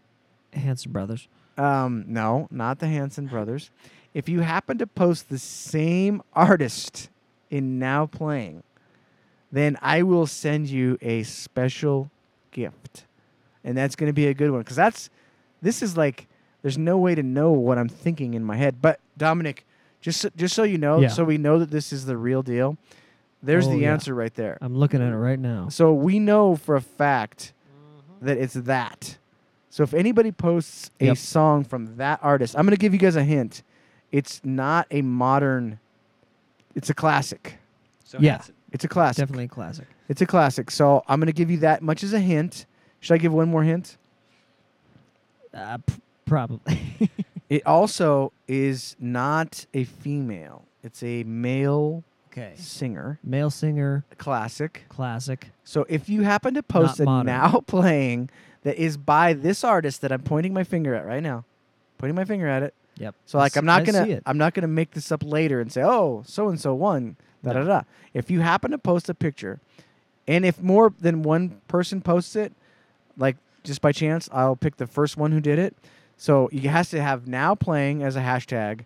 Hanson 0.53 0.91
Brothers. 0.91 1.27
Um, 1.57 2.03
no, 2.07 2.47
not 2.51 2.79
the 2.79 2.87
Hanson 2.87 3.27
brothers. 3.27 3.71
If 4.13 4.27
you 4.27 4.41
happen 4.41 4.77
to 4.79 4.87
post 4.87 5.29
the 5.29 5.39
same 5.39 6.21
artist 6.33 7.09
in 7.49 7.79
now 7.79 8.05
playing, 8.07 8.63
then 9.51 9.77
I 9.81 10.03
will 10.03 10.27
send 10.27 10.67
you 10.67 10.97
a 11.01 11.23
special 11.23 12.11
gift, 12.51 13.05
and 13.63 13.77
that's 13.77 13.95
going 13.95 14.09
to 14.09 14.13
be 14.13 14.27
a 14.27 14.33
good 14.33 14.51
one 14.51 14.61
because 14.61 14.75
that's 14.75 15.09
this 15.61 15.81
is 15.81 15.95
like 15.95 16.27
there's 16.61 16.77
no 16.77 16.97
way 16.97 17.15
to 17.15 17.23
know 17.23 17.51
what 17.51 17.77
I'm 17.77 17.87
thinking 17.89 18.33
in 18.33 18.43
my 18.43 18.57
head. 18.57 18.81
But 18.81 18.99
Dominic, 19.17 19.65
just 20.01 20.19
so, 20.21 20.29
just 20.35 20.55
so 20.55 20.63
you 20.63 20.77
know, 20.77 20.99
Yeah. 20.99 21.07
so 21.07 21.23
we 21.23 21.37
know 21.37 21.57
that 21.59 21.71
this 21.71 21.93
is 21.93 22.05
the 22.05 22.17
real 22.17 22.41
deal. 22.43 22.77
There's 23.45 23.67
Oh, 23.67 23.71
the 23.71 23.79
yeah. 23.79 23.93
answer 23.93 24.13
right 24.15 24.33
there. 24.33 24.57
I'm 24.61 24.75
looking 24.75 25.01
at 25.01 25.11
it 25.13 25.17
right 25.17 25.39
now. 25.39 25.69
So 25.69 25.93
we 25.93 26.19
know 26.19 26.55
for 26.55 26.75
a 26.75 26.81
fact 26.81 27.53
that 28.21 28.37
it's 28.37 28.53
that. 28.55 29.17
So 29.69 29.83
if 29.83 29.93
anybody 29.93 30.31
posts 30.31 30.89
a 30.99 31.05
Yep. 31.07 31.17
song 31.17 31.63
from 31.63 31.97
that 31.97 32.19
artist, 32.23 32.55
I'm 32.57 32.65
going 32.65 32.75
to 32.75 32.79
give 32.79 32.93
you 32.93 32.99
guys 32.99 33.15
a 33.15 33.23
hint. 33.23 33.61
It's 34.11 34.41
not 34.43 34.87
a 34.89 35.01
modern. 35.01 35.79
It's 36.75 36.89
a 36.89 36.93
classic. 36.93 37.57
So 38.03 38.17
Yeah. 38.19 38.33
Hanson. 38.33 38.55
It's 38.71 38.83
a 38.83 38.87
classic. 38.87 39.21
Definitely 39.21 39.45
a 39.45 39.49
classic. 39.49 39.85
It's 40.09 40.21
a 40.21 40.25
classic. 40.25 40.71
So 40.71 41.03
I'm 41.07 41.19
going 41.19 41.27
to 41.27 41.33
give 41.33 41.51
you 41.51 41.57
that 41.57 41.81
much 41.81 42.03
as 42.03 42.13
a 42.13 42.19
hint. 42.19 42.65
Should 42.99 43.13
I 43.13 43.17
give 43.17 43.31
one 43.33 43.49
more 43.49 43.63
hint? 43.63 43.97
Uh, 45.53 45.77
p- 45.85 45.93
probably. 46.25 46.79
It 47.47 47.63
also 47.67 48.31
is 48.47 48.95
not 48.99 49.67
a 49.71 49.83
female. 49.83 50.65
It's 50.81 51.03
a 51.03 51.23
male 51.25 52.03
okay. 52.37 52.53
singer. 52.55 53.19
Male 53.23 53.49
singer, 53.49 54.05
Classic. 54.17 54.83
classic. 54.89 55.49
So 55.63 55.85
if 55.89 56.09
you 56.09 56.23
happen 56.23 56.53
to 56.55 56.63
post 56.63 56.99
Not 56.99 57.03
a 57.03 57.05
modern. 57.05 57.25
now 57.27 57.59
playing 57.67 58.29
that 58.63 58.75
is 58.77 58.97
by 58.97 59.33
this 59.33 59.63
artist 59.63 60.01
that 60.01 60.11
I'm 60.11 60.21
pointing 60.23 60.53
my 60.53 60.63
finger 60.63 60.93
at 60.95 61.05
right 61.05 61.23
now, 61.23 61.45
pointing 61.97 62.15
my 62.15 62.25
finger 62.25 62.47
at 62.47 62.63
it. 62.63 62.73
Yep. 62.97 63.15
So 63.25 63.37
like 63.37 63.55
I 63.57 63.59
I'm 63.59 63.65
not 63.65 63.81
I 63.81 63.85
see 63.85 63.91
gonna 63.91 64.07
it. 64.07 64.23
I'm 64.25 64.37
not 64.37 64.53
gonna 64.53 64.67
make 64.67 64.91
this 64.91 65.11
up 65.11 65.23
later 65.23 65.59
and 65.59 65.71
say 65.71 65.83
oh 65.83 66.23
so 66.25 66.47
and 66.49 66.59
so 66.59 66.73
won 66.73 67.17
da 67.43 67.53
da 67.53 67.63
da. 67.63 67.81
If 68.13 68.31
you 68.31 68.41
happen 68.41 68.71
to 68.71 68.77
post 68.77 69.09
a 69.09 69.13
picture, 69.13 69.59
and 70.27 70.45
if 70.45 70.61
more 70.61 70.93
than 70.99 71.21
one 71.21 71.61
person 71.67 72.01
posts 72.01 72.35
it, 72.35 72.53
like 73.17 73.37
just 73.63 73.81
by 73.81 73.91
chance, 73.91 74.29
I'll 74.31 74.55
pick 74.55 74.77
the 74.77 74.87
first 74.87 75.17
one 75.17 75.31
who 75.31 75.39
did 75.41 75.59
it. 75.59 75.75
So 76.17 76.47
it 76.51 76.63
has 76.63 76.89
to 76.91 77.01
have 77.01 77.27
now 77.27 77.55
playing 77.55 78.01
as 78.01 78.15
a 78.15 78.21
hashtag, 78.21 78.85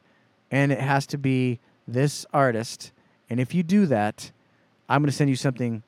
and 0.49 0.71
it 0.71 0.79
has 0.81 1.05
to 1.07 1.17
be 1.17 1.59
this 1.87 2.25
artist. 2.33 2.91
And 3.29 3.39
if 3.39 3.53
you 3.53 3.63
do 3.63 3.85
that, 3.87 4.31
I'm 4.87 5.01
gonna 5.01 5.11
send 5.11 5.29
you 5.29 5.35
something 5.35 5.83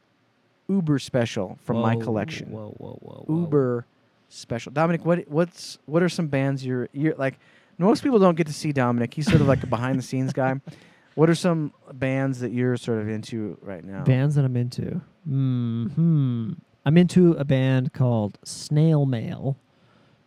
uber 0.70 1.00
special 1.00 1.58
from 1.64 1.78
my 1.78 1.96
collection 1.96 2.50
Whoa, 2.52 2.74
whoa, 2.78 2.98
whoa, 3.02 3.26
whoa. 3.28 3.42
uber 3.42 3.86
special. 4.30 4.72
Dominic, 4.72 5.06
what 5.06 5.28
what's 5.28 5.78
what 5.86 6.02
are 6.04 6.10
some 6.10 6.28
bands 6.28 6.66
you're 6.66 6.88
you're 6.94 7.16
like? 7.16 7.40
Most 7.78 8.04
people 8.04 8.20
don't 8.20 8.36
get 8.36 8.48
to 8.48 8.54
see 8.54 8.72
Dominic. 8.72 9.14
He's 9.14 9.28
sort 9.28 9.42
of 9.42 9.48
like 9.48 9.64
a 9.64 9.68
behind 9.68 9.98
the 9.98 10.04
scenes 10.04 10.34
guy. 10.34 10.60
What 11.16 11.30
are 11.30 11.36
some 11.36 11.74
bands 11.92 12.40
that 12.40 12.54
you're 12.54 12.78
sort 12.78 13.00
of 13.00 13.10
into 13.10 13.58
right 13.62 13.84
now? 13.84 14.04
Bands 14.06 14.36
that 14.36 14.46
I'm 14.46 14.56
into. 14.56 15.02
Hmm. 15.26 16.54
I'm 16.86 16.98
into 16.98 17.34
a 17.34 17.44
band 17.44 17.92
called 17.94 18.40
Snail 18.46 19.06
Mail, 19.06 19.58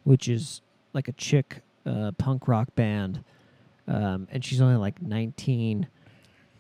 which 0.05 0.29
is 0.29 0.61
like 0.93 1.09
a 1.09 1.13
chick 1.13 1.63
uh, 1.87 2.13
punk 2.19 2.47
rock 2.47 2.75
band, 2.75 3.25
um, 3.89 4.29
and 4.31 4.45
she's 4.45 4.61
only 4.61 4.77
like 4.77 5.01
19. 5.01 5.89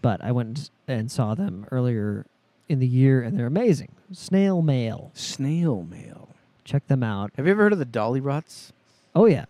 But 0.05 0.23
I 0.23 0.33
went 0.33 0.69
and 0.87 1.11
saw 1.11 1.35
them 1.35 1.67
earlier 1.71 2.27
in 2.69 2.79
the 2.79 2.87
year, 2.87 3.23
and 3.23 3.39
they're 3.39 3.47
amazing. 3.47 3.89
Snail 4.13 4.61
Mail. 4.61 5.11
Snail 5.15 5.83
Mail. 5.83 6.29
Check 6.63 6.87
them 6.89 7.03
out. 7.03 7.31
Have 7.37 7.47
you 7.47 7.53
ever 7.53 7.63
heard 7.63 7.73
of 7.73 7.79
the 7.79 7.87
Dollyrots? 7.87 8.73
Oh 9.15 9.25
yeah, 9.25 9.47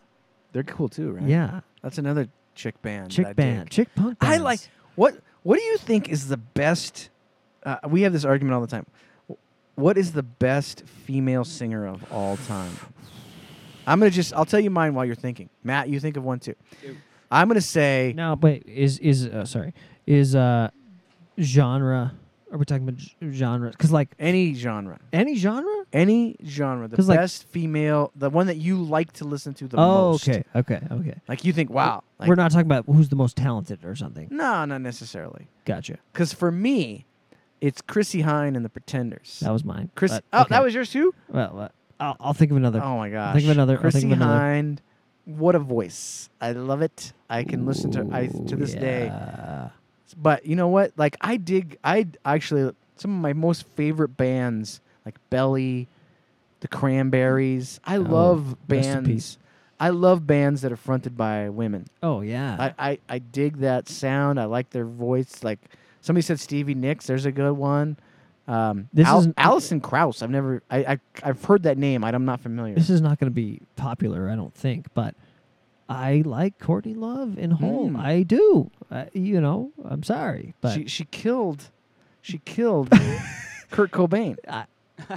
They're 0.52 0.62
cool 0.62 0.88
too, 0.88 1.10
right? 1.10 1.26
yeah. 1.26 1.60
That's 1.82 1.98
another 1.98 2.28
chick 2.54 2.80
band. 2.82 3.06
that 3.06 3.10
Chick 3.10 3.26
I 3.26 3.32
band, 3.32 3.64
dig. 3.64 3.70
chick 3.70 3.88
punk. 3.96 4.18
I 4.20 4.26
Bands. 4.38 4.44
like 4.44 4.60
what 4.94 5.16
What 5.42 5.58
do 5.58 5.64
you 5.64 5.76
think 5.76 6.08
is 6.08 6.28
the 6.28 6.36
best? 6.36 7.10
Uh, 7.64 7.76
we 7.88 8.02
have 8.02 8.12
this 8.12 8.24
argument 8.24 8.54
all 8.54 8.60
the 8.60 8.68
time. 8.68 8.86
Wh- 9.28 9.34
What 9.78 9.98
is 9.98 10.12
the 10.12 10.22
best 10.22 10.84
female 10.86 11.44
singer 11.44 11.84
of 11.86 12.04
all 12.12 12.36
time? 12.36 12.76
I'm 13.88 13.98
gonna 13.98 14.10
just. 14.10 14.32
I'll 14.34 14.44
tell 14.44 14.60
you 14.60 14.70
mine 14.70 14.94
while 14.94 15.04
you're 15.04 15.14
thinking. 15.16 15.48
Matt, 15.64 15.88
you 15.88 15.98
think 15.98 16.16
of 16.16 16.22
one 16.24 16.38
too. 16.38 16.54
I'm 17.30 17.48
gonna 17.48 17.60
say. 17.60 18.12
No, 18.16 18.38
wait, 18.40 18.62
is 18.66 18.98
is 19.00 19.26
uh, 19.26 19.44
sorry, 19.44 19.74
is 20.06 20.34
uh 20.34 20.70
genre? 21.40 22.12
Are 22.52 22.56
we 22.58 22.64
talking 22.64 22.84
about 22.88 22.98
g- 23.00 23.12
genre? 23.32 23.70
Because 23.70 23.90
like 23.90 24.14
Any 24.18 24.54
genre. 24.54 25.00
any 25.12 25.34
genre. 25.34 25.84
Any 25.92 26.36
genre. 26.46 26.86
The 26.86 26.96
'Cause, 26.96 27.08
like- 27.08 27.18
best 27.18 27.48
female, 27.48 28.12
the 28.14 28.30
one 28.30 28.46
that 28.46 28.56
you 28.58 28.80
like 28.80 29.12
to 29.14 29.24
listen 29.24 29.54
to 29.54 29.66
the 29.66 29.76
oh, 29.76 30.12
most. 30.12 30.28
okay, 30.28 30.44
okay, 30.54 30.80
okay. 30.90 31.14
Like 31.26 31.44
you 31.44 31.52
think, 31.52 31.70
wow. 31.70 32.04
Like, 32.20 32.28
We're 32.28 32.36
not 32.36 32.52
talking 32.52 32.66
about 32.66 32.84
who's 32.86 33.08
the 33.08 33.16
most 33.16 33.36
talented 33.36 33.84
or 33.84 33.96
something. 33.96 34.28
No, 34.30 34.64
not 34.66 34.80
necessarily. 34.82 35.48
Gotcha. 35.64 35.98
Because 36.12 36.32
for 36.32 36.52
me, 36.52 37.06
it's 37.60 37.80
Chrissie 37.80 38.22
Hynde 38.22 38.54
and 38.56 38.64
the 38.64 38.68
Pretenders. 38.68 39.40
That 39.40 39.50
was 39.52 39.64
mine. 39.64 39.90
Chris. 39.96 40.12
but 40.12 40.24
oh, 40.32 40.40
okay. 40.42 40.48
that 40.50 40.62
was 40.62 40.74
yours 40.74 40.90
too. 40.90 41.12
Well, 41.28 41.58
uh, 41.58 41.68
I'll, 41.98 42.16
I'll 42.20 42.34
think 42.34 42.52
of 42.52 42.56
another. 42.56 42.80
Oh 42.82 42.96
my 42.98 43.08
gosh. 43.10 43.34
think 43.34 43.46
of 43.46 43.50
another- 43.50 43.74
I'll 43.74 43.78
think 43.82 43.92
Chrissie 43.92 44.06
of 44.12 44.12
another. 44.12 44.38
Hynde. 44.40 44.78
What 45.24 45.54
a 45.56 45.58
voice. 45.60 46.28
I 46.40 46.52
love 46.52 46.82
it. 46.82 47.12
I 47.30 47.42
can 47.42 47.64
listen 47.66 47.90
to 47.92 48.06
I 48.12 48.26
to 48.26 48.54
this 48.56 48.74
day. 48.74 49.06
yeah. 49.06 49.70
But 50.16 50.44
you 50.46 50.54
know 50.56 50.68
what? 50.68 50.92
Like 50.96 51.16
I 51.20 51.36
dig. 51.36 51.78
I 51.82 52.06
actually 52.24 52.72
some 52.96 53.10
of 53.16 53.20
my 53.20 53.32
most 53.32 53.66
favorite 53.68 54.16
bands 54.16 54.80
like 55.04 55.16
Belly, 55.30 55.88
the 56.60 56.68
Cranberries. 56.68 57.80
I 57.84 57.96
Oh, 57.96 58.00
love 58.00 58.56
bands. 58.68 59.38
I 59.80 59.88
love 59.90 60.26
bands 60.26 60.62
that 60.62 60.70
are 60.72 60.76
fronted 60.76 61.16
by 61.16 61.48
women. 61.48 61.86
Oh 62.02 62.20
yeah. 62.20 62.72
I, 62.78 62.90
I, 62.90 62.98
I 63.08 63.18
dig 63.18 63.58
that 63.58 63.88
sound. 63.88 64.38
I 64.38 64.44
like 64.44 64.70
their 64.70 64.84
voice. 64.86 65.42
Like 65.42 65.58
somebody 66.00 66.22
said, 66.22 66.38
Stevie 66.38 66.74
Nicks. 66.74 67.06
There's 67.06 67.26
a 67.26 67.32
good 67.32 67.52
one. 67.52 67.96
Um, 68.46 68.88
This 68.92 69.06
Al- 69.06 69.18
isn't- 69.20 69.34
Alison 69.36 69.80
Krauss. 69.80 70.22
I've 70.22 70.30
never. 70.30 70.62
I, 70.70 70.78
I 70.84 70.98
I've 71.22 71.42
heard 71.44 71.64
that 71.64 71.76
name. 71.78 72.04
I'm 72.04 72.24
not 72.24 72.40
familiar. 72.40 72.74
this 72.74 72.88
is 72.90 73.00
not 73.00 73.18
going 73.18 73.30
to 73.30 73.34
be 73.34 73.60
popular, 73.74 74.30
I 74.30 74.36
don't 74.36 74.54
think, 74.54 74.86
but 74.94 75.14
I 75.88 76.22
like 76.24 76.58
Courtney 76.58 76.94
Love 76.94 77.36
in 77.38 77.50
Hole. 77.50 77.88
Hmm. 77.88 77.96
I 77.96 78.22
do. 78.22 78.70
Uh, 78.90 79.06
you 79.12 79.40
know, 79.40 79.72
I'm 79.88 80.02
sorry, 80.02 80.54
but 80.60 80.74
she 80.74 80.86
she 80.86 81.04
killed. 81.04 81.70
She 82.22 82.38
killed 82.38 82.90
Kurt 83.70 83.90
Cobain. 83.90 84.36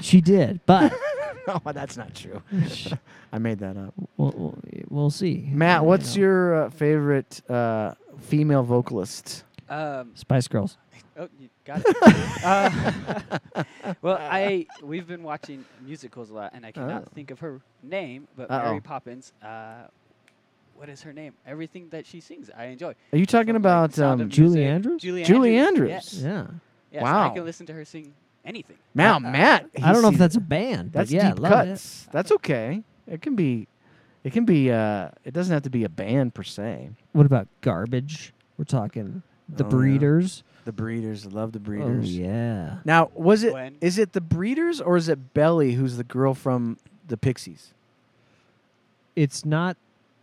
she 0.02 0.20
did. 0.22 0.60
But 0.66 0.92
no, 1.48 1.62
that's 1.66 1.96
not 1.98 2.14
true. 2.16 2.42
I 3.32 3.38
made 3.40 3.60
that 3.60 3.78
up. 3.78 3.94
we'll, 4.18 4.34
we'll, 4.36 4.58
we'll 4.90 5.10
see. 5.10 5.48
Matt, 5.52 5.86
what's 5.86 6.16
know. 6.16 6.22
your 6.22 6.64
uh, 6.66 6.70
favorite 6.70 7.42
uh, 7.50 7.94
female 8.20 8.64
vocalist? 8.64 9.44
Um, 9.70 10.12
Spice 10.16 10.48
Girls? 10.48 10.78
oh, 11.18 11.28
you 11.40 11.50
got 11.66 11.82
it. 11.86 11.96
uh, 12.44 13.64
well, 14.02 14.18
I 14.20 14.66
we've 14.84 15.08
been 15.08 15.24
watching 15.24 15.64
musicals 15.86 16.30
a 16.30 16.34
lot, 16.34 16.52
and 16.54 16.66
I 16.66 16.72
cannot 16.72 17.04
Oh. 17.08 17.10
think 17.14 17.32
of 17.32 17.40
her 17.40 17.62
name, 17.84 18.28
but 18.36 18.50
Uh-oh. 18.52 18.64
Mary 18.66 18.82
Poppins. 18.82 19.34
Uh, 19.44 19.88
what 20.78 20.90
is 20.90 21.02
her 21.02 21.12
name? 21.14 21.34
Everything 21.46 21.90
that 21.90 22.06
she 22.06 22.20
sings, 22.20 22.50
I 22.56 22.66
enjoy. 22.66 22.94
Are 23.12 23.18
you 23.18 23.26
talking 23.26 23.48
From, 23.54 23.58
about 23.58 23.94
Sound 23.94 24.22
um, 24.22 24.30
Julie 24.30 24.56
Music. 24.60 24.66
Andrews? 24.68 25.02
Julie, 25.02 25.24
Julie 25.24 25.58
Andrews. 25.58 25.90
Andrews? 25.92 26.14
Yes. 26.14 26.24
Yeah. 26.24 26.48
Yes, 26.92 27.04
Wow. 27.04 27.32
I 27.32 27.34
can 27.34 27.44
listen 27.46 27.66
to 27.66 27.74
her 27.74 27.84
sing 27.84 28.14
anything. 28.46 28.78
Now, 28.96 29.18
Uh, 29.18 29.20
Matt? 29.20 29.70
I 29.84 29.92
don't 29.92 30.02
know 30.02 30.10
if 30.10 30.18
that's 30.18 30.36
a 30.38 30.40
band. 30.42 30.92
but 30.94 31.00
That's 31.00 31.12
yeah, 31.12 31.32
deep 31.32 31.40
love 31.40 31.52
cuts. 31.52 32.08
That's 32.12 32.32
okay. 32.32 32.84
It 33.08 33.22
can 33.22 33.36
be. 33.36 33.68
It 34.24 34.34
can 34.34 34.46
be. 34.46 34.72
Uh, 34.72 35.10
it 35.26 35.34
doesn't 35.34 35.54
have 35.54 35.64
to 35.64 35.70
be 35.70 35.84
a 35.84 35.90
band 35.90 36.34
per 36.34 36.44
se. 36.44 36.90
What 37.14 37.26
about 37.26 37.48
Garbage? 37.62 38.34
We're 38.58 38.66
talking 38.66 39.22
The 39.50 39.64
Oh, 39.64 39.68
yeah. 39.68 39.72
Breeders. 39.72 40.44
The 40.66 40.72
Breeders. 40.74 41.26
Love 41.26 41.54
the 41.54 41.60
Breeders. 41.60 41.86
Oh 41.88 41.90
Breeders. 41.94 42.18
yeah. 42.18 42.78
Now, 42.86 43.10
was 43.14 43.44
it? 43.44 43.48
Is 43.82 43.98
When? 43.98 44.04
it 44.04 44.14
the 44.14 44.22
Breeders 44.22 44.82
or 44.82 44.98
is 44.98 45.08
it 45.10 45.34
Belly, 45.34 45.74
who's 45.74 45.98
the 45.98 46.04
girl 46.04 46.34
from 46.34 46.78
the 47.08 47.16
Pixies? 47.18 47.74
It's 49.16 49.46
not. 49.46 49.78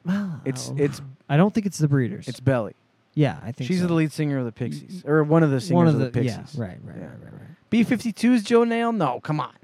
Well, 0.05 0.41
It's 0.45 0.71
it's 0.77 1.01
I 1.29 1.37
don't 1.37 1.53
think 1.55 1.67
it's 1.67 1.79
the 1.79 1.89
Breeders. 1.89 2.29
it's 2.29 2.41
Belly. 2.41 2.75
yeah, 3.15 3.39
I 3.43 3.53
think 3.53 3.69
She's 3.69 3.81
so. 3.81 3.87
the 3.87 3.95
lead 3.95 4.13
singer 4.13 4.39
of 4.39 4.45
the 4.45 4.53
Pixies, 4.53 5.03
or 5.07 5.23
one 5.25 5.43
of 5.43 5.51
the 5.51 5.61
singers 5.61 5.75
One 5.77 5.87
of, 5.89 5.95
of 5.95 6.01
the, 6.01 6.07
the, 6.07 6.11
Pixies. 6.13 6.55
yeah, 6.57 6.63
right, 6.65 6.79
right, 6.85 6.97
Yeah. 6.99 7.05
right, 7.07 7.23
right, 7.23 7.33
right. 7.33 7.41
B 7.71 7.83
52 7.83 8.33
is 8.35 8.43
Joe 8.45 8.65
Nail? 8.65 8.93
No, 8.93 9.21
come 9.21 9.41
on. 9.41 9.55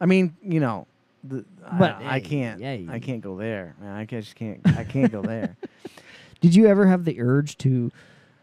I 0.00 0.06
mean, 0.06 0.36
you 0.42 0.60
know, 0.60 0.86
the, 1.24 1.44
But, 1.78 1.96
I, 2.02 2.16
I 2.16 2.18
hey, 2.18 2.20
can't. 2.20 2.60
hey. 2.60 2.86
I 2.88 2.98
can't 2.98 3.20
go 3.20 3.36
there. 3.36 3.74
Man, 3.80 3.94
I 3.94 4.04
can't- 4.06 4.24
just 4.24 4.36
can't. 4.36 4.60
I 4.76 4.84
can't 4.84 5.12
go 5.12 5.22
there. 5.22 5.56
Did 6.40 6.54
you 6.54 6.66
ever 6.66 6.86
have 6.86 7.04
the 7.04 7.20
urge 7.20 7.56
to, 7.58 7.90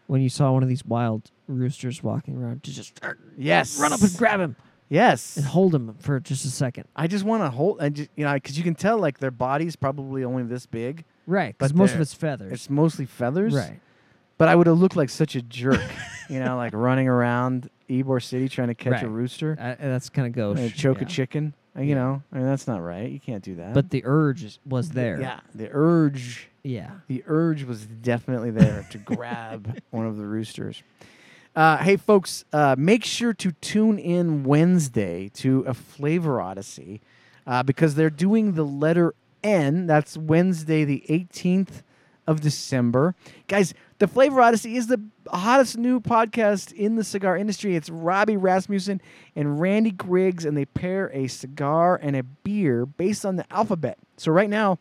when 0.08 0.22
you 0.22 0.30
saw 0.30 0.52
one 0.52 0.64
of 0.64 0.70
these 0.70 0.84
wild 0.86 1.30
roosters 1.48 2.02
walking 2.04 2.36
around, 2.38 2.64
to 2.64 2.72
just 2.74 3.00
Yes. 3.38 3.80
run 3.80 3.94
up 3.94 4.02
and 4.02 4.16
grab 4.18 4.40
him? 4.40 4.56
Yes. 4.90 5.38
and 5.38 5.46
hold 5.46 5.72
them 5.72 5.96
for 6.00 6.20
just 6.20 6.46
a 6.46 6.50
second. 6.50 6.86
I 6.96 7.08
just 7.08 7.24
want 7.24 7.44
to 7.44 7.50
hold, 7.50 7.82
I 7.82 7.90
just, 7.90 8.10
you 8.16 8.26
know, 8.26 8.34
because 8.34 8.58
you 8.58 8.64
can 8.64 8.76
tell 8.76 8.98
like 9.00 9.20
their 9.20 9.32
body's 9.32 9.76
probably 9.76 10.24
only 10.24 10.44
this 10.44 10.66
big. 10.66 11.04
Right, 11.26 11.58
because 11.58 11.72
But 11.72 11.78
most 11.78 11.90
of 11.92 11.96
they're- 11.98 12.02
it's 12.04 12.14
feathers. 12.14 12.54
It's 12.54 12.70
mostly 12.70 13.06
feathers. 13.06 13.54
right. 13.54 13.80
But 14.38 14.50
I 14.50 14.56
would 14.56 14.68
have 14.68 14.78
looked 14.80 14.96
like 14.96 15.10
such 15.10 15.36
a 15.36 15.42
jerk, 15.42 15.80
you 16.30 16.40
know, 16.40 16.58
like 16.58 16.74
running 16.74 17.08
around 17.08 17.70
Ybor 17.90 18.22
City 18.22 18.50
trying 18.50 18.68
to 18.70 18.76
catch 18.76 19.02
a 19.04 19.08
Right. 19.08 19.14
rooster, 19.16 19.56
Uh, 19.60 19.76
that's 19.80 20.10
kind 20.10 20.28
of 20.28 20.34
gauche. 20.34 20.60
and 20.60 20.74
choke 20.74 20.98
yeah. 20.98 21.04
a 21.04 21.08
chicken. 21.08 21.54
Uh, 21.78 21.82
You 21.82 21.96
know, 21.96 22.22
I 22.32 22.38
mean 22.38 22.46
that's 22.46 22.68
not 22.68 22.82
right. 22.84 23.10
You 23.10 23.20
can't 23.20 23.44
do 23.44 23.56
that. 23.56 23.74
But 23.74 23.90
the 23.90 24.04
urge 24.06 24.44
is- 24.44 24.60
was 24.66 24.90
there. 24.92 25.20
yeah, 25.22 25.40
the 25.56 25.70
urge, 25.72 26.50
Yeah. 26.64 26.92
the 27.08 27.24
urge 27.26 27.64
was 27.64 27.86
definitely 27.86 28.52
there 28.52 28.86
to 28.92 28.98
grab 29.00 29.80
one 29.92 30.06
of 30.06 30.18
the 30.18 30.26
roosters. 30.26 30.84
Uh, 31.56 31.78
hey, 31.78 31.98
folks, 31.98 32.46
uh, 32.52 32.76
make 32.80 33.06
sure 33.06 33.32
to 33.32 33.52
tune 33.52 34.00
in 34.00 34.44
Wednesday 34.44 35.30
to 35.36 35.60
a 35.68 35.74
Flavor 35.76 36.42
Odyssey 36.42 37.00
uh, 37.46 37.62
because 37.62 37.94
they're 37.94 38.10
doing 38.10 38.54
the 38.54 38.64
letter 38.64 39.14
N. 39.44 39.86
That's 39.86 40.18
Wednesday, 40.18 40.84
the 40.84 41.04
18th 41.08 41.84
of 42.26 42.42
December. 42.42 43.14
Guys, 43.48 43.76
the 44.00 44.08
Flavor 44.08 44.42
Odyssey 44.42 44.78
is 44.78 44.88
the 44.88 45.00
hottest 45.30 45.78
new 45.78 46.00
podcast 46.00 46.74
in 46.74 46.96
the 46.96 47.04
cigar 47.04 47.38
industry. 47.38 47.76
It's 47.76 47.90
Robbie 47.90 48.38
Rasmussen 48.38 49.00
and 49.36 49.60
Randy 49.60 49.92
Griggs, 49.92 50.46
and 50.46 50.58
they 50.58 50.66
pair 50.66 51.12
a 51.14 51.28
cigar 51.28 52.00
and 52.02 52.16
a 52.16 52.24
beer 52.24 52.88
based 52.88 53.28
on 53.28 53.36
the 53.36 53.46
alphabet. 53.54 54.00
So 54.18 54.32
right 54.32 54.50
now, 54.50 54.80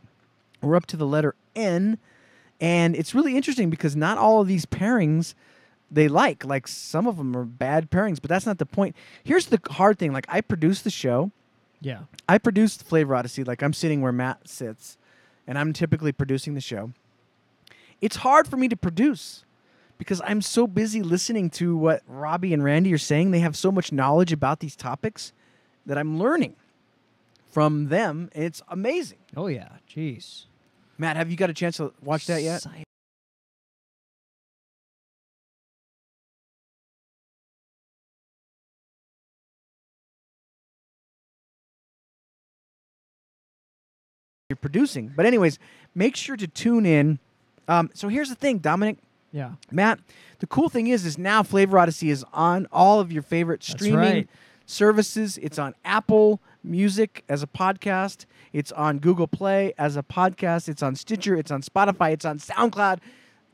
we're 0.62 0.76
up 0.76 0.86
to 0.86 0.96
the 0.96 1.06
letter 1.06 1.34
N, 1.54 1.98
and 2.62 2.96
it's 2.96 3.14
really 3.14 3.36
interesting 3.36 3.68
because 3.68 3.94
not 3.94 4.16
all 4.16 4.40
of 4.40 4.48
these 4.48 4.64
pairings 4.64 5.34
they 5.92 6.08
like. 6.08 6.44
Like 6.44 6.66
some 6.66 7.06
of 7.06 7.16
them 7.18 7.36
are 7.36 7.44
bad 7.44 7.90
pairings, 7.90 8.20
but 8.20 8.28
that's 8.28 8.46
not 8.46 8.58
the 8.58 8.66
point. 8.66 8.96
Here's 9.24 9.46
the 9.46 9.60
hard 9.70 9.98
thing: 9.98 10.12
like 10.12 10.26
I 10.28 10.40
produce 10.40 10.82
the 10.82 10.90
show, 10.90 11.30
Yeah. 11.80 12.00
I 12.28 12.38
produced 12.38 12.84
Flavor 12.84 13.14
Odyssey. 13.14 13.44
Like 13.44 13.62
I'm 13.62 13.72
sitting 13.72 14.00
where 14.00 14.12
Matt 14.12 14.48
sits, 14.48 14.96
and 15.46 15.58
I'm 15.58 15.72
typically 15.72 16.12
producing 16.12 16.54
the 16.54 16.60
show. 16.60 16.92
It's 18.00 18.16
hard 18.16 18.48
for 18.48 18.56
me 18.56 18.68
to 18.68 18.76
produce 18.76 19.44
because 19.98 20.20
I'm 20.24 20.42
so 20.42 20.66
busy 20.66 21.02
listening 21.02 21.50
to 21.50 21.76
what 21.76 22.02
Robbie 22.08 22.52
and 22.52 22.64
Randy 22.64 22.92
are 22.92 22.98
saying. 22.98 23.30
They 23.30 23.38
have 23.40 23.56
so 23.56 23.70
much 23.70 23.92
knowledge 23.92 24.32
about 24.32 24.60
these 24.60 24.74
topics 24.74 25.32
that 25.86 25.96
I'm 25.98 26.18
learning 26.18 26.56
from 27.50 27.88
them. 27.88 28.30
It's 28.34 28.62
amazing. 28.68 29.18
Oh 29.36 29.46
yeah. 29.46 29.68
Jeez. 29.88 30.46
Matt, 30.98 31.16
have 31.16 31.30
you 31.30 31.36
got 31.36 31.50
a 31.50 31.54
chance 31.54 31.76
to 31.78 31.92
watch 32.02 32.26
that 32.26 32.42
yet? 32.42 32.62
Sci- 32.62 32.84
producing, 44.62 45.12
but 45.14 45.26
anyways, 45.26 45.58
make 45.94 46.16
sure 46.16 46.36
to 46.36 46.46
tune 46.46 46.86
in. 46.86 47.18
Um, 47.68 47.90
so 47.92 48.08
here's 48.08 48.30
the 48.30 48.34
thing, 48.34 48.58
Dominic, 48.58 48.96
Yeah. 49.32 49.52
Matt. 49.70 50.00
The 50.38 50.46
cool 50.46 50.68
thing 50.70 50.86
is, 50.88 51.04
is 51.04 51.18
now 51.18 51.42
Flavor 51.42 51.78
Odyssey 51.78 52.10
is 52.10 52.24
on 52.32 52.66
all 52.72 52.98
of 53.00 53.12
your 53.12 53.22
favorite 53.22 53.62
streaming 53.62 53.98
right. 53.98 54.28
services. 54.66 55.38
It's 55.38 55.58
on 55.58 55.74
Apple 55.84 56.40
Music 56.64 57.24
as 57.28 57.42
a 57.42 57.46
podcast. 57.46 58.24
It's 58.52 58.72
on 58.72 58.98
Google 58.98 59.26
Play 59.26 59.72
as 59.78 59.96
a 59.96 60.02
podcast. 60.02 60.68
It's 60.68 60.82
on 60.82 60.96
Stitcher. 60.96 61.36
It's 61.36 61.50
on 61.50 61.62
Spotify. 61.62 62.12
It's 62.12 62.24
on 62.24 62.38
SoundCloud. 62.38 62.98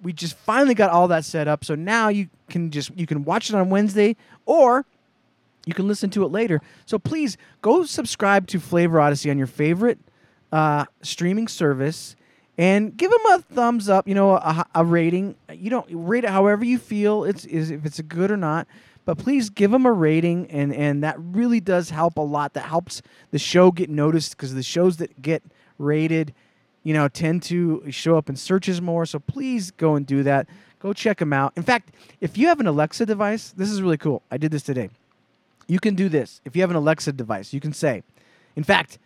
We 0.03 0.13
just 0.13 0.37
finally 0.37 0.75
got 0.75 0.91
all 0.91 1.09
that 1.09 1.25
set 1.25 1.49
up. 1.49 1.65
So 1.65 1.75
now 1.75 2.09
you 2.09 2.29
can 2.49 2.71
just 2.71 2.97
you 2.97 3.07
can 3.07 3.25
watch 3.25 3.49
it 3.51 3.55
on 3.57 3.69
Wednesday 3.69 4.17
or 4.47 4.87
you 5.67 5.75
can 5.75 5.87
listen 5.89 6.09
to 6.11 6.25
it 6.25 6.29
later. 6.29 6.61
So 6.87 6.99
please 6.99 7.37
go 7.63 7.85
subscribe 7.85 8.47
to 8.49 8.61
Flavor 8.61 9.01
Odyssey 9.01 9.31
on 9.31 9.39
your 9.39 9.47
favorite 9.47 9.99
uh, 10.53 10.85
streaming 11.03 11.49
service 11.49 12.17
and 12.57 12.97
give 12.97 13.11
them 13.11 13.21
a 13.33 13.43
thumbs 13.43 13.89
up. 13.89 14.09
You 14.09 14.15
know, 14.15 14.33
a, 14.33 14.67
a 14.75 14.85
rating. 14.85 15.37
You 15.53 15.71
don't 15.71 15.87
rate 15.91 16.25
it 16.25 16.31
however 16.31 16.65
you 16.65 16.79
feel. 16.79 17.25
It's 17.25 17.45
is 17.45 17.71
if 17.71 17.87
it's 17.87 18.01
good 18.01 18.31
or 18.31 18.37
not. 18.37 18.67
But 19.05 19.17
please 19.17 19.49
give 19.49 19.71
them 19.71 19.87
a 19.87 19.93
rating, 19.93 20.51
and 20.51 20.75
and 20.75 21.03
that 21.03 21.17
really 21.19 21.61
does 21.61 21.91
help 21.91 22.19
a 22.19 22.23
lot. 22.23 22.53
That 22.53 22.67
helps 22.67 23.01
the 23.31 23.39
show 23.39 23.71
get 23.71 23.89
noticed 23.89 24.37
because 24.37 24.53
the 24.53 24.63
shows 24.63 24.99
that 24.99 25.23
get 25.23 25.43
rated, 25.79 26.35
you 26.83 26.93
know, 26.93 27.09
tend 27.09 27.43
to 27.45 27.85
show 27.91 28.19
up 28.19 28.29
in 28.29 28.37
searches 28.37 28.83
more. 28.83 29.07
So 29.07 29.19
please 29.19 29.71
go 29.71 29.95
and 29.95 30.07
do 30.07 30.23
that. 30.25 30.47
Go 30.81 30.93
check 30.93 31.19
them 31.19 31.33
out. 31.33 31.55
In 31.57 31.63
fact, 31.63 31.91
if 32.21 32.37
you 32.37 32.49
have 32.49 32.61
an 32.61 32.67
Alexa 32.67 33.07
device, 33.07 33.55
this 33.57 33.71
is 33.71 33.81
really 33.81 33.97
cool. 33.97 34.23
I 34.31 34.37
did 34.37 34.51
this 34.51 34.63
today. 34.63 34.91
You 35.67 35.81
can 35.81 35.95
do 35.95 36.09
this. 36.09 36.41
If 36.45 36.55
you 36.55 36.63
have 36.63 36.71
an 36.71 36.77
Alexa 36.77 37.13
device, 37.13 37.53
you 37.53 37.61
can 37.61 37.73
say, 37.73 38.03
in 38.57 38.63
fact, 38.63 38.99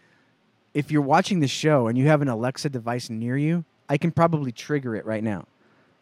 if 0.74 0.90
you're 0.90 1.02
watching 1.02 1.40
the 1.40 1.48
show 1.48 1.86
and 1.86 1.98
you 1.98 2.06
have 2.06 2.22
an 2.22 2.28
Alexa 2.28 2.70
device 2.70 3.10
near 3.10 3.36
you, 3.36 3.64
I 3.88 3.98
can 3.98 4.10
probably 4.10 4.52
trigger 4.52 4.96
it 4.96 5.04
right 5.04 5.22
now. 5.22 5.46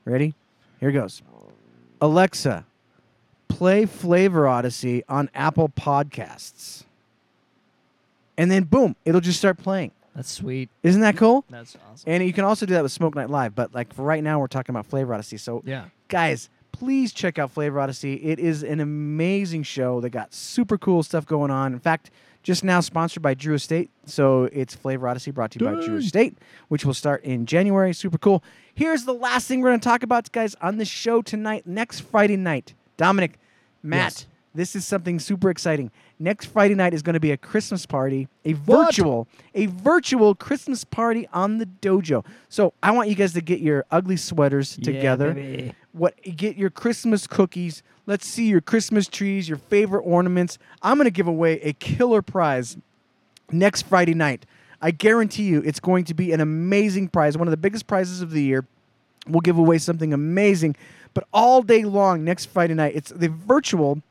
Ready? 0.05 0.35
Here 0.79 0.93
goes. 0.93 1.23
Alexa, 2.01 2.64
play 3.49 3.85
Flavor 3.85 4.49
Odyssey 4.49 5.03
on 5.09 5.29
Apple 5.35 5.68
Podcasts. 5.68 6.85
And 8.39 8.51
then 8.51 8.64
boom, 8.64 8.97
it'll 9.05 9.21
just 9.21 9.39
start 9.39 9.59
playing. 9.59 9.93
That's 10.14 10.31
sweet. 10.31 10.71
Isn't 10.83 11.03
that 11.03 11.16
cool? 11.16 11.45
That's 11.51 11.77
awesome. 11.91 12.11
And 12.11 12.25
you 12.25 12.33
can 12.33 12.45
also 12.45 12.66
do 12.66 12.75
that 12.75 12.83
with 12.83 12.93
Smoke 12.93 13.14
Night 13.14 13.31
Live, 13.31 13.55
but 13.55 13.75
like 13.75 13.93
for 13.93 14.03
right 14.03 14.23
now 14.23 14.41
we're 14.41 14.47
talking 14.47 14.75
about 14.75 14.87
Flavor 14.87 15.14
Odyssey. 15.14 15.37
So 15.37 15.62
yeah. 15.64 15.87
guys, 16.09 16.49
please 16.73 17.12
check 17.12 17.39
out 17.39 17.51
Flavor 17.51 17.79
Odyssey. 17.81 18.14
It 18.14 18.39
is 18.39 18.62
an 18.62 18.81
amazing 18.81 19.62
show. 19.64 20.01
They 20.01 20.09
got 20.09 20.33
super 20.33 20.79
cool 20.79 21.03
stuff 21.03 21.27
going 21.27 21.51
on. 21.51 21.73
In 21.73 21.79
fact, 21.79 22.11
just 22.43 22.64
now 22.64 22.80
sponsored 22.80 23.22
by 23.22 23.34
Drew 23.34 23.55
Estate. 23.55 23.91
So 24.07 24.45
it's 24.53 24.74
Flavor 24.74 25.09
Odyssey 25.09 25.30
brought 25.30 25.51
to 25.53 25.59
you 25.59 25.66
by 25.66 25.84
Drew 25.84 25.97
Estate, 25.99 26.38
which 26.68 26.84
will 26.84 26.95
start 26.95 27.22
in 27.24 27.47
January. 27.47 27.93
Super 27.93 28.18
cool. 28.18 28.43
Here's 28.74 29.05
the 29.05 29.14
last 29.14 29.47
thing 29.47 29.61
we're 29.61 29.68
going 29.70 29.80
to 29.80 29.84
talk 29.88 30.03
about, 30.03 30.30
guys, 30.32 30.55
on 30.61 30.78
the 30.78 30.84
show 30.84 31.22
tonight, 31.22 31.66
next 31.66 32.01
Friday 32.01 32.36
night. 32.36 32.74
Dominic, 32.97 33.38
Matt, 33.82 34.12
Yes. 34.12 34.26
this 34.55 34.76
is 34.76 34.86
something 34.86 35.18
super 35.18 35.51
exciting. 35.51 35.91
Next 36.18 36.47
Friday 36.47 36.74
night 36.74 36.93
is 36.93 37.03
going 37.03 37.14
to 37.14 37.20
be 37.20 37.30
a 37.30 37.36
Christmas 37.38 37.86
party, 37.86 38.28
a 38.45 38.53
virtual, 38.53 39.26
a 39.55 39.66
virtual 39.66 40.34
Christmas 40.34 40.84
party 40.84 41.26
on 41.32 41.59
the 41.59 41.66
dojo. 41.66 42.24
So 42.51 42.74
I 42.82 42.91
want 42.91 43.09
you 43.09 43.14
guys 43.14 43.32
to 43.34 43.41
get 43.41 43.61
your 43.61 43.86
ugly 43.91 44.16
sweaters 44.18 44.76
together 44.76 45.32
baby. 45.34 45.72
What 45.93 46.20
get 46.22 46.57
your 46.57 46.70
Christmas 46.70 47.26
cookies. 47.26 47.82
Let's 48.07 48.26
see 48.26 48.47
your 48.47 48.61
Christmas 48.61 49.09
trees, 49.09 49.49
your 49.49 49.59
favorite 49.59 50.03
ornaments. 50.03 50.59
I'm 50.82 50.97
going 50.97 51.05
to 51.05 51.11
give 51.11 51.26
away 51.26 51.61
a 51.61 51.72
killer 51.74 52.22
prize 52.22 52.76
next 53.53 53.82
Friday 53.82 54.14
night. 54.14 54.47
I 54.82 54.91
guarantee 54.91 55.45
you 55.45 55.62
it's 55.64 55.80
going 55.80 56.05
to 56.05 56.14
be 56.14 56.32
an 56.32 56.41
amazing 56.41 57.09
prize, 57.09 57.36
one 57.36 57.47
of 57.47 57.53
the 57.53 57.59
biggest 57.59 57.86
prizes 57.86 58.22
of 58.22 58.30
the 58.30 58.43
year. 58.43 58.66
We'll 59.28 59.43
give 59.43 59.59
away 59.59 59.78
something 59.78 60.14
amazing, 60.14 60.76
but 61.12 61.24
all 61.32 61.62
day 61.62 61.84
long 61.84 62.24
next 62.24 62.47
Friday 62.47 62.74
night, 62.74 62.95
it's 62.97 63.11
the 63.11 63.28
virtual 63.28 64.03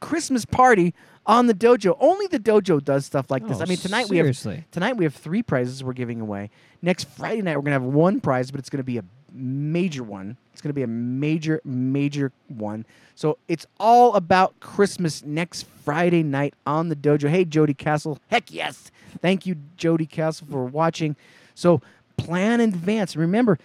Christmas 0.00 0.44
party 0.44 0.94
on 1.26 1.46
the 1.46 1.54
dojo. 1.54 1.96
Only 2.00 2.26
the 2.26 2.40
dojo 2.40 2.82
does 2.82 3.04
stuff 3.04 3.30
like 3.30 3.46
this. 3.46 3.58
Oh, 3.58 3.62
I 3.62 3.66
mean, 3.66 3.76
tonight 3.76 4.08
we 4.08 4.16
have 4.16 4.24
seriously. 4.24 4.64
Tonight 4.70 4.96
we 4.96 5.04
have 5.04 5.14
three 5.14 5.42
prizes 5.42 5.84
we're 5.84 5.92
giving 5.92 6.20
away. 6.20 6.50
Next 6.80 7.04
Friday 7.08 7.42
night 7.42 7.56
we're 7.56 7.62
gonna 7.62 7.72
have 7.74 7.82
one 7.82 8.20
prize, 8.20 8.50
but 8.50 8.58
it's 8.58 8.70
gonna 8.70 8.82
be 8.82 8.96
a 8.98 9.04
major 9.38 10.02
one. 10.02 10.36
It's 10.52 10.60
gonna 10.60 10.72
be 10.72 10.82
a 10.82 10.88
major, 10.88 11.60
major 11.64 12.32
one. 12.48 12.84
So 13.14 13.38
it's 13.48 13.66
all 13.78 14.14
about 14.14 14.58
Christmas 14.60 15.24
next 15.24 15.66
Friday 15.84 16.22
night 16.22 16.54
on 16.66 16.88
the 16.88 16.96
dojo. 16.96 17.28
Hey, 17.28 17.44
Jody 17.44 17.74
Castle. 17.74 18.18
Heck 18.28 18.52
yes. 18.52 18.90
Thank 19.20 19.46
you, 19.46 19.56
Jody 19.76 20.06
Castle, 20.06 20.46
for 20.50 20.64
watching. 20.64 21.16
So 21.54 21.80
plan 22.16 22.60
in 22.60 22.70
advance. 22.70 23.16
Remember, 23.16 23.58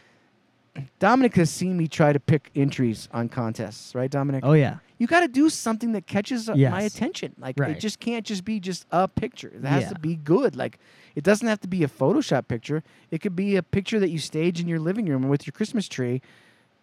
Dominic 1.00 1.36
has 1.36 1.50
seen 1.50 1.78
me 1.78 1.88
try 1.88 2.14
to 2.14 2.20
pick 2.20 2.50
entries 2.56 3.10
on 3.12 3.30
contests, 3.30 3.94
right, 3.94 4.10
Dominic? 4.10 4.44
Oh 4.46 4.54
yeah. 4.54 4.78
You 5.04 5.08
got 5.08 5.20
to 5.20 5.28
do 5.28 5.50
something 5.50 5.92
that 5.92 6.08
catches 6.08 6.48
uh, 6.48 6.56
my 6.56 6.84
attention. 6.84 7.34
Like 7.38 7.60
it 7.60 7.82
just 7.82 8.00
can't 8.00 8.26
just 8.26 8.46
be 8.46 8.62
just 8.62 8.86
a 8.90 9.06
picture. 9.06 9.50
It 9.54 9.66
has 9.66 9.84
Yeah. 9.84 9.90
to 9.90 10.00
be 10.00 10.16
good. 10.16 10.56
Like 10.56 10.80
it 11.14 11.26
doesn't 11.26 11.46
have 11.46 11.60
to 11.60 11.68
be 11.68 11.84
a 11.84 11.90
Photoshop 11.90 12.48
picture. 12.48 12.84
It 13.12 13.20
could 13.20 13.36
be 13.36 13.58
a 13.58 13.64
picture 13.64 14.00
that 14.00 14.12
you 14.12 14.18
stage 14.18 14.62
in 14.62 14.68
your 14.70 14.80
living 14.80 15.08
room 15.08 15.28
with 15.28 15.46
your 15.46 15.52
Christmas 15.52 15.90
tree 15.90 16.22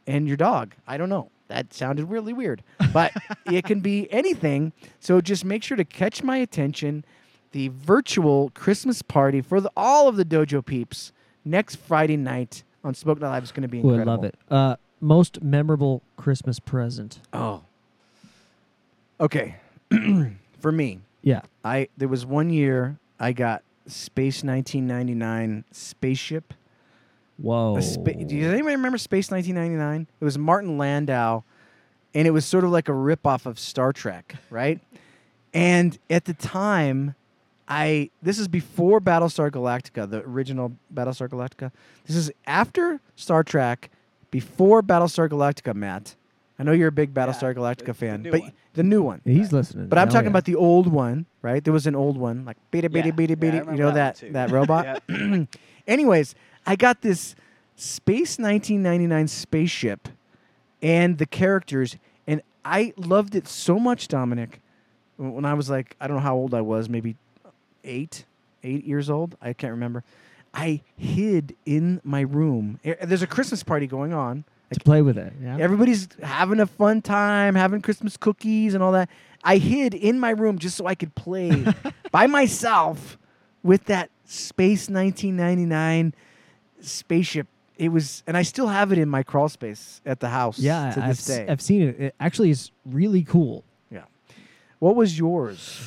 and 0.07 0.29
your 0.29 0.37
dog. 0.37 0.75
I 0.87 0.99
don't 0.99 1.09
know. 1.09 1.31
That 1.49 1.73
sounded 1.73 2.11
really 2.11 2.35
weird, 2.35 2.63
but 2.93 3.11
it 3.47 3.65
can 3.65 3.81
be 3.81 4.07
anything. 4.13 4.75
So 4.99 5.23
just 5.23 5.43
make 5.43 5.63
sure 5.63 5.79
to 5.79 5.85
catch 5.87 6.23
my 6.23 6.37
attention. 6.37 7.07
The 7.53 7.69
virtual 7.69 8.51
Christmas 8.51 9.01
party 9.01 9.41
for 9.41 9.63
the, 9.63 9.71
all 9.75 10.09
of 10.09 10.17
the 10.17 10.27
dojo 10.27 10.63
peeps 10.63 11.11
next 11.43 11.77
Friday 11.77 12.19
night 12.19 12.65
on 12.85 12.93
Smoke 12.93 13.19
Night 13.19 13.31
Live 13.31 13.45
is 13.45 13.51
going 13.53 13.63
to 13.63 13.69
be 13.69 13.79
incredible. 13.81 14.13
I 14.13 14.15
love 14.15 14.25
it. 14.25 14.35
Uh, 14.51 14.77
most 15.01 15.43
memorable 15.43 16.03
Christmas 16.19 16.61
present. 16.61 17.21
Oh. 17.33 17.63
Okay. 19.21 19.57
For 20.61 20.73
me, 20.73 21.01
Yeah. 21.23 21.43
I 21.65 21.89
there 21.97 22.09
was 22.09 22.25
one 22.27 22.51
year 22.51 22.99
I 23.19 23.33
got 23.33 23.63
Space 23.87 24.43
1999 24.43 25.65
spaceship. 25.73 26.55
Whoa. 27.39 27.77
A 27.77 27.83
spa- 27.83 28.13
do 28.13 28.37
you 28.37 28.51
anybody 28.51 28.77
remember 28.77 28.99
Space 28.99 29.31
1999? 29.31 30.07
It 30.21 30.25
was 30.25 30.39
Martin 30.39 30.77
Landau, 30.79 31.43
and 32.15 32.27
it 32.27 32.31
was 32.31 32.45
sort 32.45 32.65
of 32.65 32.71
like 32.71 32.89
a 32.89 32.93
ripoff 32.93 33.47
of 33.47 33.59
Star 33.59 33.93
Trek, 33.93 34.37
right? 34.51 34.81
And 35.55 35.99
at 36.11 36.27
the 36.27 36.35
time, 36.35 37.15
I 37.67 38.11
this 38.23 38.39
is 38.39 38.47
before 38.49 39.01
Battlestar 39.01 39.51
Galactica, 39.51 40.09
the 40.09 40.23
original 40.23 40.73
Battlestar 40.95 41.29
Galactica. 41.29 41.73
This 42.07 42.17
is 42.17 42.31
after 42.47 43.01
Star 43.17 43.43
Trek, 43.43 43.91
before 44.31 44.83
Battlestar 44.83 45.29
Galactica, 45.29 45.75
Matt. 45.75 46.17
I 46.61 46.63
know 46.63 46.73
you're 46.73 46.89
a 46.89 46.93
big 46.93 47.15
Battlestar 47.15 47.55
the- 47.55 47.61
Galactica 47.61 47.87
the 47.87 47.95
fan, 47.95 48.23
new 48.23 48.31
but 48.31 48.41
one. 48.43 48.53
the 48.75 48.83
new 48.83 49.03
one. 49.03 49.21
He's 49.25 49.53
listening. 49.53 49.89
But 49.89 49.99
I'm 49.99 50.09
talking 50.09 50.25
yeah. 50.27 50.31
about 50.31 50.45
the 50.45 50.57
old 50.57 50.87
one, 50.87 51.25
right? 51.43 51.65
There 51.65 51.73
was 51.73 51.87
an 51.87 51.95
old 51.97 52.19
one, 52.19 52.45
like 52.45 52.59
beady 52.71 52.89
beady 52.89 53.09
Yeah, 53.09 53.15
beady 53.15 53.33
yeah, 53.33 53.35
beady. 53.41 53.57
you 53.73 53.79
know 53.79 53.93
that 53.93 54.17
that 54.17 54.33
that, 54.33 54.51
robot. 54.51 55.03
Anyways, 55.87 56.35
I 56.67 56.77
got 56.77 57.01
this 57.03 57.35
Space 57.77 58.39
1999 58.39 59.27
spaceship 59.29 60.09
and 60.83 61.17
the 61.19 61.27
characters, 61.27 61.97
and 62.27 62.43
I 62.65 62.93
loved 62.97 63.35
it 63.35 63.49
so 63.49 63.79
much, 63.79 64.07
Dominic. 64.09 64.61
When 65.17 65.45
I 65.47 65.55
was 65.55 65.69
like, 65.71 65.97
I 66.01 66.07
don't 66.07 66.17
know 66.17 66.23
how 66.23 66.37
old 66.37 66.53
I 66.55 66.61
was, 66.61 66.89
maybe 66.89 67.17
eight, 67.85 68.25
eight 68.63 68.85
years 68.85 69.09
old. 69.11 69.37
I 69.41 69.53
can't 69.55 69.71
remember. 69.73 70.05
I 70.53 70.83
hid 70.97 71.55
in 71.65 72.01
my 72.05 72.21
room. 72.21 72.81
Eh, 72.85 72.95
There's 73.05 73.23
a 73.23 73.27
Christmas 73.27 73.63
party 73.63 73.87
going 73.87 74.13
on. 74.13 74.45
To 74.73 74.81
play 74.81 75.03
with 75.03 75.19
it. 75.19 75.33
Yeah. 75.43 75.57
Everybody's 75.59 76.09
having 76.23 76.61
a 76.61 76.67
fun 76.67 77.03
time, 77.03 77.55
having 77.55 77.81
Christmas 77.83 78.17
cookies 78.17 78.75
and 78.75 78.83
all 78.83 78.93
that. 78.93 79.09
I 79.43 79.57
hid 79.57 79.95
in 79.95 80.21
my 80.21 80.31
room 80.31 80.59
just 80.59 80.77
so 80.77 80.87
I 80.87 80.95
could 80.95 81.15
play 81.15 81.65
by 82.13 82.27
myself 82.27 83.19
with 83.63 83.87
that 83.87 84.11
Space 84.25 84.89
1999 84.89 86.15
spaceship. 86.81 87.47
It 87.79 87.89
was, 87.89 88.23
and 88.27 88.37
I 88.37 88.43
still 88.43 88.69
have 88.69 88.93
it 88.93 88.99
in 88.99 89.09
my 89.09 89.23
crawl 89.23 89.49
space 89.49 90.01
at 90.05 90.21
the 90.21 90.29
house. 90.29 90.59
yeah, 90.59 90.93
to 90.93 91.01
I've, 91.03 91.17
this 91.17 91.25
day. 91.27 91.47
I've 91.49 91.63
seen 91.63 91.83
it. 91.83 92.01
It 92.01 92.15
actually 92.21 92.51
is 92.51 92.71
really 92.85 93.23
cool. 93.25 93.65
yeah. 93.91 94.05
What 94.79 94.97
was 94.97 95.19
yours? 95.19 95.81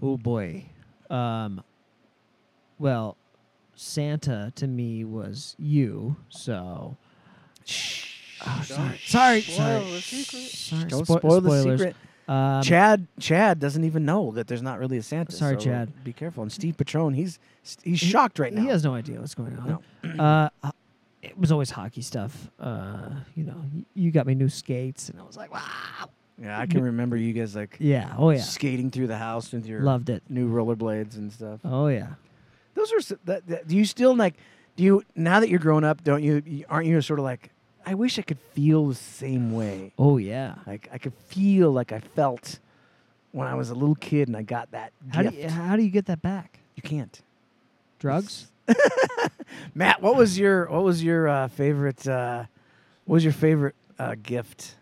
Oh 0.00 0.16
boy. 0.16 0.66
Um 1.10 1.62
well, 2.78 3.16
Santa 3.74 4.52
to 4.56 4.66
me 4.66 5.04
was 5.04 5.56
you, 5.58 6.16
so 6.28 6.96
Oh, 8.46 8.62
sorry. 8.64 9.00
Sorry. 9.04 9.40
spoil 9.42 9.56
sorry. 9.56 9.84
the 9.92 10.00
secret. 10.00 10.42
Sorry. 10.42 10.84
Don't 10.84 11.06
spo- 11.06 11.18
spoil 11.18 11.40
the 11.40 11.48
spoilers. 11.50 11.80
secret. 11.80 11.96
Um, 12.26 12.62
Chad, 12.62 13.06
Chad 13.20 13.60
doesn't 13.60 13.84
even 13.84 14.04
know 14.06 14.30
that 14.32 14.46
there's 14.46 14.62
not 14.62 14.78
really 14.78 14.96
a 14.96 15.02
Santa. 15.02 15.32
Sorry, 15.32 15.54
so 15.56 15.60
Chad. 15.66 16.04
Be 16.04 16.12
careful. 16.12 16.42
And 16.42 16.50
Steve 16.50 16.76
Patron, 16.76 17.12
he's 17.14 17.38
he's 17.62 18.00
he- 18.00 18.06
shocked 18.08 18.38
right 18.38 18.52
now. 18.52 18.62
He 18.62 18.68
has 18.68 18.82
no 18.84 18.94
idea 18.94 19.20
what's 19.20 19.34
going 19.34 19.58
on. 19.58 20.18
uh, 20.20 20.48
uh, 20.62 20.70
it 21.22 21.36
was 21.38 21.52
always 21.52 21.70
hockey 21.70 22.00
stuff. 22.02 22.50
Uh, 22.58 23.10
you 23.34 23.44
know, 23.44 23.56
you 23.94 24.10
got 24.10 24.26
me 24.26 24.34
new 24.34 24.48
skates, 24.48 25.08
and 25.10 25.20
I 25.20 25.24
was 25.24 25.36
like, 25.36 25.52
wow. 25.52 26.08
Yeah, 26.40 26.58
I 26.58 26.66
can 26.66 26.82
remember 26.90 27.16
you 27.16 27.32
guys 27.32 27.54
like 27.54 27.76
Yeah. 27.78 28.14
Oh 28.18 28.30
yeah. 28.30 28.40
skating 28.40 28.90
through 28.90 29.06
the 29.06 29.18
house 29.18 29.52
with 29.52 29.66
your 29.66 29.82
Loved 29.82 30.08
it. 30.10 30.22
new 30.28 30.48
rollerblades 30.50 31.16
and 31.16 31.32
stuff. 31.32 31.60
Oh 31.64 31.86
yeah. 31.88 32.14
Those 32.74 32.90
are 32.92 33.16
that, 33.26 33.46
that, 33.46 33.68
do 33.68 33.76
you 33.76 33.84
still 33.84 34.16
like 34.16 34.34
do 34.76 34.82
you 34.82 35.02
now 35.14 35.38
that 35.40 35.48
you're 35.48 35.60
grown 35.60 35.84
up, 35.84 36.02
don't 36.02 36.22
you 36.22 36.42
you- 36.44 36.64
aren't 36.68 36.86
you 36.88 37.00
sort 37.02 37.20
of 37.20 37.24
like 37.24 37.50
I 37.86 37.94
wish 37.94 38.18
I 38.18 38.22
could 38.22 38.38
feel 38.52 38.86
the 38.88 38.94
same 38.94 39.52
way. 39.52 39.92
Oh 39.98 40.16
yeah. 40.16 40.56
Like 40.66 40.88
I 40.92 40.98
could 40.98 41.14
feel 41.28 41.70
like 41.70 41.92
I 41.92 42.00
felt 42.00 42.58
when 43.32 43.46
I 43.46 43.54
was 43.54 43.70
a 43.70 43.74
little 43.74 43.94
kid 43.96 44.28
and 44.28 44.36
I 44.36 44.42
got 44.42 44.70
that 44.70 44.92
How 45.12 45.22
do 45.22 45.30
gift. 45.30 45.42
you, 45.42 45.48
how 45.50 45.76
do 45.76 45.82
you 45.82 45.90
get 45.90 46.06
that 46.06 46.22
back? 46.22 46.58
you 46.76 46.82
can't. 46.82 47.20
Drugs? 47.98 48.48
Matt, 49.74 50.02
what 50.02 50.16
was 50.16 50.38
your 50.38 50.66
what 50.70 50.82
was 50.82 51.02
your 51.04 51.28
uh, 51.28 51.48
favorite 51.48 52.06
uh, 52.08 52.44
what 53.04 53.14
was 53.14 53.24
your 53.24 53.32
favorite 53.32 53.74
uh, 53.98 54.14
gift? 54.22 54.76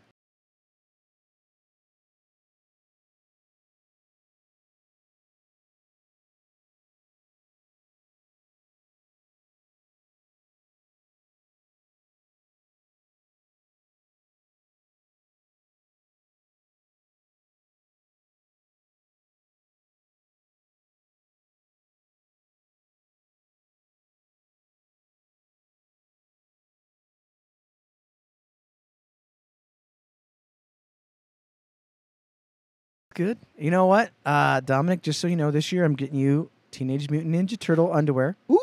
Good. 33.15 33.39
You 33.59 33.71
know 33.71 33.87
what, 33.87 34.11
uh, 34.25 34.61
Dominic? 34.61 35.03
Just 35.03 35.21
so 35.21 35.27
you 35.29 35.37
know, 35.37 35.51
this 35.51 35.71
year 35.73 35.85
I'm 35.85 35.95
getting 35.95 36.17
you 36.19 36.51
Teenage 36.71 37.11
Mutant 37.11 37.35
Ninja 37.35 37.59
Turtle 37.59 37.93
underwear. 37.93 38.37
Ooh. 38.51 38.59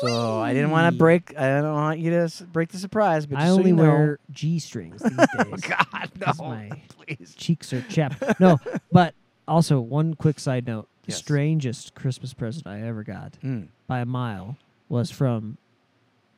So 0.00 0.40
I 0.40 0.52
didn't 0.52 0.70
want 0.70 0.92
to 0.92 0.98
break. 0.98 1.36
I 1.38 1.60
don't 1.60 1.74
want 1.74 1.98
you 2.00 2.10
to 2.10 2.22
s- 2.22 2.40
break 2.40 2.70
the 2.70 2.78
surprise. 2.78 3.26
But 3.26 3.36
I 3.38 3.42
just 3.42 3.52
so 3.54 3.58
only 3.58 3.70
you 3.70 3.76
know- 3.76 3.82
wear 3.82 4.18
G 4.30 4.58
strings 4.58 5.02
these 5.02 5.16
days. 5.16 5.26
Oh 5.38 5.56
God, 5.68 6.10
no! 6.18 6.44
my 6.48 6.70
Please. 6.88 7.34
cheeks 7.36 7.72
are 7.72 7.82
chapped. 7.82 8.40
No, 8.40 8.58
but 8.92 9.14
also 9.46 9.80
one 9.80 10.14
quick 10.14 10.40
side 10.40 10.66
note: 10.66 10.88
the 11.04 11.10
Yes. 11.12 11.18
strangest 11.18 11.94
Christmas 11.94 12.32
present 12.34 12.66
I 12.66 12.80
ever 12.82 13.04
got 13.04 13.34
Mm. 13.44 13.68
by 13.86 14.00
a 14.00 14.06
mile 14.06 14.56
was 14.88 15.10
from 15.10 15.58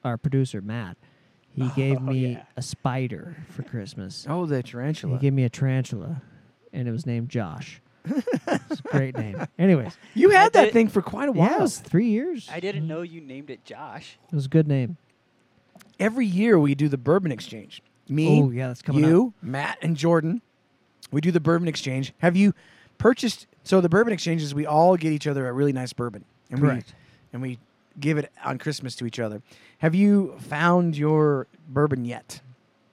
our 0.05 0.19
producer 0.19 0.61
Matt. 0.61 0.97
He 1.55 1.69
gave 1.77 1.99
Oh, 1.99 2.01
me 2.01 2.33
yeah. 2.33 2.43
a 2.57 2.63
spider 2.63 3.37
for 3.51 3.63
Christmas. 3.63 4.27
Oh, 4.29 4.45
the 4.47 4.63
tarantula. 4.63 5.15
He 5.17 5.23
gave 5.23 5.33
me 5.33 5.45
a 5.45 5.49
tarantula, 5.49 6.21
and 6.75 6.89
it 6.89 6.93
was 6.93 7.07
named 7.07 7.29
Josh. 7.29 7.81
it's 8.05 8.81
a 8.81 8.89
great 8.89 9.17
name. 9.17 9.47
Anyways, 9.59 9.97
you 10.15 10.31
I 10.33 10.35
had 10.35 10.53
that 10.53 10.65
did- 10.65 10.73
thing 10.73 10.89
for 10.89 11.01
quite 11.01 11.29
a 11.29 11.33
while. 11.33 11.49
yeah, 11.49 11.57
it 11.57 11.63
was 11.63 11.79
three 11.79 12.09
years. 12.09 12.49
I 12.53 12.61
didn't 12.61 12.83
mm-hmm. 12.83 12.89
know 12.89 13.03
you 13.03 13.21
named 13.21 13.51
it 13.51 13.65
Josh. 13.65 14.19
It 14.31 14.35
was 14.35 14.47
a 14.47 14.51
good 14.51 14.69
name. 14.69 14.99
Every 15.99 16.27
year 16.27 16.59
we 16.59 16.75
do 16.75 16.89
the 16.89 16.99
bourbon 16.99 17.33
exchange. 17.33 17.83
Me, 18.09 18.43
Oh 18.43 18.51
yeah, 18.51 18.69
that's 18.69 18.83
coming 18.83 19.05
you, 19.05 19.33
up. 19.39 19.43
Matt, 19.43 19.79
and 19.81 19.97
Jordan. 19.97 20.43
We 21.11 21.21
do 21.21 21.31
the 21.31 21.41
bourbon 21.41 21.69
exchange. 21.69 22.13
Have 22.19 22.37
you 22.37 22.53
purchased? 22.99 23.47
So 23.63 23.81
the 23.81 23.89
bourbon 23.89 24.13
exchange 24.13 24.43
is 24.43 24.55
we 24.55 24.67
all 24.67 24.97
get 24.97 25.13
each 25.13 25.27
other 25.27 25.49
a 25.49 25.53
really 25.53 25.73
nice 25.73 25.95
bourbon, 25.95 26.25
and 26.51 26.61
Correct. 26.61 26.89
we 26.89 26.95
and 27.33 27.43
we 27.43 27.59
give 27.99 28.19
it 28.19 28.31
on 28.45 28.59
Christmas 28.59 28.95
to 28.97 29.07
each 29.07 29.19
other. 29.19 29.43
Have 29.79 29.95
you 29.95 30.37
found 30.39 30.97
your 30.97 31.47
bourbon 31.69 32.05
yet? 32.05 32.41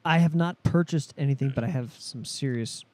I 0.06 0.20
have 0.20 0.34
not 0.34 0.62
purchased 0.64 1.14
anything, 1.18 1.52
but 1.54 1.64
I 1.64 1.68
have 1.68 1.94
some 1.98 2.26
serious 2.26 2.86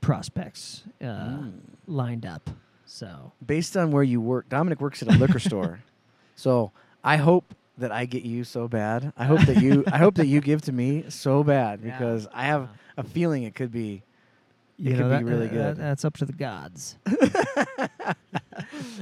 prospects 0.00 0.84
uh, 1.00 1.04
Mm. 1.04 1.52
lined 1.86 2.24
up. 2.26 2.50
So 2.86 3.32
Based 3.44 3.76
on 3.76 3.90
where 3.90 4.02
you 4.02 4.20
work, 4.20 4.48
Dominic 4.48 4.80
works 4.80 5.02
at 5.02 5.08
a 5.08 5.18
liquor 5.18 5.38
store, 5.50 5.80
so 6.36 6.72
I 7.04 7.16
hope 7.16 7.54
that 7.76 7.92
I 7.92 8.06
get 8.06 8.22
you 8.24 8.42
so 8.44 8.66
bad. 8.66 9.12
I 9.16 9.24
hope 9.24 9.40
that 9.42 9.62
you. 9.62 9.84
I 9.92 9.98
hope 9.98 10.14
that 10.16 10.26
you 10.26 10.40
give 10.40 10.62
to 10.62 10.72
me 10.72 11.04
so 11.08 11.44
bad 11.54 11.80
Yeah. 11.84 11.96
because 11.98 12.26
I 12.32 12.44
have 12.44 12.68
a 12.96 13.02
feeling 13.04 13.42
it 13.44 13.54
could 13.54 13.70
be. 13.70 14.02
you 14.78 14.92
It 14.94 14.98
know 14.98 15.08
could 15.10 15.18
be 15.18 15.24
really 15.24 15.46
uh, 15.48 15.52
good. 15.52 15.76
that- 15.76 15.82
that's 15.82 16.04
up 16.04 16.16
to 16.18 16.24
the 16.24 16.32
gods. 16.32 16.96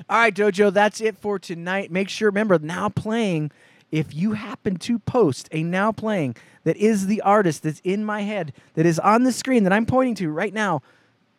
All 0.09 0.19
right, 0.19 0.35
Dojo, 0.35 0.73
that's 0.73 1.01
it 1.01 1.17
for 1.17 1.39
tonight. 1.39 1.91
Make 1.91 2.09
sure, 2.09 2.29
remember, 2.29 2.59
now 2.59 2.89
playing. 2.89 3.51
If 3.93 4.13
you 4.15 4.33
happen 4.33 4.77
to 4.79 4.99
post 4.99 5.49
a 5.53 5.63
now 5.63 5.93
playing 5.93 6.37
that 6.67 6.77
is 6.79 7.07
the 7.07 7.21
artist 7.21 7.63
that's 7.63 7.81
in 7.85 8.05
my 8.05 8.23
head, 8.23 8.53
that 8.75 8.85
is 8.85 8.99
on 8.99 9.23
the 9.23 9.31
screen 9.31 9.63
that 9.63 9.73
I'm 9.73 9.87
pointing 9.87 10.17
to 10.17 10.29
right 10.31 10.53
now, 10.53 10.83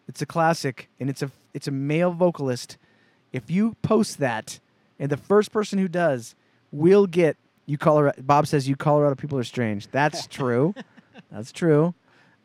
it's 0.07 0.21
a 0.21 0.25
classic 0.25 0.87
and 1.01 1.09
it's 1.09 1.21
a 1.21 1.29
it's 1.53 1.67
a 1.67 1.71
male 1.71 2.11
vocalist. 2.11 2.77
If 3.33 3.51
you 3.51 3.75
post 3.81 4.19
that, 4.19 4.61
and 4.97 5.09
the 5.09 5.17
first 5.17 5.51
person 5.51 5.79
who 5.79 5.89
does 5.89 6.33
will 6.71 7.07
get 7.07 7.35
you 7.65 7.77
Colorado. 7.77 8.21
Bob 8.21 8.47
says 8.47 8.69
you 8.69 8.77
Colorado 8.77 9.15
people 9.15 9.37
are 9.37 9.43
strange. 9.43 9.87
That's 9.91 10.27
true. 10.39 10.73
That's 11.29 11.51
true. 11.51 11.93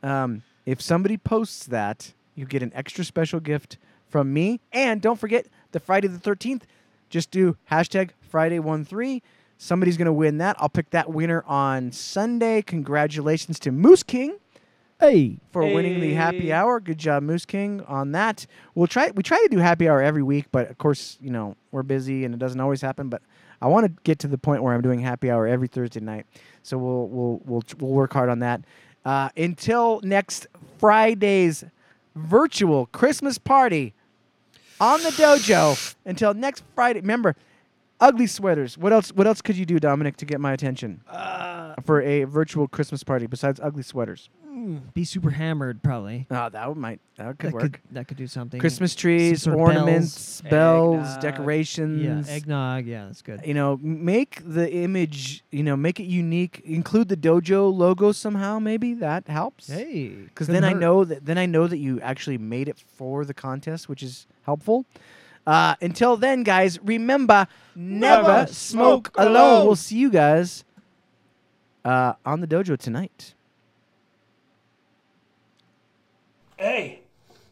Um, 0.02 0.42
if 0.66 0.82
somebody 0.82 1.16
posts 1.16 1.66
that, 1.66 2.12
you 2.34 2.46
get 2.46 2.64
an 2.64 2.72
extra 2.74 3.04
special 3.04 3.38
gift 3.38 3.78
from 4.08 4.32
me. 4.32 4.58
And 4.72 5.00
don't 5.00 5.20
forget 5.20 5.46
the 5.70 5.78
Friday 5.78 6.08
the 6.08 6.18
13th. 6.18 6.62
Just 7.10 7.30
do 7.30 7.56
hashtag 7.70 8.10
Friday13. 8.32 9.22
Somebody's 9.62 9.96
going 9.96 10.06
to 10.06 10.12
win 10.12 10.38
that. 10.38 10.56
I'll 10.58 10.68
pick 10.68 10.90
that 10.90 11.10
winner 11.10 11.44
on 11.46 11.92
Sunday. 11.92 12.62
Congratulations 12.62 13.60
to 13.60 13.70
Moose 13.70 14.02
King 14.02 14.38
Hey, 15.02 15.38
for 15.50 15.62
winning 15.62 15.98
the 15.98 16.14
happy 16.14 16.52
hour. 16.52 16.78
Good 16.78 16.98
job, 16.98 17.24
Moose 17.24 17.44
King, 17.44 17.80
on 17.88 18.12
that. 18.12 18.46
We'll 18.76 18.86
try. 18.86 19.10
We 19.10 19.24
try 19.24 19.36
to 19.42 19.48
do 19.48 19.58
happy 19.58 19.88
hour 19.88 20.00
every 20.00 20.22
week, 20.22 20.46
but 20.52 20.70
of 20.70 20.78
course, 20.78 21.18
you 21.20 21.30
know 21.30 21.56
we're 21.72 21.82
busy 21.82 22.24
and 22.24 22.32
it 22.32 22.38
doesn't 22.38 22.60
always 22.60 22.80
happen. 22.80 23.08
But 23.08 23.20
I 23.60 23.66
want 23.66 23.86
to 23.86 24.02
get 24.04 24.20
to 24.20 24.28
the 24.28 24.38
point 24.38 24.62
where 24.62 24.72
I'm 24.72 24.80
doing 24.80 25.00
happy 25.00 25.28
hour 25.28 25.44
every 25.44 25.66
Thursday 25.66 25.98
night. 25.98 26.26
So 26.62 26.78
we'll 26.78 27.08
we'll 27.08 27.40
we'll 27.44 27.64
we'll 27.80 27.90
work 27.90 28.12
hard 28.12 28.28
on 28.28 28.38
that. 28.38 28.60
Uh, 29.04 29.30
until 29.36 30.00
next 30.04 30.46
Friday's 30.78 31.64
virtual 32.14 32.86
Christmas 32.86 33.38
party 33.38 33.94
on 34.80 35.02
the 35.02 35.10
dojo. 35.10 35.96
Until 36.04 36.32
next 36.32 36.62
Friday. 36.76 37.00
Remember, 37.00 37.34
ugly 38.02 38.26
sweaters. 38.26 38.76
What 38.76 38.92
else? 38.92 39.12
What 39.12 39.26
else 39.26 39.40
could 39.40 39.56
you 39.56 39.64
do, 39.64 39.78
Dominic, 39.78 40.16
to 40.18 40.26
get 40.26 40.40
my 40.40 40.52
attention 40.52 41.02
uh, 41.08 41.74
for 41.84 42.02
a 42.02 42.24
virtual 42.24 42.68
Christmas 42.68 43.02
party 43.02 43.26
besides 43.26 43.60
ugly 43.62 43.82
sweaters? 43.82 44.28
be 44.94 45.04
super 45.04 45.30
hammered, 45.30 45.82
probably. 45.82 46.26
Oh, 46.30 46.48
that 46.48 46.76
might 46.76 47.00
that 47.16 47.38
could 47.38 47.48
that 47.48 47.54
work. 47.54 47.62
could 47.62 47.80
that 47.92 48.08
could 48.08 48.16
do 48.16 48.26
something. 48.26 48.60
Christmas 48.60 48.94
trees, 48.94 49.42
sort 49.42 49.54
of 49.54 49.60
ornaments, 49.60 50.40
bells, 50.42 51.06
Eggnog. 51.06 51.20
decorations. 51.22 52.28
Yeah, 52.28 52.34
eggnog. 52.34 52.86
Yeah, 52.86 53.06
that's 53.06 53.22
good. 53.22 53.40
you 53.44 53.54
know, 53.54 53.78
make 53.82 54.42
the 54.44 54.70
image, 54.72 55.42
you 55.50 55.62
know, 55.62 55.76
make 55.76 56.00
it 56.00 56.04
unique. 56.04 56.60
Include 56.64 57.08
the 57.08 57.16
dojo 57.16 57.72
logo 57.72 58.12
somehow. 58.12 58.58
Maybe 58.58 58.94
that 58.94 59.26
helps. 59.28 59.68
Hey, 59.68 60.08
because 60.08 60.46
couldn't 60.48 60.54
then 60.62 60.64
I 60.64 60.72
hurt. 60.72 60.80
know 60.80 61.04
that 61.04 61.24
then 61.24 61.38
I 61.38 61.46
know 61.46 61.66
that 61.66 61.78
you 61.78 62.00
actually 62.00 62.38
made 62.38 62.68
it 62.68 62.78
for 62.78 63.24
the 63.24 63.34
contest, 63.34 63.88
which 63.88 64.02
is 64.02 64.26
helpful. 64.42 64.84
Uh, 65.46 65.74
until 65.80 66.16
then, 66.16 66.42
guys, 66.44 66.78
remember 66.82 67.46
never, 67.74 68.22
Never 68.28 68.46
smoke, 68.52 69.08
smoke 69.08 69.10
alone. 69.18 69.30
alone. 69.36 69.66
We'll 69.66 69.76
see 69.76 69.96
you 69.98 70.10
guys 70.10 70.64
uh, 71.84 72.12
on 72.24 72.40
the 72.40 72.46
dojo 72.46 72.78
tonight. 72.78 73.34
Hey, 76.56 77.00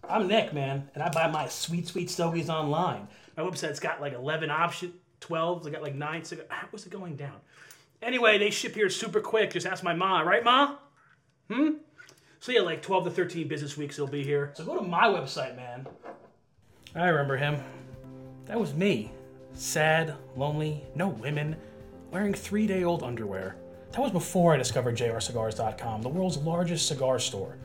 I'm 0.08 0.28
Nick, 0.28 0.52
man, 0.52 0.88
and 0.94 1.02
I 1.02 1.08
buy 1.08 1.28
my 1.28 1.48
sweet, 1.48 1.88
sweet 1.88 2.10
stogies 2.10 2.48
online. 2.48 3.08
My 3.36 3.42
website's 3.42 3.80
got 3.80 4.00
like 4.00 4.12
11 4.12 4.50
options, 4.50 4.94
12. 5.20 5.66
I 5.66 5.70
got 5.70 5.82
like 5.82 5.94
nine. 5.94 6.24
cigar- 6.24 6.46
How 6.48 6.68
was 6.70 6.86
it 6.86 6.90
going 6.90 7.16
down? 7.16 7.36
Anyway, 8.02 8.38
they 8.38 8.50
ship 8.50 8.74
here 8.74 8.88
super 8.88 9.20
quick. 9.20 9.52
Just 9.52 9.66
ask 9.66 9.82
my 9.82 9.94
ma, 9.94 10.20
right, 10.20 10.44
ma? 10.44 10.76
Hmm? 11.50 11.70
So 12.38 12.52
yeah, 12.52 12.60
like 12.60 12.82
12 12.82 13.04
to 13.04 13.10
13 13.10 13.48
business 13.48 13.76
weeks 13.76 13.96
they'll 13.96 14.06
be 14.06 14.22
here. 14.22 14.52
So 14.54 14.64
go 14.64 14.76
to 14.78 14.82
my 14.86 15.04
website, 15.06 15.56
man. 15.56 15.86
I 16.94 17.08
remember 17.08 17.36
him. 17.36 17.62
That 18.50 18.58
was 18.58 18.74
me. 18.74 19.12
Sad, 19.54 20.16
lonely, 20.34 20.82
no 20.96 21.06
women, 21.06 21.54
wearing 22.10 22.34
three 22.34 22.66
day 22.66 22.82
old 22.82 23.04
underwear. 23.04 23.54
That 23.92 24.00
was 24.00 24.10
before 24.10 24.52
I 24.52 24.56
discovered 24.56 24.96
jrcigars.com, 24.96 26.02
the 26.02 26.08
world's 26.08 26.36
largest 26.38 26.88
cigar 26.88 27.20
store. 27.20 27.58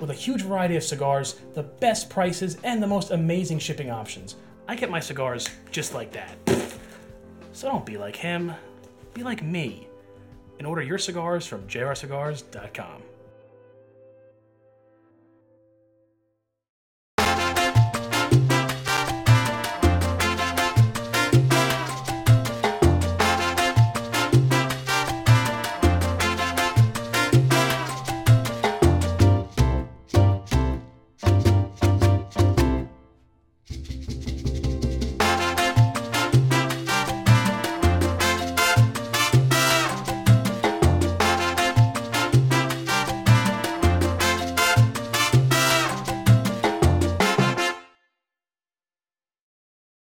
With 0.00 0.08
a 0.08 0.14
huge 0.14 0.40
variety 0.40 0.76
of 0.76 0.82
cigars, 0.82 1.34
the 1.52 1.64
best 1.64 2.08
prices, 2.08 2.56
and 2.64 2.82
the 2.82 2.86
most 2.86 3.10
amazing 3.10 3.58
shipping 3.58 3.90
options. 3.90 4.36
I 4.66 4.76
get 4.76 4.88
my 4.88 4.98
cigars 4.98 5.46
just 5.70 5.92
like 5.92 6.10
that. 6.12 6.38
So 7.52 7.68
don't 7.68 7.84
be 7.84 7.98
like 7.98 8.16
him, 8.16 8.50
be 9.12 9.22
like 9.22 9.42
me, 9.42 9.88
and 10.56 10.66
order 10.66 10.80
your 10.80 10.96
cigars 10.96 11.46
from 11.46 11.68
jrcigars.com. 11.68 13.02